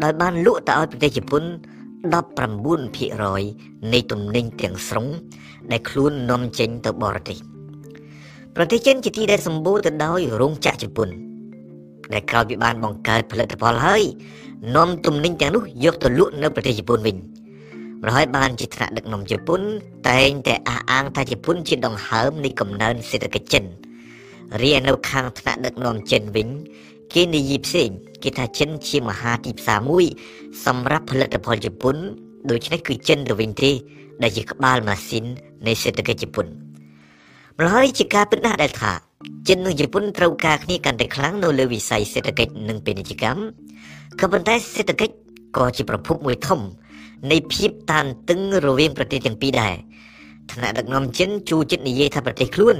[0.02, 1.42] ដោយបានលក់ទៅឲ្យប្រទេសជប៉ុន
[2.22, 5.06] 19%នៃទំនិញទាំងស្រុង
[5.70, 7.38] ដែលខ្លួននាំចេញទៅបរទេស
[8.56, 11.08] ប្រទេសចិនជាទីដែលសម្បូរទៅដោយរោងចក្រជប៉ុន
[12.12, 14.02] ដែលក្រោយពីបានបង្កើតផលិតផលហើយ
[14.76, 17.16] នាំទំនិញទាំងនោះយកទៅលក់នៅប្រទេសជប៉ុនវិញ
[18.00, 19.60] ម្ល៉េះហើយបានជាថ្នាក់ដឹកនាំជប៉ុន
[20.08, 23.64] តែងតែអះអាងថាជប៉ុនជាដង្ហើមនៃកំណើនសេដ្ឋកិច្ចចិន
[24.62, 26.48] រីឯនៅខាងថ្នាក់ដឹកនាំចិនវិញ
[27.14, 27.88] គេនិយាយផ្សេង
[28.22, 30.04] គេថាចិនជាមហាទីផ្សារមួយ
[30.64, 31.96] សម្រាប់ផលិតផលជប៉ុន
[32.50, 33.70] ដូច្នេះគឺចិនទៅវិញទេ
[34.22, 35.24] ដែលជាក្បាលម៉ាស៊ីន
[35.66, 36.46] នៃសេដ្ឋកិច្ចជប៉ុន
[37.58, 38.92] ម្ល៉េះហើយជាការពិតណាស់ដែលថា
[39.48, 43.40] ចិននិងជប៉ុនត្រូវការគ្នាកាន់តែខ្លាំងនៅលើវិស័យសេដ្ឋកិច្ចនិងពាណិជ្ជកម្ម
[44.20, 45.14] ក៏ប៉ុន្តែសេដ្ឋកិច្ច
[45.56, 46.60] ក៏ជាប្រភពមួយធំ
[47.30, 49.74] នៃភាពតានតឹងរវាងប្រទេសទាំងពីរដែរ
[50.52, 52.76] ថ្នាក់ដឹកនាំចិនជួចិត្តនិយាយថាប្រទេសខ្លួន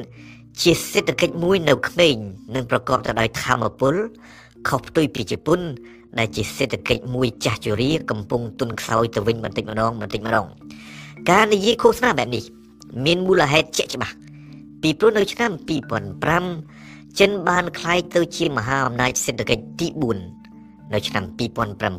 [0.62, 2.16] ជាសេដ្ឋកិច្ចមួយនៅក្មេង
[2.54, 3.94] និងប្រកបទៅដោយធម៌ពល
[4.68, 5.60] ខុសផ្ទុយពីជប៉ុន
[6.18, 10.46] ដែលជាសេដ្ឋកិច្ចមួយចាស់ជរាកំពុងទុនខ្សោយទៅវិញបន្តិចម្ដងបន្តិចម្ដង
[11.30, 12.44] ការនិយាយឃោសនាបែបនេះ
[13.04, 14.14] មានមូលហេតុជាក់ច្បាស់
[14.82, 15.50] ពីព្រោះនៅឆ្នាំ
[16.34, 19.86] 2005ចិនបានក្លាយទៅជាមហាអំណាចសេដ្ឋកិច្ចទី
[20.42, 21.24] 4នៅឆ្នាំ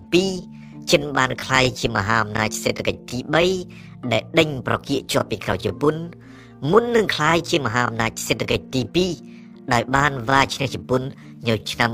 [0.07, 3.17] 2007ចិនបានក្លាយជាមហាអំណាចសេដ្ឋកិច្ចទី
[3.65, 5.95] 3ដែលដេញប្រគាកជាប់ពីក្រោយជប៉ុន
[6.71, 11.01] មុននឹងក្លាយជាមហាអំណាចសេដ្ឋកិច្ចទី2ដែលបានវាយឈ្នះជប៉ុន
[11.47, 11.91] នៅឆ្នាំ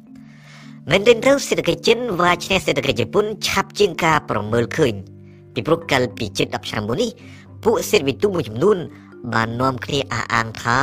[0.00, 4.94] 2010មែនទែនទៅសេដ្ឋកិច្ចចិនវាយឈ្នះសេដ្ឋកិច្ចជប៉ុនឆាប់ជាងការប្រមើលឃើញ
[5.54, 7.10] ពីព្រោះកាលពីជិត10ឆ្នាំមុននេះ
[7.64, 8.78] ពួកសេដ្ឋវិទូមួយចំនួន
[9.34, 10.78] បាននាំគ្នាអះអាងថា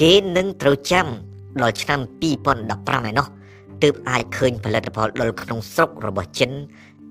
[0.00, 1.06] គេនឹងត្រូវចាំ
[1.62, 2.00] ដល់ឆ្នាំ
[2.50, 3.26] 2015ឯណោះ
[3.82, 6.50] ទើបអាចឃើញផលិតផលដុលក្នុងស្រុករបស់ចិន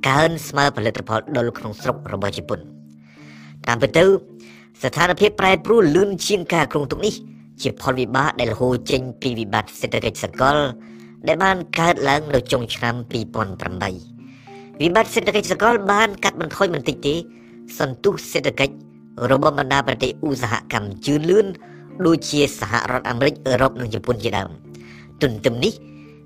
[0.07, 2.59] កើនស្មើផលិតផលដុលក្នុងស្រុករបស់ជប៉ុន
[3.67, 4.03] តាមពិតទៅ
[4.83, 7.13] ស្ថានភាពប្រែប្រួលលឿនជាងការគ្រោងទុកនេះ
[7.61, 10.57] ជាផលវិបាកដែលហូរចេញពីវិបត្តិសេដ្ឋកិច្ចសកល
[11.27, 13.13] ដែលបានកើតឡើងនៅចុងឆ្នាំ2008
[14.81, 17.15] វិបត្តិសេដ្ឋកិច្ចសកលបានកាត់បន្ថយបន្តិចទេ
[17.79, 18.75] សន្ទុះសេដ្ឋកិច្ច
[19.31, 21.45] របស់បណ្ដាប្រទេសឧស្សាហកម្មជឿនលឿន
[22.05, 24.49] ដូចជាសហរដ្ឋអាមេរិកអឺរ៉ុបនិងជប៉ុនជាដើម
[25.21, 25.73] ទន្ទឹមនេះ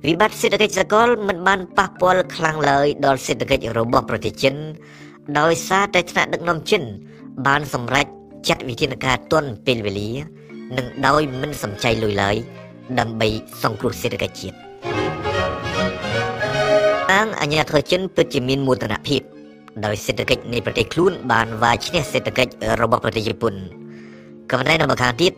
[0.07, 4.55] វិបត្តិសេដ្ឋកិច្ចសកលមិនបានប៉ះពាល់ខ្លាំងឡើយដល់សេដ្ឋកិច្ចរបស់ប្រទេសចិន
[5.39, 6.83] ដោយសារតែថ្នាក់ដឹកនាំចិន
[7.47, 8.07] បានសម្រេច
[8.47, 10.09] ចាត់វិធានការទន់ពេលវេលា
[10.77, 12.35] និងដោយមិនសំចៃលុយឡើយ
[12.99, 13.27] ដើម្បី
[13.63, 14.57] សង្គ្រោះសេដ្ឋកិច្ចជាតិ
[17.11, 19.21] អាងអញ្ញាធិជនពិតជាមានមោទនភាព
[19.85, 23.53] ដោយសេដ្ឋកិច្ចនៃប្រទេសខ្លួនបានវាយឈ្នះសេដ្ឋកិច្ចរបស់ប្រទេសជប៉ុន
[24.49, 25.33] ក៏ប៉ុន្តែនៅម្ខាងទៀត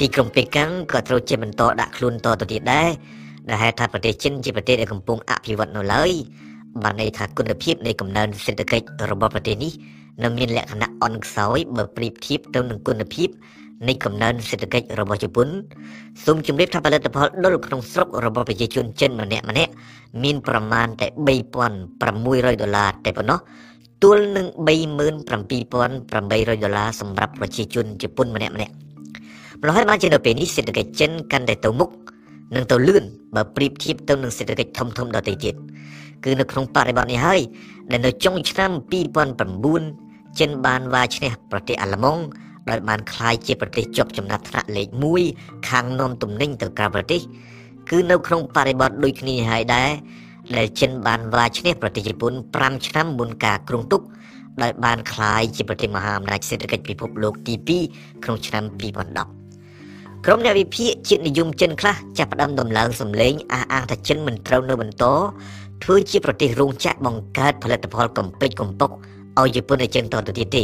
[0.00, 2.88] ទីក្រុងប៉េកាំងក៏ត្រូវជាបន្តដាក់ខ្លួនតទៅទៀតដែរ
[3.48, 6.10] ដែលហេតុថាប្រទេសចិនជាប្រទេសដែលកំពុងអភិវឌ្ឍនៅឡើយ
[6.82, 9.72] បានន័យថាគុណភាពនៃកំណើនសេដ្ឋកិច្ចរបស់ប្រទេសនេះ
[10.22, 13.28] នៅមានលក្ខណៈអន់ខ្សោយបើប្រៀបធៀបទៅនឹងគុណភាព
[13.88, 15.48] នៃកំណើនសេដ្ឋកិច្ចរបស់ជប៉ុន
[16.24, 19.72] សូមជម្រាបថាផលិតផលដុលក្នុងស្រុករបស់ប្រជាជនចិនម្នាក់ម្នាក់
[20.22, 21.06] មានប្រមាណតែ
[21.78, 23.38] 3600ដុល្លារតែប៉ុណ្ណោះ
[24.02, 28.72] ទល់នឹង37800ដុល្លារសម្រាប់ប្រជាជនជប៉ុនម្នាក់ម្នាក់
[29.60, 31.90] ម្ល៉េះហើយបានជានៅពេលនេះសេដ្ឋកិច្ចចិនកាន់តែទៅមុខ
[32.54, 33.04] និងទៅលឿន
[33.34, 35.54] បើប្រៀបធៀបទៅនឹងសេដ្ឋកិច្ចធំធំដទៃទៀត
[36.24, 37.40] គឺនៅក្នុងបរិបទនេះហើយ
[37.90, 38.70] ដែលនៅចុងឆ្នាំ
[39.40, 40.01] 2009
[40.40, 42.22] ចិនបានវាយឈ្នះប្រទេសអាល្លឺម៉ង់
[42.70, 44.88] ដោយបានក្លាយជាប្រទេសជាប់ចំណាត់ថ្នាក់លេខ
[45.28, 47.20] 1ខាងនាំទំនិញទៅក្រៅប្រទេស
[47.90, 49.90] គឺនៅក្នុងបរិបទដូចគ្នាហើយដែរ
[50.56, 54.02] ដែលចិនបានវាយឈ្នះប្រទេសជប៉ុន5ឆ្នាំមុនការគ្រោងទុក
[54.62, 57.54] ដោយបានក្លាយជាប្រទេសមហាអំណាចសេដ្ឋកិច្ចពិភពលោកទី
[57.88, 58.64] 2ក្នុងឆ្នាំ
[59.30, 59.42] 2010
[60.24, 65.04] ក្រុមអ្នកវិភាគជាតិនិយមចិនខ្លះចាប់ផ្ដើមដំឡើងសម្លេងអះអាងថាចិនមិនត្រូវនៅបន្ត
[65.84, 68.90] ធ្វើជាប្រទេសរោងចក្របង្កើតផលិតផលកំពេចកំពុក
[69.40, 70.62] ឲ្យជប៉ុនឲ្យចិនតទៅទៀតទេ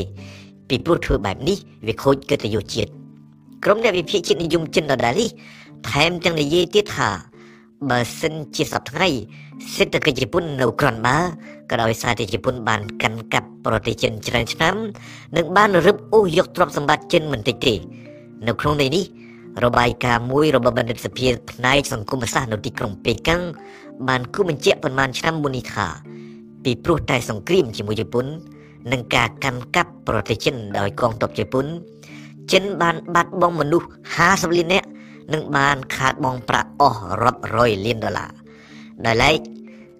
[0.68, 1.56] ពីព្រោះធ្វើបែបនេះ
[1.86, 2.90] វាខូចកិត្តិយសជាតិ
[3.64, 5.28] ក្រុមអ្នកវិភាគជាតិនិយមចិនដដែលនេះ
[5.90, 7.10] ថែមទាំងនិយាយទៀតថា
[7.90, 9.08] បើសិនជាសប្តាហ៍ថ្ងៃ
[9.76, 11.18] សេដ្ឋកិច្ចជប៉ុននៅក្រន់បើ
[11.70, 14.74] ក៏ដោយសារតែជប៉ុនបានកាន់កាប់ប្រទេសចិនច្រើនឆ្នាំ
[15.36, 17.74] និងបានរឹបអូសយកទ្រព្យសម្បត្តិចិនមិនតិចទេ
[18.46, 19.04] នៅក្នុងន័យនេះ
[19.64, 23.42] របាយការណ៍មួយរបស់បណ្ឌិតសភាផ្នែកសង្គមសាស្ត្រនៅទីក្រុងប៉េកាំង
[24.08, 25.86] បានគូបញ្ជាក់ប៉ុន្មានឆ្នាំមុននេះថា
[26.64, 28.26] ពីព្រោះតែសង្គ្រាមជាមួយជប៉ុន
[28.92, 31.66] និងការកាន់កាប់ប្រទេសចិនដោយកងទ័ពជប៉ុន
[32.52, 33.88] ចិនបានបាត់បង់មនុស្ស
[34.22, 34.86] 50លាននាក់
[35.32, 38.32] និងបានខាតបង់ប្រាក់អស់រាប់រយលានដុល្លារ
[39.06, 39.38] ដោយឡែក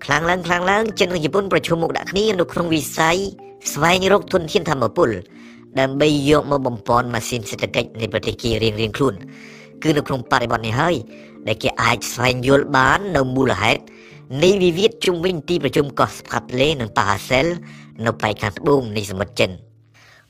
[0.04, 3.16] ខ្លាំងឡើងខ្លាំងឡើងចិននិងជប៉ុនប្រជុំមុខដាក់គ្នានៅក្នុងវិស័យ
[3.72, 5.08] ស្វែងរកធនធានធម្មពល
[5.80, 9.14] ដើម្បីយកមកបំពន់ម៉ាស៊ីនសេដ្ឋកិច្ចនៃប្រទេសគេរៀងៗខ្លួន
[9.82, 10.94] គឺនៅក្នុងបរិបទនេះហើយ
[11.46, 13.80] ដែលគេអាចស្វែងយល់បាននៅមូលហេតុ
[14.42, 17.46] នៃវិវាទជុំវិញទីប្រជុំកោះស្កាត់លេនិងប៉ាហាសែល
[18.06, 19.50] នៅប៉ែកខាងត្បូងនៃសមុទ្រចិន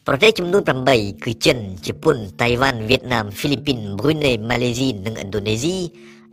[0.07, 0.63] ប្រទេសចំនួន
[0.93, 5.77] 8គឺចិនជប៉ុនតៃវ៉ាន់វៀតណាមហ្វីលីពីនប្រ៊ុយណេម៉ាឡេស៊ីនិងឥណ្ឌូនេស៊ី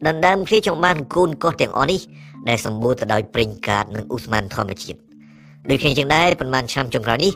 [0.05, 2.01] ដណ្ដើមគ្នាចង់បានកូនកោះទាំងអស់នេះ
[2.49, 4.99] ដែលសម្បូរទៅដោយប្រេងកាតនិងឧស្ម័នធម្មជាតិ
[5.69, 7.33] ដូចគ្នាជាងដែរប៉ុន្មានឆ្នាំចុងក្រោយនេះ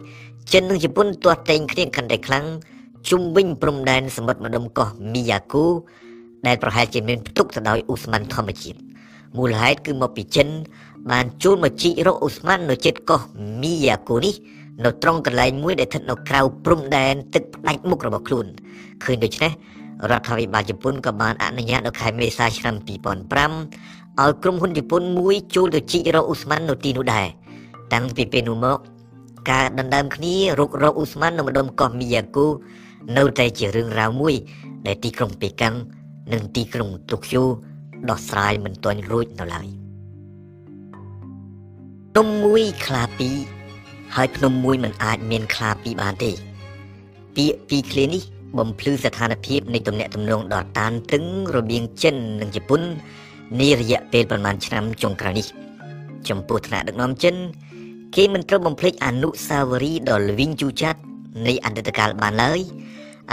[0.54, 2.46] ចិននិងជប៉ុនទាស់តែងគ្នាកាន់តែខ្លាំង
[3.10, 5.66] ជុំវិញព្រំដែនសមុទ្រម្ដុំកោះមីយ៉ាគូ
[6.48, 8.80] ដែលប្រហែលជាមានផ្ទុកទៅដោយឧស្ម័នធម្មជាតិ
[9.38, 10.48] មូលហេតុគឺមកពីចិន
[11.12, 13.22] បានជួលមកជីករកឧស្ម័ននៅជិតកោះ
[13.62, 14.34] មីយ៉ាគូនេះ
[14.86, 18.46] នៅត្រង់កន្លែងមួយដែលស្ថិតនៅក្រៅព្រំដែនទឹកផ្ដាច់មុខរបស់ខ្លួន
[19.04, 19.52] ឃើញដូច្នេះ
[20.12, 22.90] រដ្ឋាភិបាលជប៉ុនក៏បានអនុញ្ញាតនៅខែមេសាឆ្នាំ2005
[24.22, 27.28] ឲ្យក្រុមហ៊ុនជប៉ុនមួយជួលទៅជីករកឧស្ម័ននៅទីនោះដែរ
[27.94, 28.78] តាំងពីពេលនោះមក
[29.52, 32.46] ការដណ្ដើមគ្នារុករកឧស្ម័ននៅម្ដុំកោះមីយ៉ាគូ
[33.18, 34.34] នៅតែជារឿងរ៉ាវមួយ
[34.88, 35.76] ដែលទីក្រុងប៉េកាំង
[36.34, 37.44] និងទីក្រុងតូក្យូ
[38.10, 39.68] ដោះស្រាយមិនទាន់រួចនៅឡើយ
[42.16, 43.38] ភ្នំមួយខ្លាពីរ
[44.16, 46.32] ហើយភ្នំមួយមិនអាចមានខ្លាពីរបានទេ
[47.36, 48.24] ពាក្យពីរឃ្លានេះ
[48.58, 51.24] បំភ្លឺស្ថានភាពនៃទំនាក់ទំនងដ៏តានតឹង
[51.56, 52.82] រវាងចិននិងជប៉ុន
[53.60, 55.48] នារយៈពេលប្រមាណឆ្នាំចុងក្រោយនេះ
[56.30, 57.36] ចំពោះថ្នាក់ដឹកនាំចិន
[58.16, 61.00] គេមិនត្រូវបំភ្លេចអនុស្សាវរីយ៍ដ៏ល្វីងជូរចត់
[61.48, 62.62] នៃអតីតកាលបានឡើយ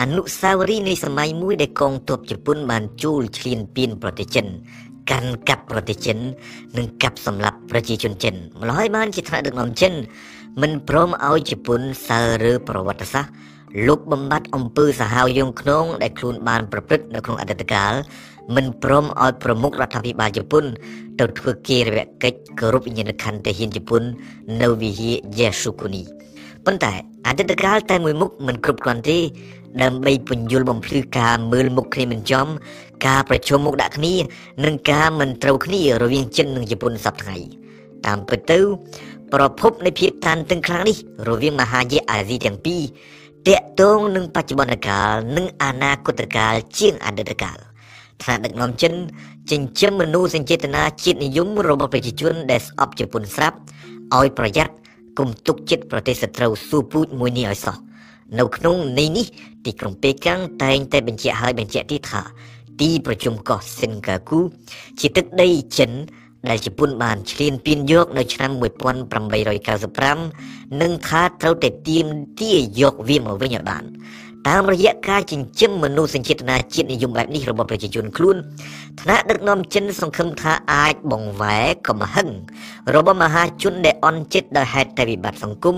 [0.00, 4.46] អនុស្សាវរីយ៍នៃសម័យមួយដែលកងទ័ពជប៉ុនបានជួលឈ្លានពានប្រទេសចិន
[5.10, 6.18] កាន់កាប់ប្រទេសចិន
[6.76, 9.92] និងកាប់សម្លាប់ប្រជាជនចិនម្ល៉េះហើយបានជាថ្នាក់ដឹកនាំចិន
[10.62, 13.32] មិនព្រមឲ្យជប៉ុនសើរើប្រវត្តិសាស្ត្រ
[13.86, 17.92] លុបបំបត្តិអំពើសាហាវយងខ្នងដែលខ្លួនបានប្រព្រឹត្តនៅក្នុងអតីតកាល
[18.56, 20.64] មិនព្រមឲ្យប្រមុខរដ្ឋាភិបាលជប៉ុន
[21.20, 24.02] ទៅធ្វើគារវកិច្ចគោរពវិញ្ញាណក្ខន្ធទាហានជប៉ុន
[24.62, 26.02] នៅវិហារយេស៊ូគូនី
[26.66, 26.92] ប៉ុន្តែ
[27.26, 29.18] អតីតកាលតែមួយមុខមិនគ្រប់គ្រាន់ទេ
[29.82, 32.46] ដើម្បីពន្យល់បំភ្លឺការមើលមុខគ្នាមិនចំ
[33.06, 34.14] ការប្រជុំមុខដាក់គ្នា
[34.64, 37.48] និងការមិនត្រូវគ្នារវាងចិននិងជប៉ុនសប្តាហ៍
[38.06, 38.58] តាមពិតទៅ
[39.32, 40.96] ប្រភពនៃភាពតានតឹងខ្លាំងនេះ
[41.28, 42.82] រវាងមហាយៈអាស៊ីទាំងពីរ
[43.46, 47.58] តកតងនឹងបច្ចុប្បន្នកាលនិងអនាគតកាលជាងអតីតកាល
[48.22, 48.92] ថ្នាក់ដឹកនាំចិន
[49.50, 53.56] ចិញ្ចឹមមនុស្សសញ្ចេតនាជាតិនិយមរបស់ប្រជាជនដែលស្អប់ជប៉ុនស្រាប់
[54.16, 54.72] ឲ្យប្រយ័ត្ន
[55.18, 57.76] គុំទុកចិត្តប្រទេសសត្រូវស៊ូពូជមួយនេះឲ្យសោះ
[58.38, 59.26] នៅក្នុងន័យនេះ
[59.64, 62.22] ទីក្រុងប៉េកាំងតែងតែបញ្ជាក់ឲ្យបញ្ជាក់ទៀតថា
[62.80, 64.40] ទីប្រជុំកោះសិនកាគូ
[65.00, 65.48] ជាទឹកដី
[65.78, 65.90] ចិន
[66.48, 68.50] ដែលជប៉ុនបានឈ្លានពានយកនៅឆ្នាំ
[69.66, 72.06] 1895និងថាត្រូវតែទាម
[72.40, 73.84] ទារយកវាមកវិញឲ្យបាន
[74.48, 78.36] តាមរយៈការចិញ្ចឹមមនុស្សសញ្ចេតនាជាតិនិយមបែបនេះរបស់ប្រជាជនខ្លួន
[79.01, 82.29] ថ្នាក់ដឹកនាំចិនសង្ឃឹមថាអាចបង្វែរកំហឹង
[82.95, 85.77] របស់មហាជនដែលអន់ចិត្តដោយហេតុតែវិបត្តិសង្គម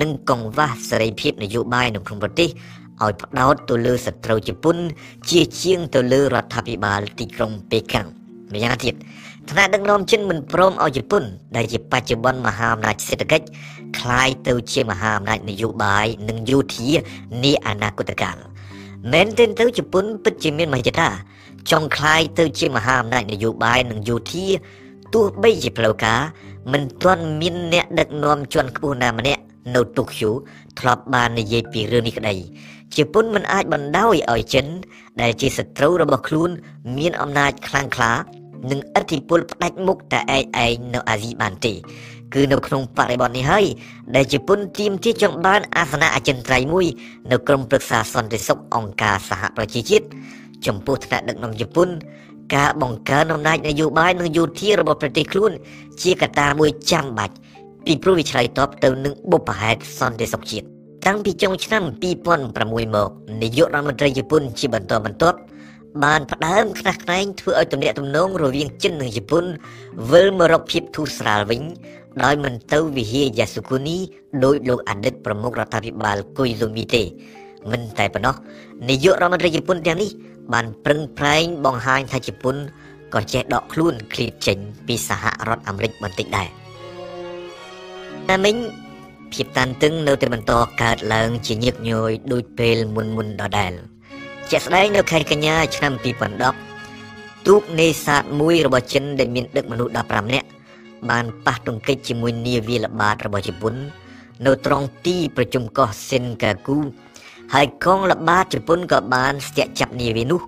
[0.00, 2.48] និងកង្វះសេរីភាពនយោបាយនៅក្នុងប្រទេស
[3.02, 4.76] ឲ្យផ្ដោតទៅលើសត្រូវជប៉ុន
[5.30, 8.06] ជាជាងទៅលើរដ្ឋាភិបាលទីក្រុងប៉េកាំង
[8.52, 8.94] ម្យ៉ាងទៀត
[9.50, 11.24] ថ្នាក់ដឹកនាំចិនមិនព្រមឲ្យជប៉ុន
[11.56, 13.46] ដែលជាបច្ចុប្បន្នមហាអំណាចសេដ្ឋកិច្ច
[13.98, 16.88] คล้ายទៅជាមហាអំណាចនយោបាយនិងយោធា
[17.44, 18.36] នាអនាគតកាល
[19.12, 21.08] មែនទែនទៅជប៉ុនពិតជាមានមហិច្ឆតា
[21.70, 24.46] ចង់คล้ายទៅជាមហាអំណាចនយោបាយនិងយោធា
[25.14, 26.20] ទោះបីជាផ្លូវការ
[26.72, 29.42] មិនទាន់មានអ្នកដឹកនាំជាន់ខ្ពស់ណាម្នាក់
[29.74, 30.30] នៅតូក្យូ
[30.78, 32.34] ធ្លាប់បាននិយាយពីរឿងនេះក្តី
[32.96, 34.66] ជប៉ុនមិនអាចបណ្ដោយឲ្យចិន
[35.20, 36.50] ដែលជាសត្រូវរបស់ខ្លួន
[36.98, 38.12] មានអំណាចខ្លាំងក្លា
[38.70, 41.74] និងឥទ្ធិពលផ្ដាច់មុខតែឯងឯងនៅអាស៊ីបានទេ
[42.34, 43.64] គឺនៅក្នុងបរិបទនេះហើយ
[44.16, 46.86] ដែលជប៉ុនទាមទារចង់បានអាសនៈអចិន្ត្រៃយ៍មួយ
[47.30, 50.06] នៅក្រុមប្រឹក្សាសន្តិសុខអង្គការសហប្រជាជាតិ
[50.67, 51.89] ចំពោះថ្នាក់ដឹកនាំជប៉ុន
[52.55, 55.51] ការបង្កើនអំណាចនយោបាយនិងយោធារបស់ប្រទេសខ្លួន
[56.01, 57.35] ជាកត្តាមួយចាំបាច់
[57.85, 60.65] ពីព្រោះវាឆ្លើយតបទៅនឹងបុព្វហេតុសន្តិសុខជាតិ
[61.05, 61.83] តាំងពីចុងឆ្នាំ
[62.31, 63.09] 2006មក
[63.41, 65.37] នាយករដ្ឋមន្ត្រីជប៉ុនជាបន្តបន្ទាប់
[66.03, 69.43] បានផ្ដើមខ្នះខ្នែងធ្វើឲ្យទំនាក់ទំនងរវាងចិននិងជប៉ុន
[70.11, 71.61] វិលមករកភាពធូរស្រាលវិញ
[72.23, 73.97] ដោយមិនទៅវិហារយ៉ាស៊ូគូនី
[74.43, 77.03] ដោយលោកអតីតប្រមុខរដ្ឋាភិបាលគុយស៊ូមីទេ
[77.71, 78.35] មិនតែប៉ុណ្ណោះ
[78.89, 80.09] នាយករដ្ឋមន្ត្រីជប៉ុនទាំងនេះ
[80.53, 82.55] បានប្រឹងប្រែងបង្ហាញថាជប៉ុន
[83.13, 86.49] ក៏ចេះដកខ្លួនឃ្លាតចេញពីសហរដ្ឋអាមេរិកបន្តិចដែរ
[88.27, 88.55] តែមិញ
[89.33, 93.73] ភាពតានតឹងនៅតែបន្តកើតឡើងជាញឹកញយដូចពេលមុនមុនដដែល
[94.51, 95.93] ជាក់ស្ដែងនៅខែកញ្ញាឆ្នាំ
[96.69, 100.47] 2010ទូកនេសាទមួយរបស់ចិនដែលមានដឹកមនុស្ស15នាក់
[101.09, 103.73] បានប៉ះទង្គិចជាមួយនាវាល្បាតរបស់ជប៉ុន
[104.45, 106.77] នៅត្រង់ទីប្រជុំកោះសិនកាគូ
[107.53, 110.41] ហើយកងល្បាតជប៉ុនក៏បានស្ទាក់ចាប់នាវានោះ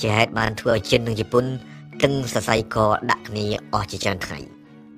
[0.00, 1.44] ជាហេតុបានធ្វើឲ្យចិននិងជប៉ុន
[2.02, 2.76] តឹងសរសៃក
[3.10, 4.38] ដាក់គ្នាអស់ជាច្រើនថ្ងៃ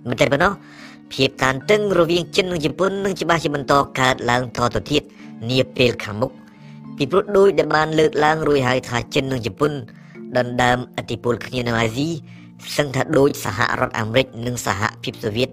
[0.09, 0.53] មិនតែប៉ុណ្ណោះ
[1.12, 5.03] ភាពតានតឹងរវាងចិននិងជប៉ុននឹងច្បាស់ជាបន្តកើតឡើងតទៅទៀត
[5.50, 6.32] នាពេលខាងមុខ
[6.96, 9.72] ពីព្រោះដោយដែលបានលើកឡើងរួចហើយថាចិននិងជប៉ុន
[10.36, 12.09] ដណ្ដើមអធិបុលគ្នានៅអាស៊ី
[12.76, 15.50] សឹងថាដូចសហរដ្ឋអាមេរិកនិងសហភាពសូវៀត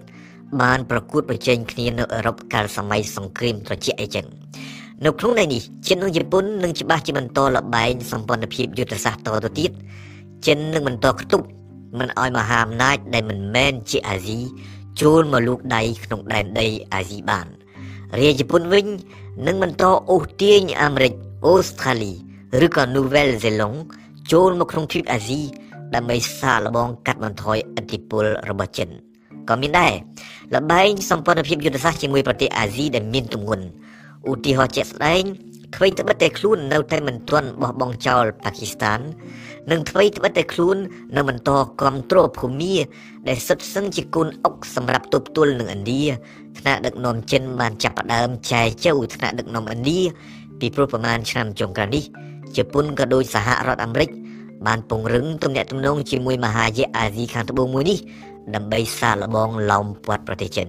[0.62, 4.26] បានប្រកួតប្រជែងគ្នានៅអឺរ៉ុបកាលសម័យសង្គ្រាមត្រជាក់អីចឹង
[5.04, 9.70] នៅក្នុងន័យនេះចិននិងជប៉ុននឹងច្បាស់ជាបន្តលបែងសម្ព័ន្ធភាពយុទ្ធសាស្ត្រតទៅទៀត
[10.46, 11.46] ចិននឹងបន្តខ្ទប់
[11.98, 14.38] មិនឲ្យមហាអំណាចដែលមិនមែនជាអាស៊ី
[15.00, 17.46] ចូលមកលូកដៃក្នុងដែនដីអាស៊ីបាន
[18.18, 18.86] រាជជប៉ុនវិញ
[19.46, 21.12] នឹងបន្តអូសទាញអាមេរិក
[21.46, 22.12] អូស្ត្រាលី
[22.64, 23.74] ឬក៏នូវែលហ្សេឡុង
[24.32, 25.40] ចូលមកក្នុងទ្វីបអាស៊ី
[25.94, 28.88] ដើម្បីសាកល្បងកាត់បន្ថយឥទ្ធិពលរបស់ចិន
[29.48, 29.92] ក៏មានដែរ
[30.54, 33.66] លបែងសម្ព័ន្ធភាពយុទ្ធសាស្ត្រជាមួយប្រទេសអាស៊ីដែលមានទម្ងន់
[34.28, 35.22] ឧទាហរណ៍ជាក់ស្ដែង
[35.74, 39.00] អ្វីត្បិតតែខ្លួននៅតែមិនទាន់បោះបង់ចោលប៉ាគីស្ថាន
[39.70, 40.76] និងអ្វីត្បិតតែខ្លួន
[41.16, 41.50] នៅបន្ត
[41.80, 42.74] គ្រប់គ្រងភូមិ
[43.28, 46.04] ដែលសុទ្ធសឹងជាគុណអុកសម្រាប់ទប់ទល់នឹងឥណ្ឌា
[46.58, 50.00] ថ្នាក់ដឹកនាំចិនបានចាប់ផ្ដើមចែកចៅថ្នាក់ដឹកនាំឥណ្ឌា
[50.60, 52.04] ពីព្រោះប្រមាណឆ្នាំចុងក្រោយនេះ
[52.56, 54.10] ជប៉ុនក៏ដូចសហរដ្ឋអាមេរិក
[54.66, 57.98] បានពង្រឹងទំនាក់ទំនងជាមួយមហាយៈអាស៊ីខាងត្បូងមួយនេះ
[58.54, 60.66] ដើម្បីសាកល្បងឡោមព័ទ្ធប្រទេសចិន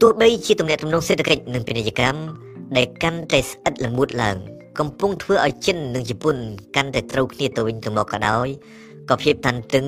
[0.00, 2.45] ទោះបីជាទំនាក់ទំនងសេដ្ឋកិច្ចនិងពាណិជ្ជកម្ម
[2.76, 4.36] ដែលកាន់តែស្អិតល្មួតឡើង
[4.78, 6.36] កំពុងធ្វើឲ្យចិននិងជប៉ុន
[6.76, 8.48] កាន់តែត្រូវគ្នាទៅវិញទៅមកក៏ដោយ
[9.08, 9.86] ក៏ភាពតានតឹង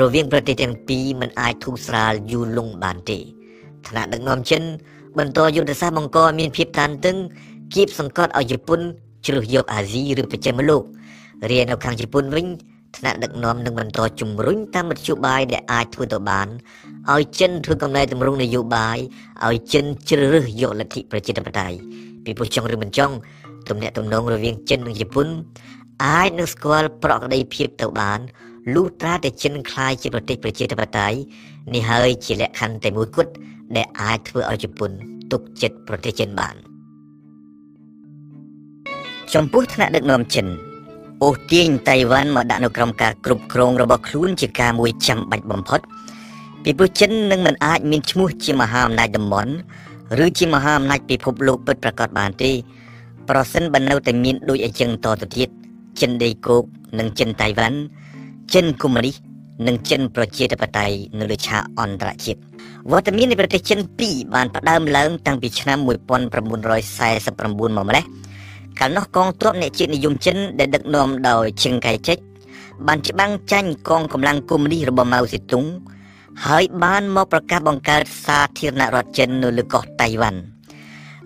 [0.00, 3.18] រវាងប្រទេសទាំងពីរមិនអាចធូរស្រាលយូរលង់បានទេ
[3.88, 4.62] ថ្នាក់ដឹកនាំចិន
[5.18, 7.16] បន្តយុទ្ធសាស្ត្របង្កមានភាពតានតឹង
[7.74, 8.80] គៀបសង្កត់ឲ្យជប៉ុន
[9.26, 10.82] ជ្រើសយកអាស៊ីឬប្រចាំលោក
[11.50, 12.46] រានៅខាងជប៉ុនវិញ
[12.97, 16.47] ថ្នាក់ដឹកនាំនឹងបន្តជំរុញតាមមធ្យោបាយដែលអាចធ្វើទៅបាន
[17.13, 18.97] ឲ្យចិនធ្វើកំណែតម្រង់នយោបាយ
[19.47, 21.77] ឲ្យចិនជ្រើសរើសយកលទ្ធិប្រជាធិបតេយ្យ
[22.23, 23.15] ពីព្រោះចង់ឬមិនចង់
[23.69, 25.27] ទំនាក់ទំនងរវាងចិននិងជប៉ុន
[26.05, 28.19] អាចនឹងស្គាល់ប្រក្រតីភាពទៅបាន
[28.73, 31.17] លុះត្រាតែចិនคล้ายជាប្រទេសប្រជាធិបតេយ្យ
[31.73, 33.31] នេះហើយជាលក្ខខណ្ឌតែមួយគត់
[33.75, 34.91] ដែលអាចធ្វើឲ្យជប៉ុន
[35.31, 36.55] ទុកចិត្តប្រទេសចិនបាន
[39.33, 40.47] ចំពោះថ្នាក់ដឹកនាំចិន
[41.22, 45.80] អូសទាញតៃវ៉ាន់មកដាក់នៅក្រោមការគ្រប់គ្រងរបស់ខ្លួនជាការមួយចាំបាច់បំផុត
[46.62, 49.52] ពីព្រោះចិននឹងមិនអាចមានឈ្មោះជាមហាអំណាចតំបន់
[50.24, 52.50] ឬជាមហាអំណាចពិភពលោកពិតប្រាកដបានទេ
[53.28, 55.48] ប្រសិនបើនៅតែមានដូចអញ្ចឹងតទៅទៀត
[56.00, 56.64] ចិនដេកូក
[56.98, 57.78] និងចិនតៃវ៉ាន់
[58.54, 59.16] ចិនកុម្មុយនីស
[59.66, 62.40] និងចិនប្រជាធិបតេយ្យនៅលើឆាកអន្តរជាតិ
[62.90, 68.04] វត្តមាននៃប្រទេសចិន2បានផ្ដើមឡើងតាំងពីឆ្នាំ1949មកម្លេះ
[68.80, 72.18] កាលនោះកងទ័ពអ្នកជាតិនិយមចិនដែលដឹកនាំដោយឈិងកៃចិច
[72.86, 75.64] បានច្បាំងចាញ់កងកម្លាំងកុម្មុយនីសរបស់ម៉ៅសេទុង
[76.46, 80.40] ហើយបានមកប្រកាសបង្កើតសាធារណរដ្ឋចិននៅលើកោះតៃវ៉ាន់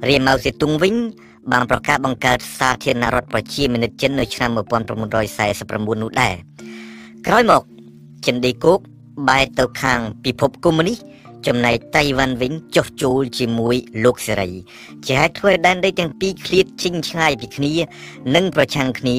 [0.08, 0.94] រាម៉ៅសេទុងវិញ
[1.52, 6.34] បានប្រកាសបង្កើតសាធារណរដ្ឋប្រជាមានិតចិននៅឆ្នាំ1949នោះដែរ
[7.26, 7.62] ក្រោយមក
[8.26, 8.78] ចិនដេកូក
[9.28, 10.98] បែរទៅខាងពិភពកុម្មុយនីស
[11.46, 14.50] ចំណែកតៃវ៉ាន់វិញចុះចូលជាមួយលោកសេរី
[15.06, 17.72] ជាហេតុធ្វើឲ្យដែនដីទាំងពីរឃ្លាតជិញឆ្ងាយពីគ្នា
[18.34, 19.18] និងប្រឆាំងគ្នា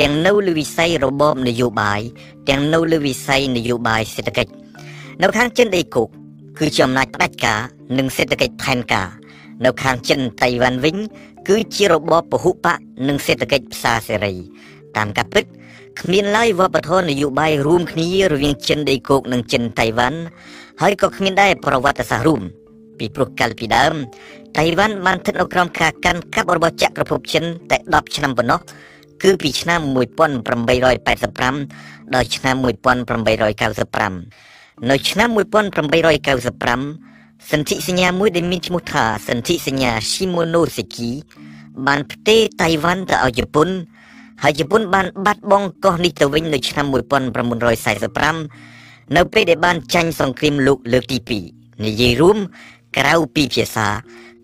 [0.00, 2.00] ទាំងនៅលើវិស័យរបបនយោបាយ
[2.48, 4.52] ទាំងនៅលើវិស័យនយោបាយសេដ្ឋកិច្ច
[5.22, 6.08] នៅខាងចិនដីគោក
[6.58, 7.60] គឺជាអំណាចផ្ដាច់ការ
[7.98, 9.08] និងសេដ្ឋកិច្ចផែនការ
[9.64, 10.96] នៅខាងចិនតៃវ៉ាន់វិញ
[11.48, 12.66] គឺជារបបពហុបក
[13.08, 14.34] និងសេដ្ឋកិច្ចផ្សារសេរី
[14.96, 15.44] តាមការពិត
[16.00, 20.20] គ្មានឡើយវប្បធម៌នយោបាយរួមគ្នារវាងចិនដីគោកនិងចិនតៃវ៉ាន់
[20.82, 22.42] ហើយក៏គ្មានដែរប្រវត្តិសាស្ត្ររួម
[22.98, 23.94] ពីព្រោះកាលពីដើម
[24.58, 28.60] តៃវ៉ាន់បានស្ថិតនៅក្រោមការកាន់កាប់របស់ចក្រភពចិនតែ10ឆ្នាំប៉ុណ្ណោះ
[29.22, 41.10] គឺពីឆ្នាំ1885ដល់ឆ្នាំ1895នៅឆ្នាំ1895សន្ធិសញ្ញាមួយដែលមានឈ្មោះថាសន្ធិសញ្ញា Shimonoseki
[41.86, 43.68] បានផ្ទេរតៃវ៉ាន់ទៅឲ្យជប៉ុន
[44.42, 46.94] ហើយជប៉ុនបានបាត់បង់កោះនេះទៅវិញនៅឆ្នាំ1945
[49.16, 51.18] នៅពេលដែលបានចាញ់សង្គ្រាមលោកលើកទី
[51.50, 52.38] 2និយាយរួម
[52.96, 53.88] ក្រៅពីភាសា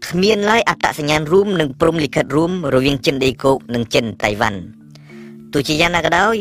[0.06, 4.60] គ្មានឡើយអត្តសញ្ញាណរួមនិងព្រំលិខិតរួមរវាងចិនដីគោកនិងចិនតៃវ៉ាន់
[5.52, 6.36] ទោះជាយ៉ាងណាក៏ដោយ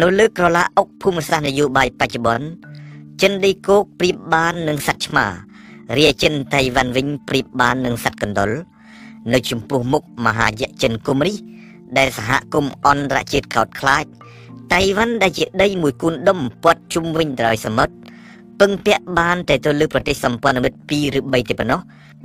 [0.00, 2.46] នៅលើក្រឡាអុកភូមិសាស្ត្រនយោបាយបច្ចុប្បន្ន
[3.22, 5.26] ចិនដីគោកប្រៀបបាននឹងសត្វឆ្មា
[5.98, 8.50] រាចិនតៃវ៉ាន់វិញប្រៀបបាននឹងសត្វកណ្ដុរ
[9.32, 11.38] នៅចំពោះមុខមហាយៈចិនកុម្មុយនីស
[11.98, 14.04] ដែលសហគមន៍អន្តរជាតិកោតខ្លាច
[14.74, 17.94] តៃវ៉ាន់ដែលជាដីមួយគូនដុំព័ទ្ធជុំវិញដោយសមុទ្រ
[18.60, 21.80] ពឹងពាក់បានតែទៅលើប្រទេសសម្ព័ន្ធមិត្ត2ឬ3ទេប៉ុណ្ណោះ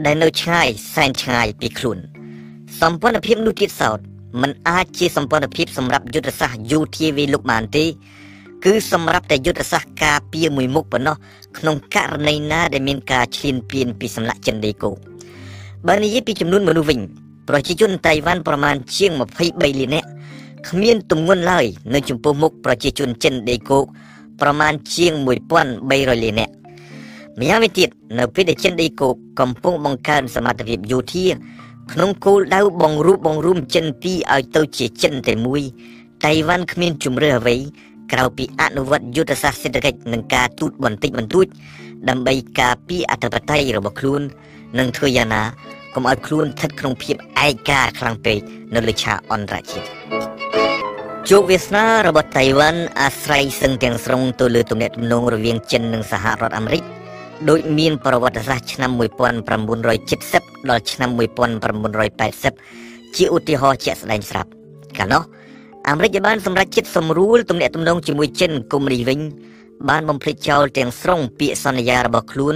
[0.06, 1.98] ដែលនៅឆ្ងាយសែនឆ្ងាយពីខ្លួន
[2.82, 4.00] សម្ព័ន្ធភាពនោះទៀតសោត
[4.42, 7.86] มันអាចជាសម្ព័ន្ធភាពសម្រាប់យុទ្ធសាស្ត្រយោធាវេលុកបានទេ
[8.66, 11.16] គឺសម្រាប់តែយុទ្ធសាស្ត្រការពារមួយមុខប៉ុណ្ណោះ
[11.58, 14.92] ក្នុងករណីណាដែលមានការឈ្លានពានពីសំណាក់ចិនដីគោ
[15.88, 17.00] បើនិយាយពីចំនួនមនុស្សវិញ
[17.50, 19.12] ប្រជាជនតៃវ៉ាន់ប្រមាណជាង
[19.44, 20.08] 23លាននាក់
[20.68, 23.86] គ្មានទម្ងន់ឡើយនៅចំពោះមុខប្រជាជនចិនដេកូក
[24.42, 25.14] ប្រមាណជាង
[25.68, 26.54] 1300លាននាក់
[27.40, 27.90] ម្យ៉ាងវិញទៀត
[28.20, 31.28] នៅពេលដែលចិនដេកូកកំពុងបង្កើនសមត្ថភាពយោធា
[31.92, 35.62] ក្នុងគោលដៅបង្រួបបង្រួមចិនពីរឲ្យទៅជាចិនតែមួយ
[36.26, 37.56] តៃវ៉ាន់គ្មានជំរឿអ្វី
[38.12, 41.48] ក្រៅពីអនុវត្តយុទ្ធសាស្ត្រសេដ្ឋកិច្ចនិងការទូតបន្តិចបន្តួច
[42.10, 44.22] ដើម្បីការពារអធិបតេយ្យរបស់ខ្លួន
[44.80, 45.44] និងធ្វើយ៉ាងណា
[45.96, 47.16] កុំឲ្យខ្លួនស្ថិតក្នុងភាព
[47.46, 48.40] ឯកាខ្លាំងពេក
[48.76, 49.88] នៅលើឆាកអន្តរជាតិ
[51.30, 56.84] ជោគវាសនារបស់តៃវ៉ាន់អាស្រ័យសឹងទាំងស្រុងទៅលើទំនាក់ទំនងរវាងចិននិងសហរដ្ឋអាមេរិក
[57.50, 58.92] ដោយមានប្រវត្តិសាស្ត្រឆ្នាំ
[60.00, 61.10] 1970ដល់ឆ្នាំ
[62.34, 64.50] 1980ជាឧទាហរណ៍ជាក់ស្ដែងស្រាប់
[64.98, 65.24] កាលនោះ
[65.90, 69.20] អាមេរិកបានសម្រេចចិត្តសម្រួលទំនាក់ទំនងជាមួយចិនកុម្មុយនីវិញ
[69.90, 72.56] បានបំភ្លេចចោលទាំងស្រុងពាក្យសន្យារបស់ខ្លួន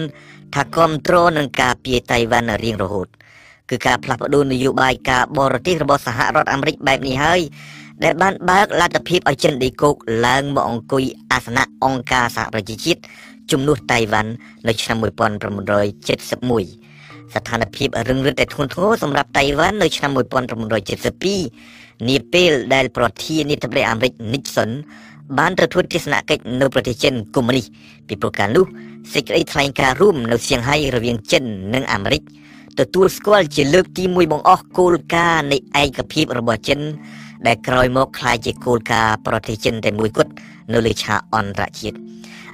[0.54, 3.08] ថាគ្រប់គ្រងនឹងការពារតៃវ៉ាន់រៀងរហូត
[3.70, 7.42] គឺការផ្លាស់ប្ដូរនយោបាយការបរទេសរបស់សហរដ្ឋអាមេរិកបែបនេះហើយ
[8.04, 9.96] ដែលបានបើកលទ្ធភាពឲ្យចិនដីគោក
[10.28, 13.02] ឡើងមកអង្គុយអាសនៈអង្គការសហប្រជាជាតិ
[13.52, 14.32] ជំនួសតៃវ៉ាន់
[14.68, 15.06] នៅឆ្នាំ1971
[17.34, 24.72] ស្ថានភាពរឹងរឹតតែធ្ងន់ធ្ងរសម្រាប់តៃវ៉ាន់នៅឆ្នាំ1972នាពេលដែលប្រធានាធិបតីអាមេរិក Nixon
[25.38, 27.66] បានទៅធ្វើទស្សនកិច្ចនៅប្រទេសចិនកុម្មុយនីស
[28.08, 28.66] ពីប្រការនោះ
[29.12, 31.44] សេចក្តីថ្លែងការណ៍រួមនៅសៀងហៃរវាងចិន
[31.74, 32.22] និងអាមេរិក
[32.80, 36.80] ទទួលស្គាល់ជាលើកទី1បង្អស់គោលការណ៍នៃឯកភាពរបស់ចិន
[37.48, 40.32] ដែលក្រោយមកក្លាយជាគោលការណ៍ប្រទេសចិនតែមួយគត់
[40.74, 41.98] នៅលើឆាកអន្តរជាតិ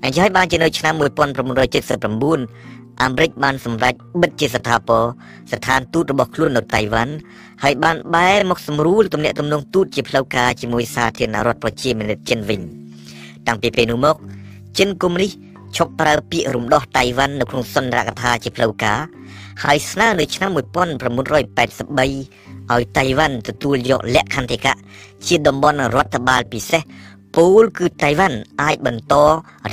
[0.03, 5.03] អញ្ចឹងហើយបានជានៅឆ្នាំ1979អាមេរិកបានសម្រេចបិទជាស្ថាពរ
[5.51, 7.13] ស្ថានទូតរបស់ខ្លួននៅតៃវ៉ាន់
[7.63, 12.61] ហើយបានបែរមកសម្រួលទំនាក់ទំនងទូតជាផ្លូវការជាមួយសាធារណរដ្ឋប្រជាមានិតចិនវិញ
[13.47, 14.15] តាំងពីពេលនោះមក
[14.77, 15.31] ចិនកុម្មុយនីស
[15.77, 18.99] ឈប់ប្រើពាក្យរំដោះតៃវ៉ាន់នៅក្នុងសន្និរដ្ឋកថាជាផ្លូវការ
[19.63, 24.73] ហើយស្នើនៅឆ្នាំ1983ឲ្យតៃវ៉ាន់ទទួលយកលក្ខន្តិកៈ
[25.27, 26.81] ជាតំបន់រដ្ឋបាលពិសេស
[27.35, 29.13] ពូលគឺតៃវ៉ាន់អាចបន្ត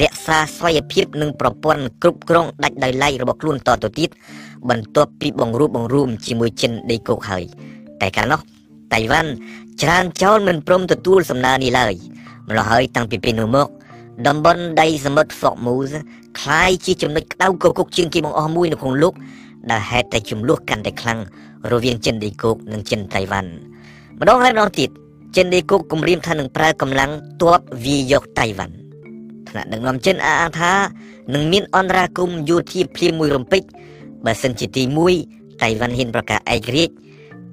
[0.00, 4.10] រក្សាស្វ័យភាពនិងប្រព័ន្ធគ្រប់គ្រងដាច់ដោយឡែករបស់ខ្លួនតទៅទៀត
[4.70, 7.44] បន្ទាប់ពីបង្រួបបង្រួមជាមួយចិនដីគោកហើយ
[8.00, 8.40] តែកាលនោះ
[8.94, 9.30] តៃវ៉ាន់
[9.82, 11.94] ច្រើនចោលមិនព្រមទទួលសំណើនេះឡើយ
[12.48, 13.68] ម្ល៉េះហើយតាំងពីពេលនោះមក
[14.27, 15.91] តំបន់ដីសមុទ្រ Formuz
[16.39, 19.13] คล้ายជាចំណុចក្តៅគគុកជាងគេបង្អស់មួយនៅក្នុងលោក
[19.71, 21.19] ដែលហេតុតែចំនួនកាន់តែខ្លាំង
[21.71, 23.51] រវាងចិនដីគោកនិងចិនតៃវ៉ាន់
[24.19, 24.89] ម្ដងហើយម្ដងទៀត
[25.37, 27.11] ចិនដីគោកគម្រាមថានឹងប្រើកម្លាំង
[27.41, 28.75] ទ័ពវាយកតៃវ៉ាន់
[29.49, 30.73] ថ្នាក់ដឹកនាំចិនអះអាងថា
[31.33, 33.61] នឹងមានអន្តរាគមយោធាភ្លាមមួយរំពេច
[34.25, 34.83] បើសិនជាទី
[35.23, 36.93] 1តៃវ៉ាន់ហ៊ានប្រកាសឯករាជ្យ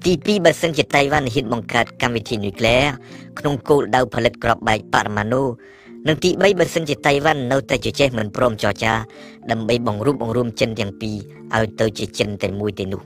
[0.05, 5.43] ទី2បើសិនជាតៃវ៉ាន់ហ៊ានបង្កើតកម្មវិធីនុយក្លេអ៊ែរក្នុងគោលដៅផលិតគ្រាប់បែកបរមាណូ
[6.08, 8.92] និងទី3បើសិនជាតៃវ៉ាន់នៅតែជជែកមិនព្រមចរចា
[9.50, 11.16] ដើម្បីបង្រួបបង្រួមចិនទាំងពីរ
[11.54, 13.02] ឲ្យទៅជាចិនតែមួយទេនោះ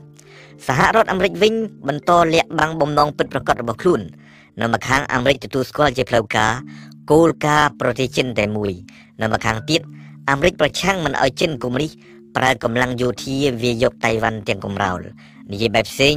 [0.67, 1.53] សហរដ្ឋអាមេរិកវិញ
[1.87, 4.01] បន្តលាក់បាំងបំណងពិតប្រាកដរបស់ខ្លួន
[4.61, 6.51] នៅម្ខាងអាមេរិកទទួលស្គាល់ជាផ្លូវការ
[7.11, 8.71] គោលការណ៍ប្រទេសចិនតែមួយ
[9.21, 9.81] នៅម្ខាងទៀត
[10.29, 11.91] អាមេរិកប្រឆាំងមិនឲ្យចិនកុម្មុយនីស
[12.37, 14.99] ប្រើកម្លាំងយោធាវាយកតៃវ៉ាន់ទាំងកំរោល
[15.51, 16.15] និយាយបែបផ្សេង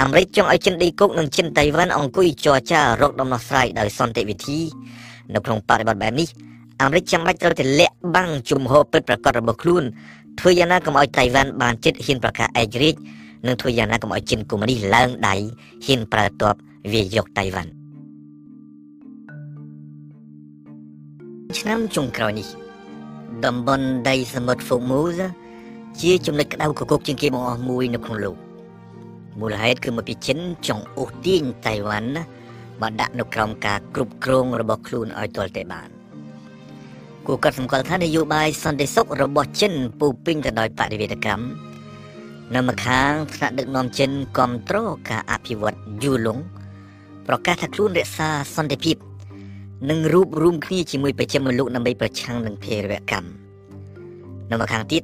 [0.00, 4.60] អាមេរិកចង់ឲ្យចិនដីគោកនិងចិនតៃវ៉ាន់អង្គុយចរចារកដំណោះស្រាយដោយសន្តិវិធី
[5.34, 6.28] នៅក្នុងបរិបទបែបនេះ
[6.82, 9.84] អាមេរិកចាំបាច់ត្រូវតែលាក់បាំងជំហរពិតប្រាកដរបស់ខ្លួន
[10.40, 12.98] ធ្វើយ៉ាងណាកុំឲ្យតៃវ៉ាន់បានចិត្តហ៊ានប្រកាសឯករាជ្យ
[13.46, 15.34] និងធ្វើយ៉ាងណាកុំឲ្យចិនកុម្មុយនីសឡើងដៃ
[15.86, 16.54] ហ៊ានប្រើទ័ព
[16.92, 17.70] វាយកតៃវ៉ាន់
[21.58, 22.48] ឆ្នាំចុងក្រោយនេះ
[23.44, 25.20] តំបន់ដីសមុទ្រហ្វូមូស
[26.02, 28.36] ជាចំណុចក្តៅគគុកជាងគេបង្អស់មួយនៅក្នុងលោក
[29.40, 32.10] មូលហេតុគឺមកពីចិនចង់អូសទាញតៃវ៉ាន់
[32.82, 35.88] បើដាក់នៅក្រោមការគ្រប់គ្រងរបស់ខ្លួនឲ្យទាល់តែបាន
[37.26, 41.44] គួរកាត់សម្គាល់ថានយោបាយសន្តិសុខរបស់ចិនពូពេញទៅដោយបរិវេណកម្ម
[42.54, 46.38] នៅម្ខាងថ្នាក់ដឹកនាំចិនគ្រប់គ្រងការអភិវឌ្ឍយូឡុង
[47.28, 48.96] ប្រកាសថាខ្លួនរក្សាសន្តិភាព
[49.90, 53.28] និងរួបរวมគ្នាជាមួយប្រជាជនលោកដើម្បីប្រឆាំងនឹងភេរវកម្ម
[54.50, 55.02] នៅម្ខាងទៀត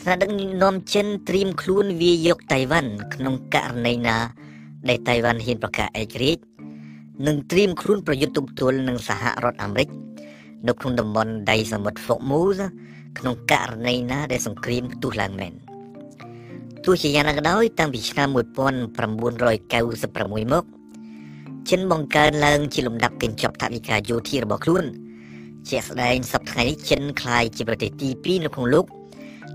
[0.00, 0.30] ថ្នាក់ដឹក
[0.62, 4.16] នាំចិនត្រៀមខ្លួនវាយកតៃវ៉ាន់ក្នុងករណីណា
[4.88, 6.42] ដែលតៃវ៉ាន់ហ៊ានប្រកាសឯករាជ្យ
[7.24, 9.88] និងត្រៀមខ្លួនប្រយុទ្ធទប់ទល់នឹងសហរដ្ឋអាមេរិក
[10.68, 12.58] នៅក្នុងតំបន់ដៃសមុទ្រ Formuz
[13.18, 15.52] ក្នុងករណីណាដែលសង្គ្រាមផ្ទុះឡើងមែន
[16.84, 20.64] ទោះជាយ៉ាងណាក៏ដោយតាំងពីឆ្នាំ1996មក
[21.70, 24.84] ចិនបង្កើនឡើងជាលំដាប់កញ្ចប់ថវិកាយោធារបស់ខ្លួន
[25.70, 28.86] ជាក់ស្ដែងសប្តាហ៍នេះចិនក្លាយជាប្រទេសទី2នៅក្នុងលោក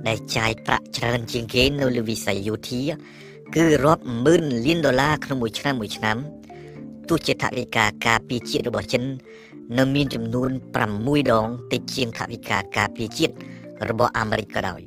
[0.07, 2.81] ដែលចាយប្រាក់ច្រើនជាងគេនៅលើវិស័យយោធា
[3.55, 6.17] គឺរាប់ម៉ឺនលានដុល្លារក្នុងមួយឆ្នាំមួយឆ្នាំ
[7.11, 9.03] ទោះជាថវិកាការពារជាតិរបស់ចិន
[9.77, 10.49] នៅមានចំនួន
[10.89, 13.33] 6ដងតិចជាងថវិកាការពារជាតិ
[13.89, 14.81] របស់អាមេរិកក៏ដោយ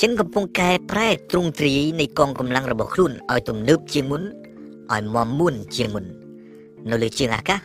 [0.00, 4.22] ចិនកំពុងកែប្រែទ្រង់ទ្រាយនៃកងកម្លាំងរបស់ខ្លួនឲ្យទំនើបជាងមុន
[4.92, 6.04] ឲ្យមមមុនជាងមុន
[6.90, 7.60] នៅលើជើងអាកាស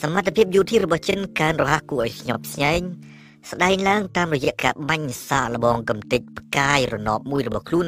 [0.00, 2.80] សមត្ថភាពយោធារបស់ចិនកើនរហ័សគួរឲ្យស្ញប់ស្ញែង
[3.50, 7.86] ស្ដែងឡើងតាមរយៈការបាញ់សាកល្បងកំទេចផ្កាយរណបមួយរបស់ខ្លួន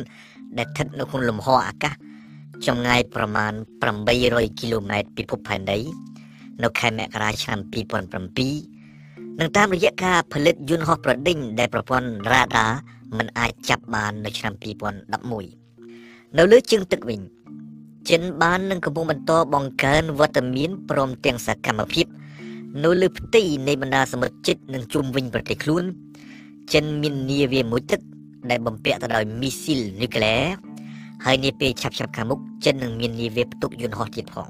[0.58, 1.94] ដែលស្ថិតនៅក្នុងលំហអាកាស
[2.66, 3.52] ចម្ងាយប្រមាណ
[4.04, 5.78] 800គីឡូម៉ែត្រពីភពផែនដី
[6.62, 7.58] នៅខែមករាឆ្នាំ
[8.64, 12.66] 2007និងតាមរយៈការផលិតយន្តហោះប្រដេញដែលប្រព័ន្ធរ៉ាដា
[13.18, 14.52] មិនអាចចាប់បាននៅឆ្នាំ
[15.64, 17.20] 2011នៅលើជើងទឹកវិញ
[18.10, 22.06] ចិនបាននឹងកំពុងបន្តបង្កើនវត្តមានព្រមទាំងសកម្មភាព
[22.84, 25.84] នៅលើផ្ទៃនៃបណ្ដាសមុទ្រជិតនិងជុំវិញប្រទេសខ្លួន
[26.72, 28.00] ចិនមាននាវាមួយទឹក
[28.50, 30.73] ដែលបំពាក់ទៅដោយមីស៊ីលនុយក្លេអ៊ែរ
[31.26, 34.48] ហើយនាពេលឆាប់ឆាប់ខាងមុខចិននឹងមាននាវាផ្ទុកយន្តហោះទៀតផង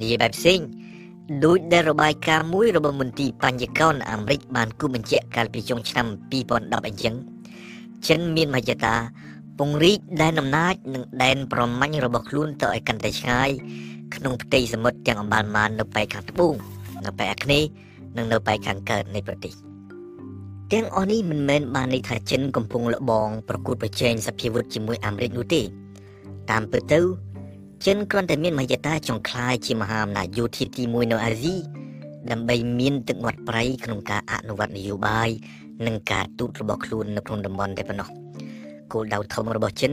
[0.00, 0.58] និយាយបែបផ្សេង
[1.44, 7.14] ដោយដែលរបាយការណ៍មួយរបស់មន្ទីរបញ្ញកោណអាមេរិកបានគូបញ្ជាក់កាលពីចុងឆ្នាំ2010អញ្ចឹង
[8.08, 8.94] ចិនមានមហិច្ឆតា
[9.58, 13.50] ពង្រីកដែនអំណាចនិងដែនប្រមាញ់របស់ខ្លួនទៅឲ្យកាន់តែឆ្ងាយ
[14.14, 16.54] ក្នុងផ្ទៃសមុទ្រទាំងអម្បាលម៉ាននៅប៉ែកខាងត្បូង
[17.06, 17.68] នៅប៉ែកអាគ្នេយ៍
[18.16, 19.54] និងនៅប៉ែកខាងកើតនៃប្រទេស
[20.72, 25.62] ទាំងអស់នេះមិនមែនបានន័យថាចិនកំពុងលបងប្រកួតប្រជែងសភាវុធជាមួយអាមេរិកនោះទេ
[26.50, 27.00] តាមពិតទៅ
[27.86, 31.54] ចិនគ្រាន់តែមានមហិច្ឆតាចង់ក្លាយជាមហាអំណាចយោធាទី1នៅអាស៊ី
[32.30, 35.28] ដើម្បីមានទឹកមាត់ប្រៃក្នុងការអនុវត្តនយោបាយ
[35.86, 38.08] និងការទូតរបស់ខ្លួននៅក្នុងតំបន់តែប៉ុណ្ណោះ
[38.92, 39.92] គោលដៅធំរបស់ចិន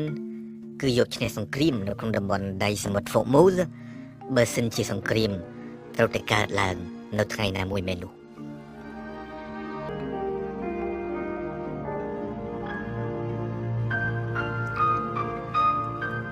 [0.81, 3.59] គឺយកឈ្នះសង្គ្រាមនៅក្នុងតំបន់ដៃសមុទ្រហ្វូម៉ូស
[4.35, 5.31] បើសិនជាសង្គ្រាម
[5.97, 6.75] ត្រូវតែកើតឡើង
[7.17, 8.18] នៅថ្ងៃណាមួយមែននោះ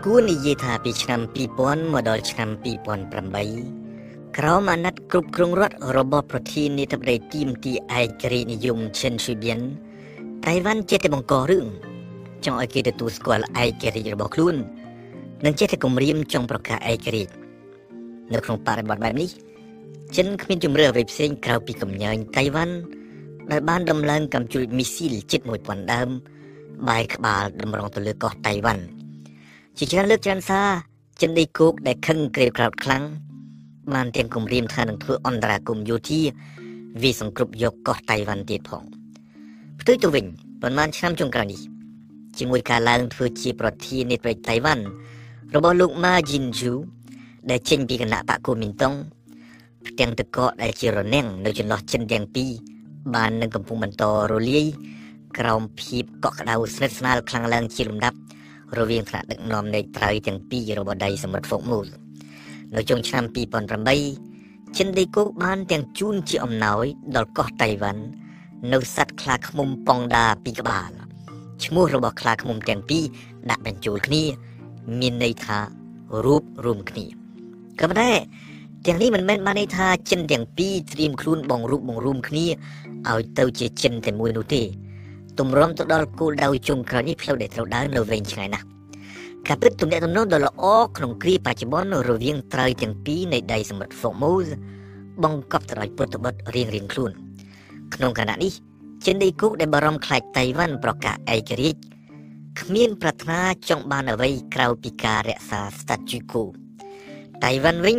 [0.09, 1.21] គួរនិយាយថាពីឆ្នាំ
[1.57, 2.49] 2000មកដល់ឆ្នាំ
[3.23, 9.59] 2008ក្រមអាណត្តិគ្រប់គ្រងរដ្ឋរបស់ប្រធានាធិបតីទីមទីឯករាជ្យនិយមឈិនស៊ុយបៀន
[10.45, 11.65] តៃវ៉ាន់ចេះតែបង្ករឿង
[12.45, 14.55] ចង់ឲ្យគេទទួលស្គាល់ឯករាជ្យរបស់ខ្លួន
[15.45, 17.33] និងចេះតែគម្រាមចង់ប្រកាសឯករាជ្យ
[18.33, 19.29] នៅក្នុងបរិបទបែបនេះ
[20.17, 22.75] ចិនគ្មានជំរឿអ្វីផ្សេងក្រៅពីកំញើញតៃវ៉ាន់
[23.51, 26.09] ដែលបានដំឡើងកំជួចមីស៊ីលជិត1000ដើម
[26.87, 28.96] បែរក្បាលតម្រង់ទៅលើកោះតៃវ៉ាន់
[29.79, 30.69] ជាច្រើនលើកច្រើនសារ
[31.21, 33.03] ចិនដីគោកដែលខឹងក្រេបក្រោតខ្លាំង
[33.93, 36.21] បានទាំងគម្រាមថានឹងធ្វើអន្តរាគមយោធា
[37.01, 38.83] វាសង្គ្រប់យកកោះតៃវ៉ាន់ទៀតផង
[39.79, 40.25] ផ្ទុយទៅវិញ
[40.61, 41.61] ប៉ុន្មានឆ្នាំចុងក្រោយនេះ
[42.37, 44.83] ជាមួយការឡើងធ្វើជាប្រធានាធិបតីតៃវ៉ាន់
[45.55, 46.71] របស់លោកម៉ាជីនជូ
[47.49, 48.93] ដែលចេញពីគណៈបកគូមីនតុង
[49.87, 52.51] ផ្ទាំងទឹកកកដែលជារនាំងនៅចន្លោះចិនទាំងពីរ
[53.15, 54.65] បាននឹងកំពុងបន្តរលាយ
[55.39, 58.17] ក្រោមភាពកក់ក្ដៅស្និទ្ធស្នាលខ្លាំងឡើងជាលំដាប់
[58.79, 61.87] រវាងថ្នាក់ដឹកនាំនៃត្រូវទាំងពីររបស់ដៃសមុទ្រហ្វុកមូល
[62.75, 63.23] នៅចុងឆ្នាំ
[64.15, 68.03] 2008ចិនដីគោកបានទាំងជូនជាអំណោយដល់កោះតៃវ៉ាន់
[68.73, 70.91] នៅសัตว์ខ្លាឃ្មុំប៉ងដាពីរក្បាល
[71.65, 73.03] ឈ្មោះរបស់ខ្លាឃ្មុំទាំងពីរ
[73.49, 74.23] ដាក់បញ្ចូលគ្នា
[74.99, 75.57] មានន័យថា
[76.25, 77.05] រូបរួមគ្នា
[77.79, 78.11] ក៏ប៉ុន្តែ
[78.85, 82.45] ទាំងនេះមិនមែនបានន័យថាចិនទាំងពីរត្រៀមខ្លួនបងរូបបងរួមគ្នា
[83.09, 84.63] ឲ្យទៅជាចិនតែមួយនោះទេ
[85.39, 88.65] ទម្រាំទៅដល់គោលដៅចុងក្រោយនេះផ្លូវដែលត្រូវដើរនៅវែងឆ្ងាយណាស់
[89.47, 90.65] ការពិតទំនាក់ទំនងដ៏ល្អ
[90.97, 94.51] ក្នុងគ្រាបច្ចុប្បន្នរវាងត្រូវទាំងពីរនៃដៃសមុទ្រ Formose
[95.23, 97.11] បង្កប់ទៅដោយពុទ្ធបុត្ររៀងរៀងខ្លួន
[97.95, 98.51] ក្នុងខណៈនេះ
[99.05, 101.79] ចិនដីគោកដែលបារម្ភខ្លាចតៃវ៉ាន់ប្រកាសឯករាជ្យ
[102.61, 106.43] គ្មានប្រាថ្នាចង់បានអ្វីក្រៅពីការរក្សា statu quo
[107.43, 107.97] តៃវ៉ាន់វិញ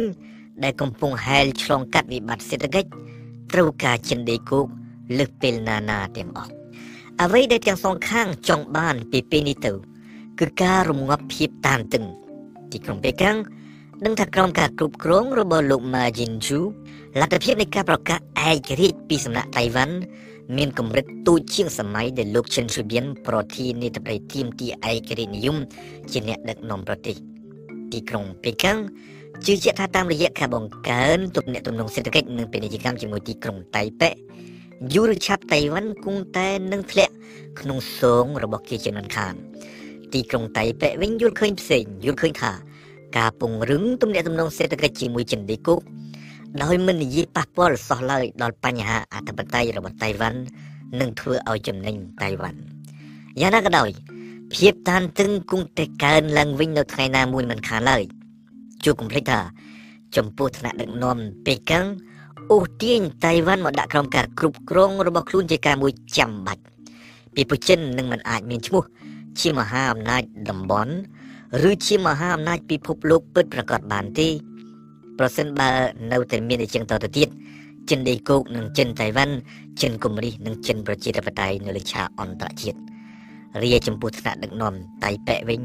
[0.64, 2.90] ដែលកំពុងហែលឆ្លងកាត់វិបត្តិសេដ្ឋកិច្ច
[3.52, 4.66] ត្រូវការចិនដីគោក
[5.18, 6.57] លើសពេលណាណាទាំងអស់
[7.24, 9.72] អ្វីដែលទាំងសងខាងចង់បានពីពេលនេះទៅ
[10.40, 12.04] គឺការរងាប់ភាពតានតឹង
[12.72, 13.36] ទីក្រុងប៉េកាំង
[14.04, 16.62] នឹងថាក្រោមការគ្រប់គ្រងរបស់លោក Ma Ying-jeou
[17.20, 19.96] លទ្ធភាពនៃការប្រកាសឯករាជ្យពីសំណាក់តៃវ៉ាន់
[20.56, 25.56] មានកម្រិតទូចជាងសម័យដែលលោកឈិនស៊ូបៀនប្រធានាធិបតីទីមទីឯករាជ្យនិយម
[26.12, 27.16] ជាអ្នកដឹកនាំប្រទេស
[27.92, 28.78] ទីក្រុងប៉េកាំង
[29.46, 34.10] ជឿជាក់ថាតាមរយៈការបង្កើនទំនាក់ទំនងសេដ្ឋកិច្ចនិងពាណិជ្ជកម្មជាមួយទីក្រុងតៃប៉េ
[34.94, 37.14] យូរឆាប់តៃវ៉ាន់គង់តែនឹងធ្លាក់
[37.60, 39.34] ក្នុងសងរបស់គេជាមិនខាន
[40.12, 42.52] ទីក្រុងតៃប៉េវិញយល់ឃើញផ្សេងយល់ឃើញថា
[43.16, 45.80] ការពង្រឹងទំនាក់ទំនងសេដ្ឋកិច្ចជាមួយចិនដីគោក
[46.62, 50.40] ដោយមិននិយាយប៉ះពាល់សោះឡើយដល់បញ្ហាអធិបតេយ្យរបស់តៃវ៉ាន់
[51.00, 52.60] នឹងធ្វើឲ្យចំណេញតៃវ៉ាន់
[53.40, 53.88] យ៉ាងណាក៏ដោយ
[54.54, 58.02] ភាពតានតឹងគង់តែកើនឡើងវិញនៅថ្ងៃណាមួយមិនខានឡើយ
[58.84, 59.40] ជួបកុំភ្លេចថា
[60.16, 61.86] ចំពោះថ្នាក់ដឹកនាំប៉េកាំង
[62.50, 66.62] អូសទាញតៃវ៉ាន់មកដាក់ក្រោមការគ្រប់គ្រងរបស់ខ្លួនជាការមួយចាំបាច់
[67.34, 68.84] ពីប្រចិននឹងមិនអាចមានឈ្មោះ
[69.40, 70.94] ជាមហាអំណាចតំបន់
[71.68, 74.28] ឬជាមហាអំណាចពិភពលោកពិតប្រាកដបានទេ
[75.18, 75.68] ប្រសិនបើ
[76.12, 77.28] នៅតែមានអញ្ចឹងតទៅទៀត
[77.90, 79.34] ចិនដីគោកនិងចិនតៃវ៉ាន់
[79.82, 82.78] ចិនកុម្មុយនីសនិងចិនប្រជាធិបតេយ្យនៅលើឆាកអន្តរជាតិ
[83.62, 84.74] រាចំពោះថ្នាក់ដឹកនាំ
[85.04, 85.60] តៃប៉ែវិញ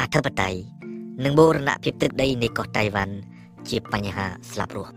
[0.00, 0.58] អធិបតេយ្យ
[1.24, 3.14] និងបូរណភាពទឹកដីនៃកោះតៃវ៉ាន់
[3.68, 4.95] ជាបញ្ហាស្លាប់រស់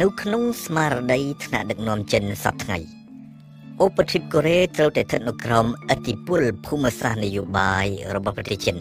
[0.00, 2.78] នៅក្នុងស្មារតីថ្នាក់ដឹកនាំចិនសពថ្ងៃ
[3.84, 8.76] ឧបទ្វីបកូរ៉េត្រូវតែស្ថិតនៅក្រោមអធិបុលភូមិសាស្ត្រនយោបាយរបស់ប្រទេសចិន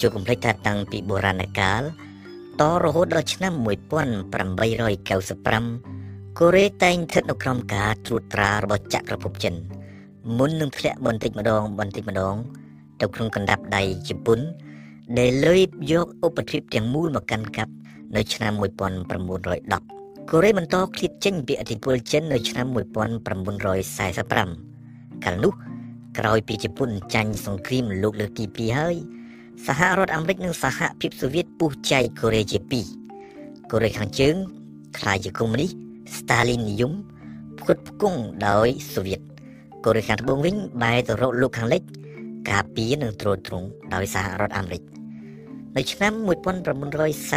[0.00, 1.82] ជួបកំភ្លេចថាតាំងពីបុរាណកាល
[2.60, 9.54] តរហូតដល់ឆ្នាំ1895កូរ៉េតែងស្ថិតនៅក្រោមការត្រួតត្រារបស់ចក្រភពចិន
[10.38, 12.34] មុននឹងធ្លាក់បន្តិចម្ដងបន្តិចម្ដង
[13.00, 14.38] ទៅក្នុងកណ្ដាប់ដៃជប៉ុន
[15.18, 17.72] ដែលលើបយកឧបទ្វីបទាំងមូលមកកាន់កាប់
[18.16, 18.52] នៅឆ្នាំ
[19.20, 25.52] 1910កូរ៉េបន្តឃ្លាតចេញពីឥទ្ធិពលចិននៅឆ្នាំ1945កាលនោះ
[26.18, 28.96] ក្រោយពីជប៉ុនចាញ់សង្គ្រាមលោកលើកទី2ហើយ
[29.66, 32.86] សហរដ្ឋអាមេរិកនិងសហភាពសូវៀតពុះចែកកូរ៉េជាពីរ
[33.70, 34.34] កូរ៉េខាងជើង
[34.98, 35.70] ខ្លាយជាកុម្មុយនីស
[36.18, 36.92] ស្តាលីននិយម
[37.58, 39.20] ផ្គត់ផ្គង់ដោយសូវៀត
[39.84, 41.82] កូរ៉េខាងត្បូងវិញបែរទៅរកលោកខាងលិច
[42.50, 44.95] ការពារនិងទ្រទ្រង់ដោយសហរដ្ឋអាមេរិក
[45.77, 47.29] នៅឆ្នាំ1949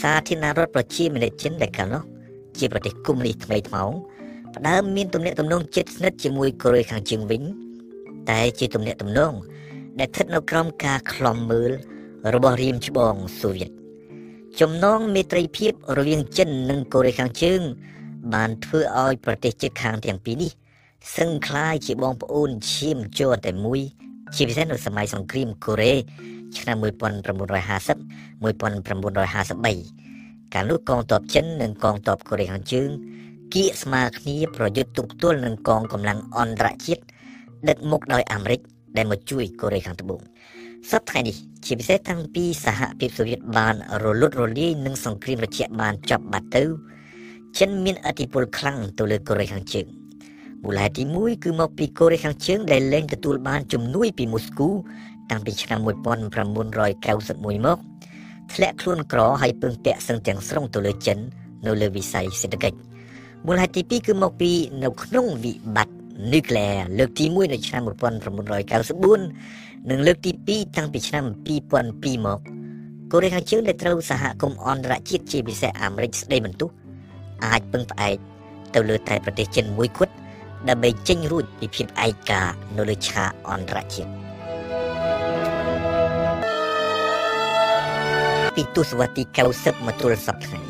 [0.00, 2.02] សាធារណរដ្ឋប្រជាមានិតចិនដែលកាលនោះ
[2.58, 3.90] ជាប្រទេសកុម្មុយនីសថ្មីថ្មោង
[4.56, 7.42] ផ្ដើមមានទំនាក់ទំនងជិតស្និទ្ធជាមួយកូរ៉េខាងជើងវិញ
[8.30, 9.32] តែជាទំនាក់ទំនង
[9.98, 11.70] ដែលស្ថិតនៅក្រោមការខ្លំមើល
[12.34, 13.70] របស់រៀមច្បងសូវៀត
[14.60, 17.60] ចំណងមេត្រីភាពរវាងចិននិងកូរ៉េខាងជើង
[18.34, 20.52] បានធ្វើឲ្យប្រទេសជិតខាងទាំងពីរនេះ
[21.16, 23.80] សឹងคล้ายជាបងប្អូនឈាមជ័រតែមួយ
[24.34, 25.94] ជាពិសេសនៅសម័យសង្គ្រាមកូរ៉េ
[26.57, 32.89] ឆ្នាំ1950 1953កាលនោះកងទ័ពចិននិងកងទ័ពកូរ៉េខាងជើង
[33.53, 37.01] គៀកស្មើគ្នាប្រយុទ្ធទប់ទល់នឹងកងកម្លាំងអន្តរជាតិ
[37.69, 38.59] ដឹកមុខដោយអាមេរិក
[38.97, 40.21] ដែលមកជួយកូរ៉េខាងត្បូង
[40.91, 41.35] សប្តាហ៍នេះ
[41.65, 46.63] ជាពិសេសតាំងពីសហភាពសូវៀតបានរលត់រលាយនិងសង្គ្រាមត្រជាក់បានចប់បាត់ទៅ
[47.59, 49.85] ចិនមានអធិបុលខ្លាំងទៅលើកូរ៉េខាងជើង
[50.63, 54.69] មូលហេតុទី1គឺមកពីកូរ៉េខាងជើងដែលលែងទទួលបានជំនួយពីមូស្គូ
[55.29, 57.77] តាំងពីឆ្នាំ1991មក
[58.53, 61.17] ធ្លាក់ខ្លួនក្រហើយពឹងពាក់សឹងទាំងស្រុងទៅលើចិន
[61.65, 62.77] នៅលើវិស័យសេដ្ឋកិច្ច
[63.45, 64.51] មូលហេតុទី2គឺមកពី
[64.83, 65.93] នៅក្នុងវិបត្តិ
[66.31, 71.23] nuclear លើកទី1នៅឆ្នាំ1994និងលើកទី2តាំងពីឆ្នាំ
[71.75, 72.39] 2002មក
[73.11, 76.69] កូរ៉េខាងជើងដែលត្រូវសហគមន៍អន្តរជាតិជាពិសេសអាមេរិកស្ដីបន្ទោស
[77.45, 78.17] អាចពឹងផ្អែក
[78.75, 80.13] ទៅលើតែប្រទេសចិនមួយគត់
[80.69, 82.41] ដើម្បីចេញរួចពីភាពឯកា
[82.77, 84.26] នៅលើឆាកអន្តរជាតិ
[88.57, 89.23] ពីទសវត្សទី
[89.55, 90.69] 90មកទល់សប្តាហ៍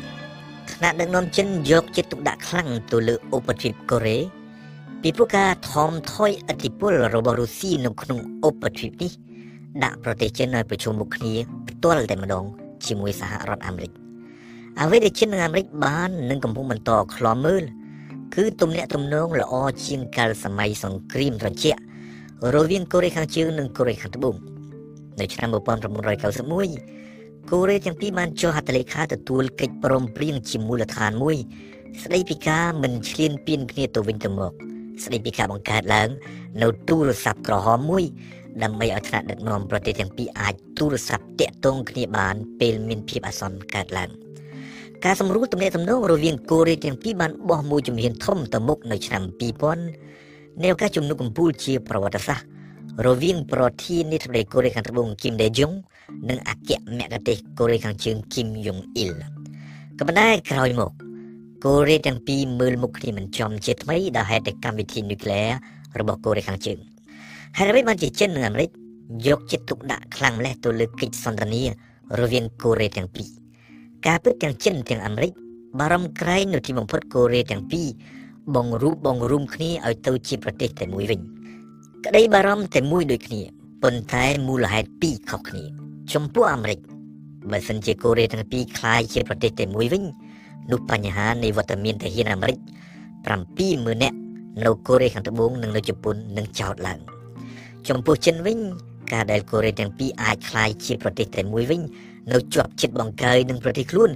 [0.72, 4.18] ថ្នាក់ដឹកនាំចិនយកចិត្តទុកដាក់ខ្លាំងទៅលើឧបទ្វីបកូរ៉េ
[5.02, 8.18] ពីព្រោះការថមថយឥទ្ធិពលរបស់រុស្ស៊ីនៅក្នុង
[8.48, 9.12] ឧបទ្វីបនេះ
[9.82, 11.34] ដាក់ប្រទេសចិនឲ្យប្រជុំមុខគ្នា
[11.68, 12.44] ផ្ទាល់តែម្ដង
[12.86, 13.92] ជាមួយសហរដ្ឋអាមេរិក
[14.80, 17.64] អ្វីដែលចិននិងអាមេរិកបាននឹងកំពុងបន្តខ្លំមើល
[18.34, 19.54] គឺទំនាក់ទំនងល្អ
[19.86, 21.80] ជាងកាលសម័យសង្គ្រាមត្រជាក់
[22.54, 24.34] រវាងកូរ៉េខាងជើងនិងកូរ៉េខាងត្បូង
[25.20, 26.97] នៅឆ្នាំ1991
[27.52, 31.36] កូរ៉េទាំងពីរបានចុះហត្ថលេខាទទួលកិច្ចព្រមព្រៀងជាមូលដ្ឋានមួយ
[32.02, 34.52] ស្ដីពីការមិនឈ្លានពានគ្នាទៅវិញទៅមក
[35.04, 36.08] ស្ដីពីការបង្កើតឡើង
[36.62, 38.04] នៅទូរស័ព្ទក្រហមមួយ
[38.62, 44.10] ដើម្បីឲ្យថ្នាក់ដឹកនាំប្រទេសទាំងពីរអាចទូរស័ព្ទតាក់ទងគ្នាបានពេលមានភាពអាសន្នកើតឡើង
[45.04, 49.22] ការសម្រួលទំនាក់ទំនងរវាងកូរ៉េទាំងពីរបានបោះមួយជំហានធំទៅមុខនៅឆ្នាំ
[49.92, 52.57] 2000នៅឱកាសជំនុំកំពូលជាប្រវត្តិសាស្ត្រ
[53.06, 55.72] រវាងប្រធានាធិបតីកូរ៉េខាងត្បូងគីមដេយុង
[56.30, 59.12] និងអគ្គមគ្គទេសកូរ៉េខាងជើងគីមយុងអ៊ីល
[59.98, 60.92] ក៏ប៉ុន្តែក្រោយមក
[61.64, 66.78] កូរ៉េទាំងពីរមើលមុខគ្នាមិនចំជាថ្មីដោយហេតុតែកម្មវិធីនុយក្លេអ៊ែររបស់កូរ៉េខាងជើង
[67.56, 68.70] ហើយអ្វីបានជាចិននិងអាមេរិក
[69.26, 71.62] យកចិត្តទុកដាក់ខ្លាំងម្ល៉េះទៅលើកិច្ចសន្ទនា
[72.20, 73.28] រវាងកូរ៉េទាំងពីរ
[74.06, 75.32] ការពិតទាំងចិនទាំងអាមេរិក
[75.78, 77.88] បារម្ភក្រែងនៅទីបំផុតកូរ៉េទាំងពីរ
[78.54, 81.20] បងរូបបងរួមគ្នាឲ្យទៅជាប្រទេសតែមួយវិញ
[82.05, 83.41] ក្តីបារម្ភតែមួយដូចគ្នា
[83.83, 85.63] ប៉ុន្តែមូលហេតុពីរខុសគ្នា
[86.13, 86.79] ចំពោះអាមេរិក
[87.51, 90.03] បើសិនជាកូរ៉េទាំងពីរคล้ายជាប្រទេសតែមួយវិញ
[90.71, 92.57] នោះបញ្ហានៃវត្តមានទាហានអាមេរិក
[93.29, 94.17] 70000នាក់
[94.65, 96.99] នៅកូរ៉េខាងត្បូងនិងនៅជប៉ុននឹងចោតឡើង
[97.87, 98.59] ចំពោះចិនវិញ
[99.11, 101.81] ការដែលកូរ៉េទាំងពីរអាចคล้ายជាប្រទេសតែមួយវិញ
[102.31, 104.09] នៅជាប់ចិត្តបង្កើយនឹងប្រទេសខ្លួន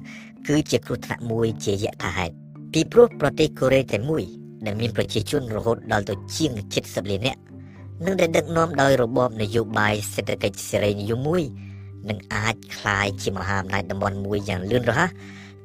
[0.48, 2.34] គឺជាគ្រោះថ្នាក់មួយជាយថាហេតុ
[2.74, 4.24] ពីព្រោះប្រទេសកូរ៉េតែមួយ
[4.66, 6.52] ដែលមានប្រជាជនរហូតដល់ទៅជាង
[6.84, 7.42] 70លាននាក់
[8.06, 11.44] និងដែលដឹកនាំដោយរបបនយោបាយសេដ្ឋកិច្ចសេរីនិយមមួយ
[12.10, 15.10] នឹងអាចคล้ายជាមហាអំណាចតំបន់មួយយ៉ាងលឿនរហ័ស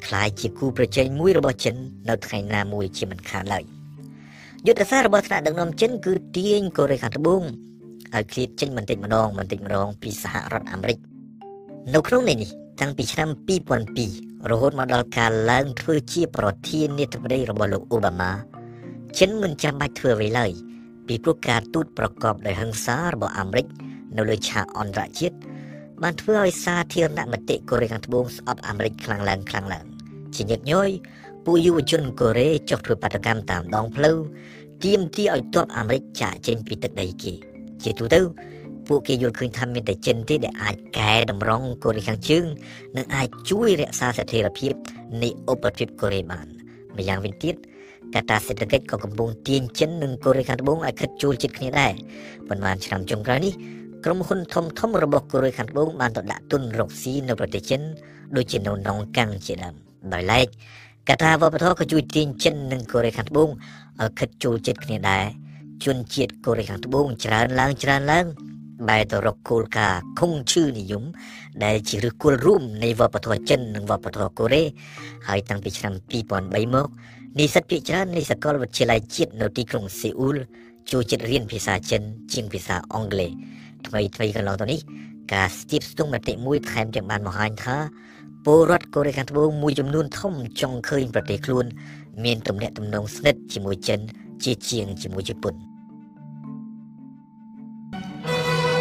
[0.06, 1.74] คล้ายជាគូប្រជែងមួយរបស់ចិន
[2.08, 3.64] នៅថ្ងៃណាមួយជាមិនខានឡើយ
[4.66, 7.42] យុទ្ធសាស្ត្ររបស់ថ្នាក់ដឹកនាំចិនគឺទាញកូរ៉េខាងត្បូង
[8.14, 10.98] ឲ្យឃ្លាតចេញបន្តិចម្ដងបន្តិចម្ដងពីសហរដ្ឋអាមេរិក
[11.94, 12.38] នៅក្នុងនេះ
[12.80, 13.28] តាំងពីឆ្នាំ
[13.88, 18.32] 2002រហូតមកដល់ការឡើងធ្វើជាប្រធានាធិបតីរបស់លោកអូបាម៉ា
[19.18, 20.52] ចិនមិនចាំបាច់ធ្វើអ្វីឡើយ
[21.07, 23.65] ពីព្រោះការទូតប្រកបដោយហិង្សារបស់អាមេរិក
[24.17, 25.35] នៅលើឆាកអន្តរជាតិ
[26.03, 29.85] បានធ្វើឲ្យសាធារណមតិកូរ៉េខាងត្បូងស្អប់អាមេរិកខ្លាំងឡើងខ្លាំងឡើង
[30.35, 30.89] ជាញឹកញយ
[31.45, 34.17] ពួកយុវជនកូរ៉េចុះធ្វើបាតកម្មតាមដងផ្លូវ
[34.83, 37.33] ទាមទារឲ្យទ័ពអាមេរិកចាកចេញពីទឹកដីគេ
[37.83, 38.21] ជាទូទៅ
[38.87, 42.45] ពួកគេយល់ឃើញថាមានតែចិនទេដែលអាចកែតម្រង់កូរ៉េខាងជើង
[42.97, 44.73] និងអាចជួយរក្សាស្ថិរភាព
[45.23, 46.47] នៃឧបទ្វីបកូរ៉េបាន
[46.97, 47.55] ម្យ៉ាងវិញទៀត
[48.15, 51.91] កត្តាសេដ្ឋកិច្ចក៏កំពុងទាញចិននិងកូរ៉េខាងត្បូងឲ្យខិតជួលជិតគ្នាដែរ
[52.47, 53.53] ប៉ុន្មានឆ្នាំចុងក្រោយនេះ
[54.05, 57.81] ក្រុមហ៊ុនធំធំរបស់កូរ៉េខាងត្បូងបានទៅដាក់ទុនរកស៊ីនៅប្រទេសចិន
[58.35, 59.75] ដូចជានៅនងកាំងជាដើម
[60.13, 60.47] ដោយឡែក
[61.09, 63.49] កថាវប្បធម៌ក៏ជួយទាញចិននិងកូរ៉េខាងត្បូង
[64.01, 65.25] ឲ្យខិតចូលចិត្តគ្នាដែរ
[65.85, 68.25] ជនជាតិកូរ៉េខាងត្បូងច្រើនឡើងច្រើនឡើង
[68.87, 71.03] បែរទៅរកគោលការណ៍ខុងឈឺនិយម
[71.63, 74.63] ដែលជាឫសគល់រួមនៃវប្បធម៌ចិននិងវប្បធម៌កូរ៉េ
[75.27, 75.93] ហើយតាំងពីឆ្នាំ
[76.35, 76.87] 2003មក
[77.37, 80.37] និស្សិតភាគច្រើននៃសាកលវិទ្យាល័យជាតិនៅទីក្រុងសេអ៊ូល
[80.91, 82.01] ចូលចិត្តរៀនភាសាចិន
[82.33, 83.31] ជាងភាសាអង់គ្លេស
[83.87, 84.79] ថ្មីថ្មីកន្លងទៅនេះ
[85.33, 87.77] ការស្ទាបស្ទង់មតិមួយថែមទាំងបានបង្ហាញថា
[88.45, 91.65] ពលរដ្ឋកូរ៉េខាងត្បូងមួយចំនួនធំចង់ឃើញប្រទេសខ្លួន
[92.23, 93.99] មានទំនាក់ទំនងស្និទ្ធជាមួយចិន
[94.43, 95.53] ជាជាងជាមួយជប៉ុន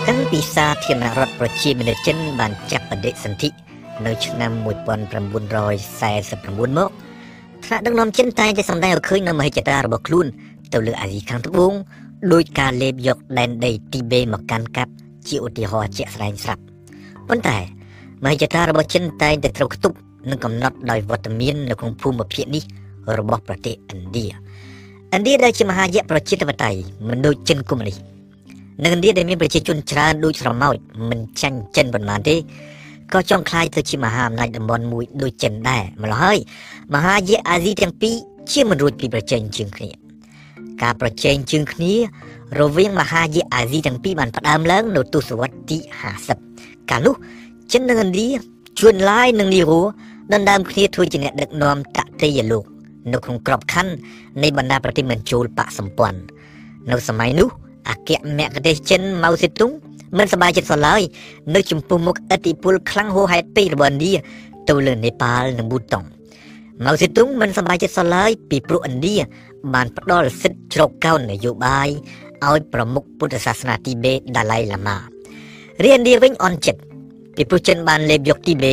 [0.09, 3.49] តាំងពីសាធារណរដ្ឋប្រជាមានិតចិនបានចាប់បដិសន្ធិ
[4.07, 6.91] នៅឆ្នាំ1949មក
[7.67, 10.27] ថ្នាក់ដឹកនាំចិនតែងតែសម្ដែងឲ្យឃើញនៅមហិច្ឆតារបស់ខ្លួន
[10.73, 11.73] ទៅលើអាស៊ីខាងត្បូង
[12.33, 14.93] ដោយការលេបយកដែនដីទីបេមកកាន់កាប់
[15.29, 16.63] ជាឧទាហរណ៍ជាក់ស្ដែងស្រាប់
[17.29, 17.59] ប៉ុន្តែ
[18.25, 19.97] មហិច្ឆតារបស់ចិនតែងតែត្រូវខ្ទប់
[20.31, 22.63] និងកំណត់ដោយវត្តមាននៅក្នុងភូមិភាគនេះ
[23.19, 27.99] របស់ប្រទេសឥណ្ឌាឥណ្ឌាដែលជាមហាយៈប្រជាធិបតេយ្យមិនដូចចិនកុម្មុយនីស
[28.83, 30.77] នៅឥណ្ឌាដែលមានប្រជាជនច្រើនដូចស្រមោច
[31.11, 32.37] មិនចាញ់ចិនប៉ុន្មានទេ
[33.13, 36.39] ក៏ចង់ក្លាយទៅជាមហាអំណាចតំបន់មួយដូចចិនដែរម្ល៉េះហើយ
[36.95, 38.15] មហាយៈអាស៊ីទាំងពីរ
[38.53, 39.91] ជាមិនរួចពីប្រជែងជាងគ្នា
[40.83, 41.93] ការប្រជែងជើងគ្នា
[42.59, 45.79] រវាងមហាយៈអាស៊ីទាំងពីរបានផ្ដើមឡើងនៅទសវត្សរ៍ទី
[46.35, 47.15] 50កាលនោះ
[47.73, 48.29] ចិននិងឥណ្ឌា
[48.81, 49.81] ជួនឡាយនិងនីរ៉ូ
[50.33, 52.65] ដណ្ដើមគ្នាធ្វើជាអ្នកដឹកនាំតតិយលោក
[53.13, 53.93] នៅក្នុងក្របខ័ណ្ឌ
[54.43, 56.21] នៃបណ្ដាប្រទេសមិនចូលបកសម្ព័ន្ធ
[56.91, 57.49] នៅសម័យនោះ
[57.89, 59.71] អគ្គមគ្គទេសចិនម៉ៅសេទុង
[60.19, 61.03] មិនសប្បាយចិត្តសោះឡើយ
[61.55, 64.15] នៅចំពោះមុខឥទ្ធិពលខ្លាំងហួសហេតុពេករបស់ឥណ្ឌា
[64.69, 66.05] ទៅលើនេប៉ាល់និងប៊ូតុង
[66.85, 69.17] ម៉ៅសេទុងមិនសប្បាយចិត្តសោះឡើយពីព្រោះឥណ្ឌា
[69.75, 71.89] បានផ្ដល់សិទ្ធិជ្រកកោននយោបាយ
[72.47, 74.99] ឲ្យប្រមុខពុទ្ធសាសនាទីបេដាឡៃឡាម៉ា
[75.85, 76.81] រៀនឥណ្ឌាវិញអន់ចិត្ត
[77.37, 78.73] ពីព្រោះចិនបានលេបយកទីបេ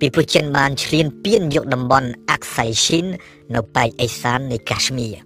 [0.00, 3.06] ពីព្រោះចិនបានឈ្លានពានយកតំបន់អាក់សៃឈីន
[3.54, 5.16] នៅប៉ែកអេសាននៃកា ಶ್ មៀរ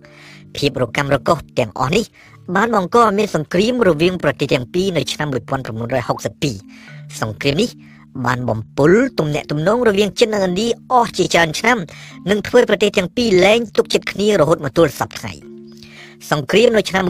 [0.57, 2.05] ភាពរកម្មរកុសទាំងអស់នេះ
[2.55, 5.29] បានបង្កឲ្យមានសង្គ្រាមរវាងប្រទេសទាំងពីរនៅឆ្នាំ
[6.25, 7.71] 1962សង្គ្រាមនេះ
[8.27, 11.79] បានបំពុលទំនាក់ទំនងរវាងចិននិងឥណ្ឌាអស់ជាច្រើនឆ្នាំ
[12.31, 15.33] និងធ្វើប្រទេសទាំងពីរលែងទុកចិត្តគ្នារហូតមកទល់សប្តាហ៍ថ្ងៃ
[16.31, 17.05] សង្គ្រាមនៅឆ្នាំ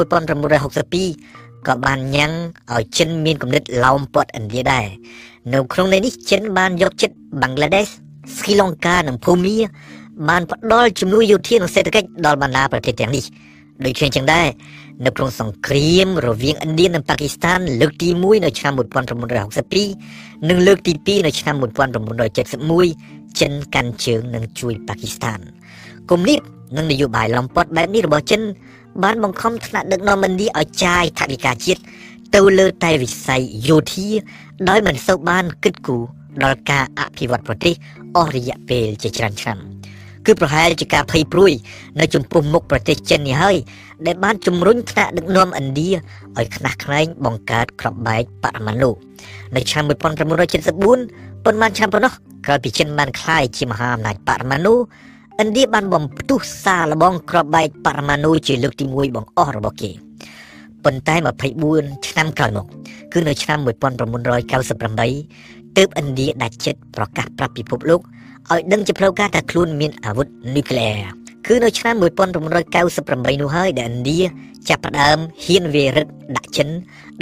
[0.81, 2.33] 1962ក៏បានញ៉ាំង
[2.75, 4.87] ឲ្យចិនមានគំនិតឡោមព័ទ្ធឥណ្ឌាដែរ
[5.55, 7.87] នៅក្នុងនេះចិនបានយកចិត្តបង់ក្លាដេស
[8.39, 9.57] ស្រីលង្កានិងភូមា
[10.29, 13.25] បានផ្ដល់ជំនួយយោធានិងសេដ្ឋកិច្ចដល់បណ្ដាប្រទេសទាំងនេះ
[13.85, 14.47] ដូចគ្នាចឹងដែរ
[15.05, 21.55] នៅក្នុងសង្គ្រាមរវាងឥណ្ឌានិងប៉ាគីស្ថាន លើកទី1នៅឆ្នាំ1962និងលើកទី2នៅឆ្នាំ
[22.27, 25.39] 1971ចិនកាន់ជើងនិងជួយប៉ាគីស្ថាន
[26.11, 26.39] គំនិត
[26.77, 28.41] និងនយោបាយឡំពត់បែបនេះរបស់ចិន
[29.03, 31.81] បានបង្ខំថ្នាក់ដឹកនាំឥណ្ឌាឲ្យចាយថវិកាជាតិ
[32.35, 34.09] ទៅលើតែវិស័យយោធា
[34.69, 36.03] ដោយមិនសូវបានគិតគូរ
[36.43, 37.75] ដល់ការអភិវឌ្ឍប្រទេស
[38.17, 39.76] អស់រយៈពេលជាច្រើនឆ្នាំ
[40.27, 41.53] គឺប្រហែលជាការភ័យព្រួយ
[42.01, 43.57] នៅចំពោះមុខប្រទេសចិននេះហើយ
[44.07, 45.91] ដែលបានជំរុញថ្នាក់ដឹកនាំឥណ្ឌា
[46.39, 48.91] ឲ្យខ្នះខ្នែងបង្កើតក្របបែកបរមាណុ
[49.57, 52.13] នៅឆ្នាំ1974ប៉ុន្មានឆ្នាំប៉ុណ្ណោះ
[52.47, 54.79] ក្រោយពីចិនបានក្លាយជាមហាអំណាចបរមាណុឥ
[55.47, 59.91] ណ្ឌាបានបំផ្ទុះសារលបងក្របបែកបរមាណុជាលើកទី1បង្អស់របស់គេ
[60.85, 61.15] ប៉ុន្តែ
[61.61, 62.67] 24ឆ្នាំក្រោយមក
[63.13, 68.01] គឺនៅឆ្នាំ1998ទើបឥណ្ឌាដាច់ចិត្តប្រកាសប្រាប់ពិភពលោក
[68.53, 71.95] ឲ្យដឹងជាផ្លូវការថាខ្លួនមានអាវុធនុយក្លេអ៊ែរគឺនៅឆ្នាំ
[72.53, 74.21] 1998នោះហើយដែលឥណ្ឌា
[74.69, 76.07] ចាប់ផ្ដើមហ៊ានវាយរឹត
[76.37, 76.69] ដាក់ចិន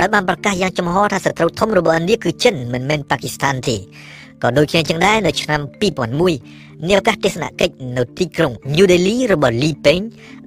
[0.00, 3.76] ដោយបានប្រកាសយ៉ាងចំហថាសត្រូវធំរបស់ឥណ្ឌាគឺចិនមិនមែនប៉ាគីស្ថានទេ
[4.42, 5.60] ក៏ដូចគ្នាចឹងដែរនៅឆ្នាំ
[6.24, 10.00] 2001នាឱកាសទស្សនកិច្ចនៅទីក្រុង New Delhi របស់លីពេង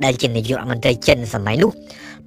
[0.03, 1.71] ដែលជានាយករដ្ឋមន្ត្រីចិនសម័យនោះ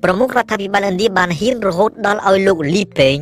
[0.03, 3.17] ប្រមុខរដ្ឋាភិបាលឥណ្ឌាបានហ៊ានរហូតដល់ឲ្យលោកលីពេង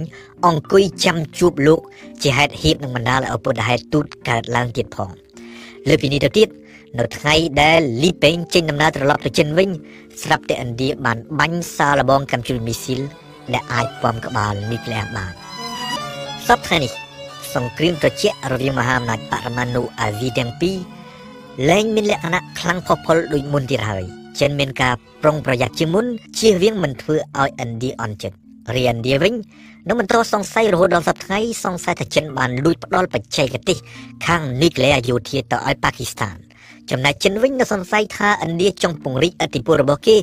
[0.47, 1.81] អង្គុយចាំជួបលោក
[2.23, 5.11] ជាហេតុហៀបនឹងបណ្ដាលឲ្យពុទ្ធហេតុទូតកើតឡើងទៀតផង
[5.89, 6.49] លើពីនេះទៅទៀត
[6.99, 9.69] នៅថ្ងៃដែលលីពេងចេញដំណើរត្រឡប់ទៅចិនវិញ
[10.23, 13.01] ស្រាប់តែឥណ្ឌាបានបាញ់សារលបងកាំជ្រួយមីស៊ីល
[13.55, 15.33] ដែលអាចពំក្បាលនុយក្លេអ៊ែរបាន
[16.47, 16.93] សប្តាហ៍នេះ
[17.55, 20.77] សង្គ្រាមត្រជាក់រវាងមហាអំណាចបរមាណុអាស៊ីទាំងពីរ
[21.69, 26.07] លែងមានលក្ខណៈខ្លាំងផុសផុលដូចមុនទៀតហើយ ចិនមានការប្រុងប្រយ័ត្នជាងមុន
[26.39, 28.39] ជៀសវាងមិនធ្វើឲ្យឥណ្ឌាអន់ចិត្ត
[28.77, 29.35] រីឥណ្ឌាវិញ
[29.89, 33.77] នៅមិនត្រូវសង្ស័យរហូតដល់សប្តាហ៍ថ្ងៃសង្ស័យថាចិនបានលួចផ្ដាល់បច្ចេកទេស
[34.27, 36.37] ខាងនុយក្លេអ៊ែរយោធាទៅឲ្យប៉ាគីស្ថាន
[36.91, 40.17] ចំណែកចិនវិញនៅសង្ស័យថាឥណ្ឌាចង់ពង្រីកឥទ្ធិពលរបស់គេ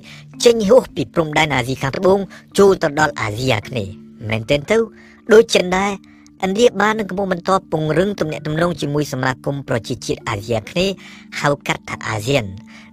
[0.45, 2.19] ចេញហួសពីព្រំដែនអាស៊ីខាងត្បូង
[2.57, 3.94] ចូលទៅដល់អាស៊ីអាគ្នេយ៍
[4.30, 4.77] មែនទែនទៅ
[5.34, 5.91] ដូចចិនដែរ
[6.45, 10.94] ឥណ្ឌាបាននឹងកំពុងបន្តពង្រឹងទំនាក់ទំនងជាមួយសមាគមប្រជាជាតិអាស៊ីអាគ្នេយ៍
[11.40, 12.45] ហៅកាត់ថាអាស៊ាន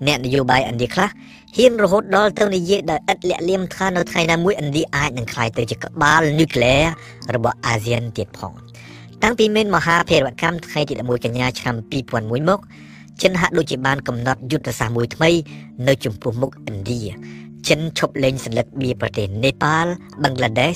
[0.06, 1.08] អ្នកនយោបាយឥណ្ឌាខ្លះ
[1.56, 6.74] ហ៊ានរហូតដល់ទៅនិយាយដោយឥតលាក់លៀមថានៅថ្ងៃណាមួយឥណ្ឌាអាចនឹងក្លាយទៅជាក្បាលនុយក្លេ
[7.26, 8.52] អ៊ែររបស់អាស៊ានទៀតផង
[9.22, 11.76] តាំងពីមានមហាភារវកម្មថ្ងៃទី11កញ្ញាឆ្នាំ
[12.12, 12.60] 2001មក
[13.22, 15.30] ចិនហាក់ដូចជាបានកំណត់យុទ្ធសាស្ត្រមួយថ្មី
[15.88, 17.02] នៅចំពោះមុខឥណ្ឌា
[17.68, 19.90] ចិនឈប់លេងសន្លឹកបៀប្រទេសនេប៉ាល់
[20.22, 20.74] បឹងក្លាដេស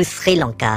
[0.00, 0.74] ឬស្រីលង្កា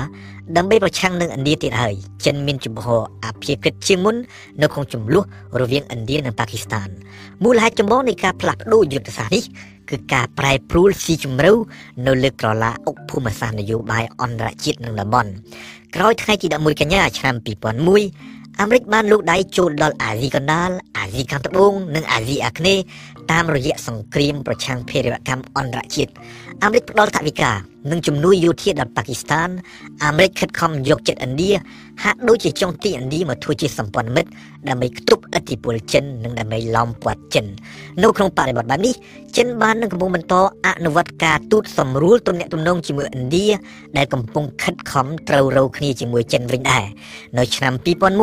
[0.57, 1.93] ដើម្បីប្រឆាំងនឹងឥណ្ឌាទៀតហើយ
[2.25, 4.15] ចិនមានជំហរអភិក្រិតជាងមុន
[4.61, 5.23] នៅក្នុងចំនួន
[5.61, 6.87] រវាងឥណ្ឌានិងប៉ាគីស្ថាន
[7.43, 9.43] មូលហេតុចម្បងនៃការផ្លាស់ប្ដូរយុទ្ធសាស្ត្រនេះ
[9.89, 11.51] គឺការប្រែប្រួលស៊ីជម្រៅ
[12.07, 15.31] នៅលើក្រឡាអុកភូមិសាស្ត្រនយោបាយអន្តរជាតិនិងតំបន់
[15.95, 17.35] ក្រោយថ្ងៃទី11កញ្ញាឆ្នាំ
[17.97, 22.83] 2001អាមេរិកបានលូកដៃចូលដល់អាស៊ីកណ្ដាលអាស៊ីខាងត្បូងនិងអាស៊ីអាគ្នេយ៍
[23.31, 26.11] តាមរយៈសង្គ្រាមប្រឆាំងភេរវកម្មអន្តរជាតិ
[26.63, 27.51] អាមេរិកផ្ដល់ថវិកា
[27.91, 29.49] និងជំនួយយោធាដល់ប៉ាគីស្ថាន
[30.05, 31.51] អាមេរិកខិតខំយកចិត្តឥណ្ឌា
[32.03, 34.29] ហាក់ដូចជាចង់ទីឥណ្ឌាមកធ្វើជាសម្ព័ន្ធមិត្ត
[34.67, 37.45] ដើម្បីខ្ទប់ឥទ្ធិពលចិននិងដើម្បីឡោមព័ទ្ធចិន
[38.03, 38.93] នៅក្នុងបរិបទបែបនេះ
[39.37, 40.33] ចិនបាននឹងកំពុងបន្ត
[40.67, 43.47] អនុវត្តការទូតសម្រួលទំនាក់ទំនងជាមួយឥណ្ឌា
[43.97, 46.85] ដែលកំពុងខិតខំត្រូវរោគ្នាជាមួយចិនវិញដែរ
[47.37, 47.73] នៅឆ្នាំ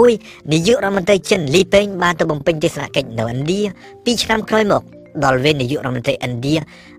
[0.02, 3.60] 2001នាយករដ្ឋមន្ត្រីចិនលីពេងបានទៅបំពេញទស្សនកិច្ចនៅឥណ្ឌា
[4.04, 4.82] ពីឆ្នាំក្រោយមក
[5.24, 6.56] ដល់វេននាយករដ្ឋមន្ត្រីឥណ្ឌា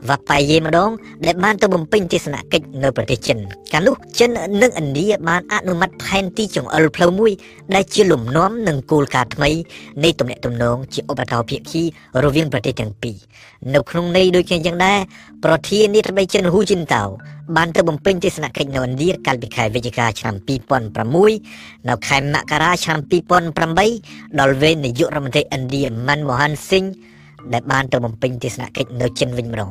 [0.09, 0.91] វ៉ាប៉ៃយេម្ដង
[1.25, 3.37] ដែលបានទៅបំពេញទស្សនកិច្ចនៅប្រទេសចិន
[3.73, 4.29] កាលនោះចិន
[4.61, 7.31] និងឥណ្ឌាបានអនុម័តផែនទីចង្អុលផ្លូវមួយ
[7.73, 9.49] ដែលជាលំនាំនិងគោលការណ៍ថ្មី
[10.03, 11.83] នៃទំនាក់ទំនងជាឧបតោភាគី
[12.23, 13.17] រវាងប្រទេសទាំងពីរ
[13.73, 14.99] នៅក្នុងន័យដូចគ្នាយ៉ាងដែរ
[15.45, 17.09] ប្រធានាធិបតីចិនហ៊ូជីនតាវ
[17.55, 20.35] បានទៅបំពេញទស្សនកិច្ចនៅឥណ្ឌាកាលពីខែវិច្ឆិកាឆ្នាំ
[21.17, 22.99] 2006នៅខែមករាឆ្នាំ
[23.69, 26.85] 2008ដល់វេននាយករដ្ឋមន្ត្រីឥណ្ឌាម៉ាន់ម៉ូហាន់ស៊ីង
[27.53, 29.69] ដែលបានទៅបំពេញទស្សនកិច្ចនៅចិនវិញម្ដង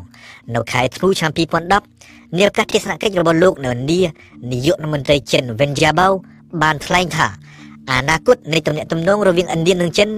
[0.55, 4.03] នៅខែធ្នូឆ្នាំ2010នាឱកាសទស្សនកិច្ចរបស់លោកនៅឥណ្ឌា
[4.51, 6.09] នាយករដ្ឋមន្ត្រីចិនវិនយ៉ាបៅ
[6.63, 7.29] បានថ្លែងថា
[7.91, 10.09] អនាគតនៃទំនាក់ទំនងរវាងឥណ្ឌានិងចិន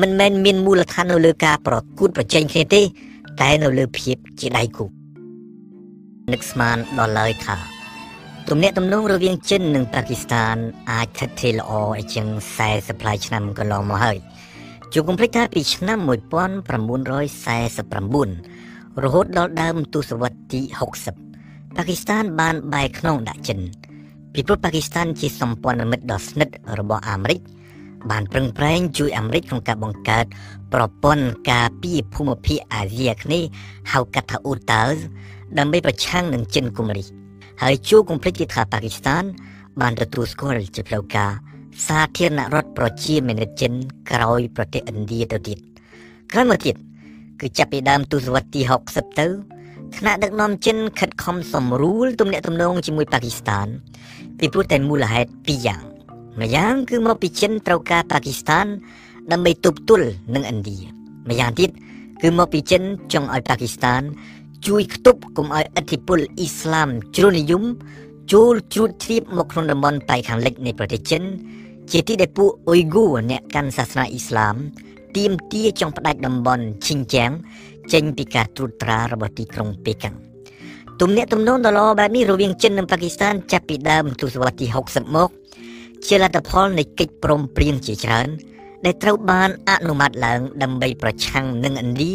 [0.00, 2.82] មិនមែនមានមូលដ្ឋាននៅលើការប្រកួតប្រជែងគ្នាទេ
[3.40, 4.84] តែនៅលើភាពជាដៃគូ
[6.32, 7.56] នឹកស្មានដល់ឡើយថា
[8.48, 10.54] ទំនាក់ទំនងរវាងចិននិងប៉ាគីស្ថាន
[10.90, 12.26] អាចស្ថិតស្ថេរល្អអីជាង
[12.64, 14.16] 40ប្លាយឆ្នាំកន្លងមកហើយ
[14.94, 16.08] ជួបកុំភ្លេចថាពីឆ្នាំ1949
[19.04, 20.60] រហូតដល់ដើមទសវត្សរ៍ទី
[21.18, 23.58] 60ប៉ាគីស្ថានបានបែរខ្នងដាក់ចិន
[24.32, 27.40] ពីព្រោះប៉ាគីស្ថានជាសម្ព័ន្ធមិត្តដ៏ស្និទ្ធរបស់អាមេរិក
[28.10, 30.26] បានប្រឹងប្រែងជួយអាមេរិកក្នុងការបង្កើត
[30.74, 33.48] ប្រព័ន្ធការពារភូមិភាគអាស៊ីអាគ្នេយ៍
[33.92, 34.96] ហៅកាត់ថា UTAS
[35.58, 37.04] ដើម្បីប្រឆាំងនឹងចិនគំរី
[37.62, 39.22] ហើយជួបកុំភ្លេចទៀតថាប៉ាគីស្ថាន
[39.80, 41.32] បានទទួលស្គាល់ជាផ្លូវការ
[41.86, 43.72] សាធារណរដ្ឋប្រជាមានិតចិន
[44.10, 45.58] ក្រោយប្រទេសឥណ្ឌាទៅទៀត
[46.32, 46.76] ក្រោយមកទៀត
[47.40, 49.26] គឺចាប់ពីដើមទសវត្សរ៍ទី60ទៅ
[49.96, 53.66] ថ្នាក់ដឹកនាំចិនខិតខំសម្រួលទំនាក់ទំនងជាមួយប៉ាគីស្ថាន
[54.38, 55.80] ពីព្រោះតែមូលហេតុពីរយ៉ាង
[56.40, 58.66] ម្យ៉ាងគឺមកពីចិនត្រូវការប៉ាគីស្ថាន
[59.32, 60.78] ដើម្បីទប់ទល់នឹងឥណ្ឌា
[61.28, 61.70] ម្យ៉ាងទៀត
[62.22, 62.82] គឺមកពីចិន
[63.12, 64.02] ចង់ឲ្យប៉ាគីស្ថាន
[64.66, 67.62] ជួយខ្ទប់កុំឲ្យឥទ្ធិពលអ៊ីស្លាមជ្រុលនិយម
[68.32, 71.22] ចូលជ្រួតជ្រាបមកក្នុងតំបន់ប៉ែកខាងលិចនៃប្រទេសចិន
[71.92, 74.56] ជាទីដែលពួកអ៊ុយហ្គូអ្នកកាន់សាសនាអ៊ីស្លាម
[75.16, 77.30] ទាមទារចង់ផ្ដាច់តំបន់ឈិនជៀង
[77.92, 80.16] ចេញពីការត្រួតត្រារបស់ទីក្រុងប៉េកាំង
[81.00, 85.30] ទំនាក់ទំនងដ៏ល្អបែបនេះរវាងចិននិងប៉ាគីស្ថានចាប់ពីដើមទសវត្សរ៍ទី60មក
[86.06, 88.28] ជាលទ្ធផលនៃកិច្ចព្រមព្រៀងជាច្រើន
[88.84, 92.14] ដែលត្រូវបានអនុម័តឡើងដើម្បីប្រឆាំងនឹងឥណ្ឌា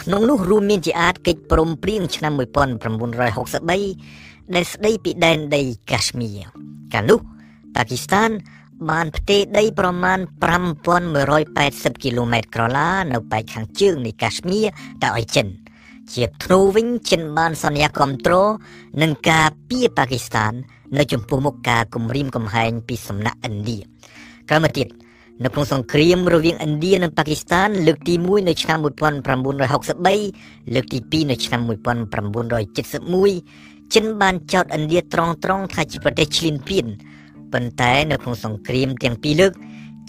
[0.00, 6.38] ក្នុងនោះរួមមានជាអាចកិច្ចព្រមព្រៀងឆ្នាំ1963ដែលស្ដីពីដែនដីកា ಶ್ មៀរ
[6.92, 7.18] កាលនោះ
[7.74, 8.30] ប៉ាគីស្ថាន
[8.90, 10.18] បានផ្ទេរដីប្រមាណ
[11.10, 14.66] 5180គីឡូម៉ែត្រក្រឡានៅប៉ែកខាងជើងនៃកា ಶ್ មៀរ
[15.02, 15.46] ទៅឲ្យចិន
[16.14, 18.48] ជាធ្នូវិញចិនបានសន្យាគ្រប់គ្រង
[19.02, 20.52] នឹងការពារប៉ាគីស្ថាន
[20.96, 23.78] នៅចំពោះមុខការគំរាមកំហែងពីសំណាក់ឥណ្ឌា
[24.48, 24.88] ក្រោយមកទៀត
[25.44, 36.86] នៅក្នុងសង្គ្រាមរវាងឥណ្ឌានិងប៉ាគីស្ថាន លើកទី1នៅឆ្នាំ1963លើកទី2នៅឆ្នាំ1971ចិនបានចោទឥណ្ឌាត្រង់ត្រង់ថាជាប្រទេសឈ្លានពាន
[37.52, 39.52] ប៉ុន្តែនៅក្នុងសង្គ្រាមទាំងពីរលើក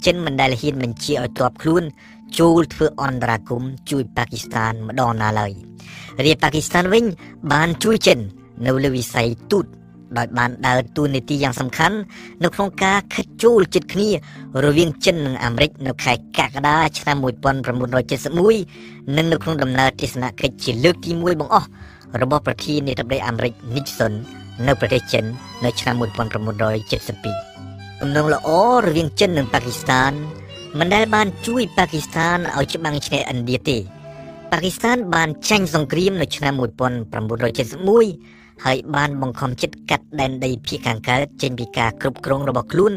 [0.06, 1.82] ចិនមិនដែលហ៊ានបញ្ជាឲ្យទ័ពខ្លួន
[2.38, 5.52] ចូលធ្វើអន្តរាគមជួយប៉ាគីស្ថានម្ដងណាឡើយ
[6.24, 7.04] រាជប៉ាគីស្ថានវិញ
[7.52, 8.18] បានជួយចិន
[8.66, 9.66] នៅលើវិស័យទូត
[10.18, 11.96] ដោយបានដើរតួនាទីយ៉ាងសំខាន់
[12.44, 14.08] នៅក្នុងការខិតជួលចិត្តគ្នា
[14.64, 21.68] រវាងចិននិងអាមេរិកនៅខែកក្កដាឆ្នាំ1971និងនៅក្នុងដំណើរទស្សនកិច្ចជាលើកទី1បង្អស់
[22.22, 24.14] របស់ប្រធានាធិបតីអាមេរិក Nixon
[24.67, 25.23] នៅប្រទេសចិន
[25.65, 26.01] នៅឆ្នាំ1972
[28.01, 28.49] ទំនងល្អ
[28.85, 30.11] រវាងចិននិងប៉ាគីស្ថាន
[30.79, 33.77] មិនដែលបានជួយប៉ាគីស្ថានឲ្យច្បាំងឈ្នះឥណ្ឌាទេ
[34.51, 36.65] ប៉ាគីស្ថានបានចាញ់សង្គ្រាមនៅឆ្នាំ1971
[38.65, 42.93] ហើយបានបង្ខំចិត្តកាត់ដែនដីភាគខាងកើតចេញពីការគ្រប់គ្រងរបស់ខ្លួន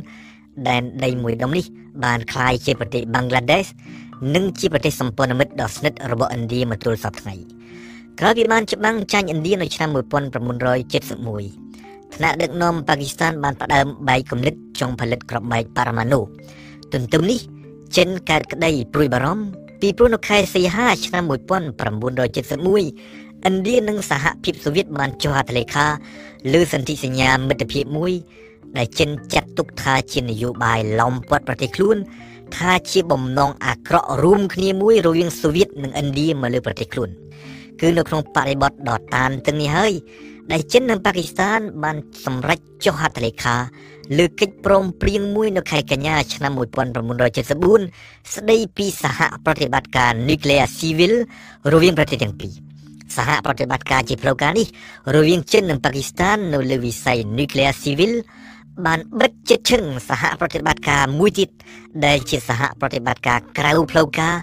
[0.69, 1.65] ដែនដីមួយដុំនេះ
[2.05, 3.67] បានคล้ายជាប្រទេសបង់ក្លាដេស
[4.35, 7.35] និងជាប្រទេសសម្ព័ន្ធមិត្តដ៏ស្និទ្ធរបស់ឥណ្ឌាមកទល់សព្វថ្ងៃ។
[8.20, 10.04] ក្រោយពីបានច្បាំងចាញ់ឥណ្ឌានៅឆ្នាំ1971
[12.16, 16.20] ថ្នាក់ដឹកនាំប៉ាគីស្ថានបានផ្ដើមបែកគំនិតចង់ផលិតគ្រាប់បែកប៉ារ៉ាម៉ាណូ
[16.94, 17.40] ទន្ទឹមនេះ
[17.98, 19.44] ចិនកើតក្តីព្រួយបារម្ភ
[19.82, 21.32] ពីព្រោះនៅខែសីហាឆ្នាំ1971
[23.48, 25.88] ឥណ្ឌានិងសហភាពសូវៀតបានចុះហត្ថលេខា
[26.54, 28.14] លើសន្ធិសញ្ញាមិត្តភាពមួយ
[28.78, 31.98] ដែលចិនចាត់ទុកថាជានយោបាយឡោមព័ទ្ធប្រទេសខ្លួន
[32.56, 37.12] ថាជាបំណងអាក្រក់រួមគ្នាមួយរវាងសូវៀតនិងឥណ្ឌាមកលើប្រទេសខ្លួន
[37.82, 39.94] គឺនៅក្នុងបរិបទដ៏តានតឹងនេះហើយ
[40.52, 43.56] ដែលចិននិងប៉ាគីស្ថានបានសម្រេចចុះហត្ថលេខា
[44.18, 51.14] លើកិច្ចព្រមព្រៀងមួយនៅខែកញ្ញាឆ្នាំ1974ស្ដីពីសហប្រតិបត្តិការ Nuclear Civil
[51.74, 52.54] រវាងប្រទេសទាំងពីរ
[53.16, 54.68] សហប្រតិបត្តិការជាផ្លូវការនេះ
[55.16, 58.14] រវាងចិននិងប៉ាគីស្ថាននៅលើវិស័យ Nuclear Civil
[58.86, 61.50] បានបិទជិតឈឹងសហប្រតិបត្តិការមួយទៀត
[62.06, 64.36] ដែលជាសហប្រតិបត្តិការក្រៅផ្លូវការ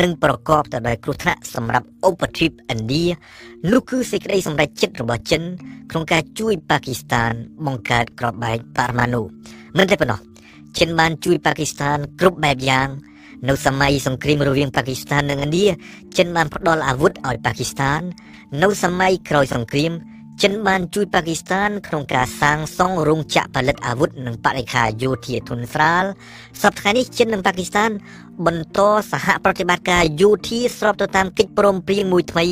[0.00, 3.04] និងប្រកបទៅដោយគ្រោះថ្នាក់សម្រាប់ឧបទ្វីបឥណ្ឌា
[3.72, 5.42] នោះគឺសេចក្តីសម្រេចចិត្តរបស់ចិន
[5.90, 7.32] ក្នុងការជួយប៉ាគីស្ថាន
[7.66, 9.22] បង្កើតក្របបែកប៉ារ៉ាម៉ាណូ
[9.78, 10.20] មិនតែប៉ុណ្ណោះ
[10.78, 12.88] ចិនបានជួយប៉ាគីស្ថានគ្រប់បែបយ៉ាង
[13.48, 15.66] នៅសម័យសង្គ្រាមរវាងប៉ាគីស្ថាននិងឥណ្ឌា
[16.18, 18.00] ចិនបានផ្ដល់អាវុធឲ្យប៉ាគីស្ថាន
[18.62, 19.92] នៅសម័យក្រោយសង្គ្រាម
[20.42, 26.04] ចិនបានជួយប៉ាគីស្ថានក្នុងការសាងសង់រោងចក្រផលិតអាវុធនិងបរិក្ខារយោធាធុនស្រាល
[26.62, 27.90] សប្តាហ៍នេះចិននិងប៉ាគីស្ថាន
[28.46, 28.78] បន្ត
[29.10, 32.44] សហប្រតិបត្តិការយោធាស្របទៅតាមកិច្ចព្រមព្រៀងមួយថ្មី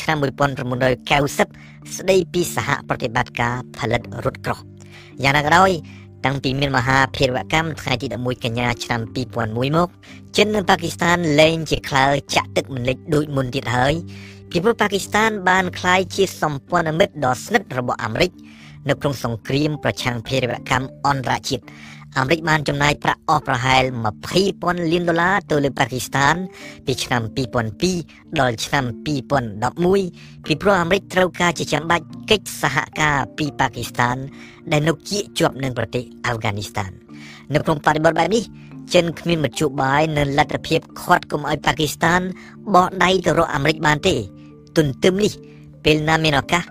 [0.00, 4.60] ឆ្នាំ1990ស្ដីពីសហប្រតិបត្តិការផលិតរថក្រោះ
[5.22, 5.70] យ៉ាងណាក៏ដោយ
[6.24, 9.00] តាំងពីមានមហាភារវកម្មថ្ងៃទី11កញ្ញាឆ្នាំ
[9.44, 9.88] 2001មក
[10.36, 12.06] ចិននិងប៉ាគីស្ថានលែងជាក្លើ
[12.36, 13.94] ចាក់ទឹកមិនលិចដូចមុនទៀតហើយ
[14.50, 18.30] ពីព្រោះប៉ាគីស្ថានបានក្លាយជាសម្ព័ន្ធមិត្តដ៏ស្និទ្ធរបស់អាមេរិក
[18.88, 21.64] នៅក្នុងសង្គ្រាមប្រឆាំងភារវកម្មអន្តរជាតិ
[22.18, 23.82] អាមេរិកបានចំណាយប្រាក់អស់ប្រហែល
[24.38, 26.34] 20,000លានដុល្លារទៅលើប៉ាគីស្ថាន
[26.86, 27.22] ពីឆ្នាំ
[27.80, 34.16] 2002ដល់ឆ្នាំ2011ពីព្រោះអាមេរិកត្រូវការជាចាំបាច់កិច្ចសហការពីប៉ាគីស្ថាន
[34.72, 36.90] ដែលនៅគៀកជាប់នឹងប្រទេសអាហ្វហ្គានីស្ថាន
[37.54, 38.42] នៅក្នុងបរិបទបែបនេះ
[38.94, 42.20] ចិនគ្មានមធ្យោបាយនៅលទ្ធភាពខាត់កុំឲ្យប៉ាគីស្ថាន
[42.74, 44.16] បោះដៃទៅរកអាមេរិកបានទេ
[44.76, 45.32] ទន្ទឹមនេះ
[45.84, 46.62] ពេលណាមានឱកាស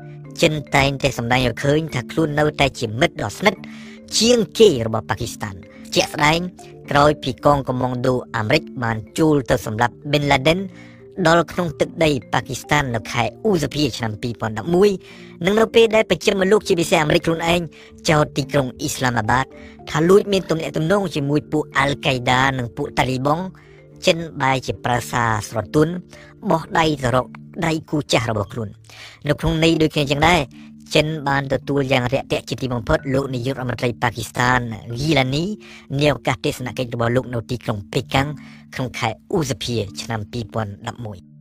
[0.42, 3.60] ចិនតែងតែសម្ដែងឲ្យឃើញថាខ្លួននៅតែជាមិត្តដ៏ស្និទ្ធ
[4.20, 5.56] ជាងគេរបស់ប៉ាគីស្ថាន
[5.96, 6.40] ជាក់ស្ដែង
[6.92, 10.60] ក្រោយពីកងកម្លាំងដូអាមេរិកបានជួលទៅសម្លាប់ Bin Laden
[11.28, 14.12] ដល់ក្នុងទឹកដីប៉ាគីស្ថាននៅខែឧសភាឆ្នាំ
[14.80, 17.62] 2011និងនៅពេលដែលប្រជាជនលោកជាពិសេសអាមេរិកខ្លួនឯង
[18.10, 19.46] ចោទទីក្រុងអ៊ីស្លាមាបាត
[19.90, 23.44] ថាលួចមានទំនាក់ទំនងជាមួយពួកអាល់កៃដានិងពួកតាលីបង់
[24.08, 25.94] ចិនបែរជាប្រាសាស្រទន់
[26.50, 27.28] បោះដៃទៅរក
[27.66, 28.70] ដៃគូចាស់របស់ខ្លួន
[29.28, 30.40] នៅក្នុងន័យដូចគ្នាចឹងដែរ
[30.96, 34.60] ចិនបានទទួលយ៉ាងរាក់ទាក់ជាទីបំផុតលោកនាយករដ្ឋមន្ត្រីប៉ាគីស្ថាន
[34.92, 35.44] ហ្គីឡានី
[36.00, 38.28] នាឱកាសទស្សនកិច្ចរបស់លោកនៅទីក្រុងប៉េកាំង
[38.76, 41.35] ក្នុងខែឧសភាឆ្នាំ2011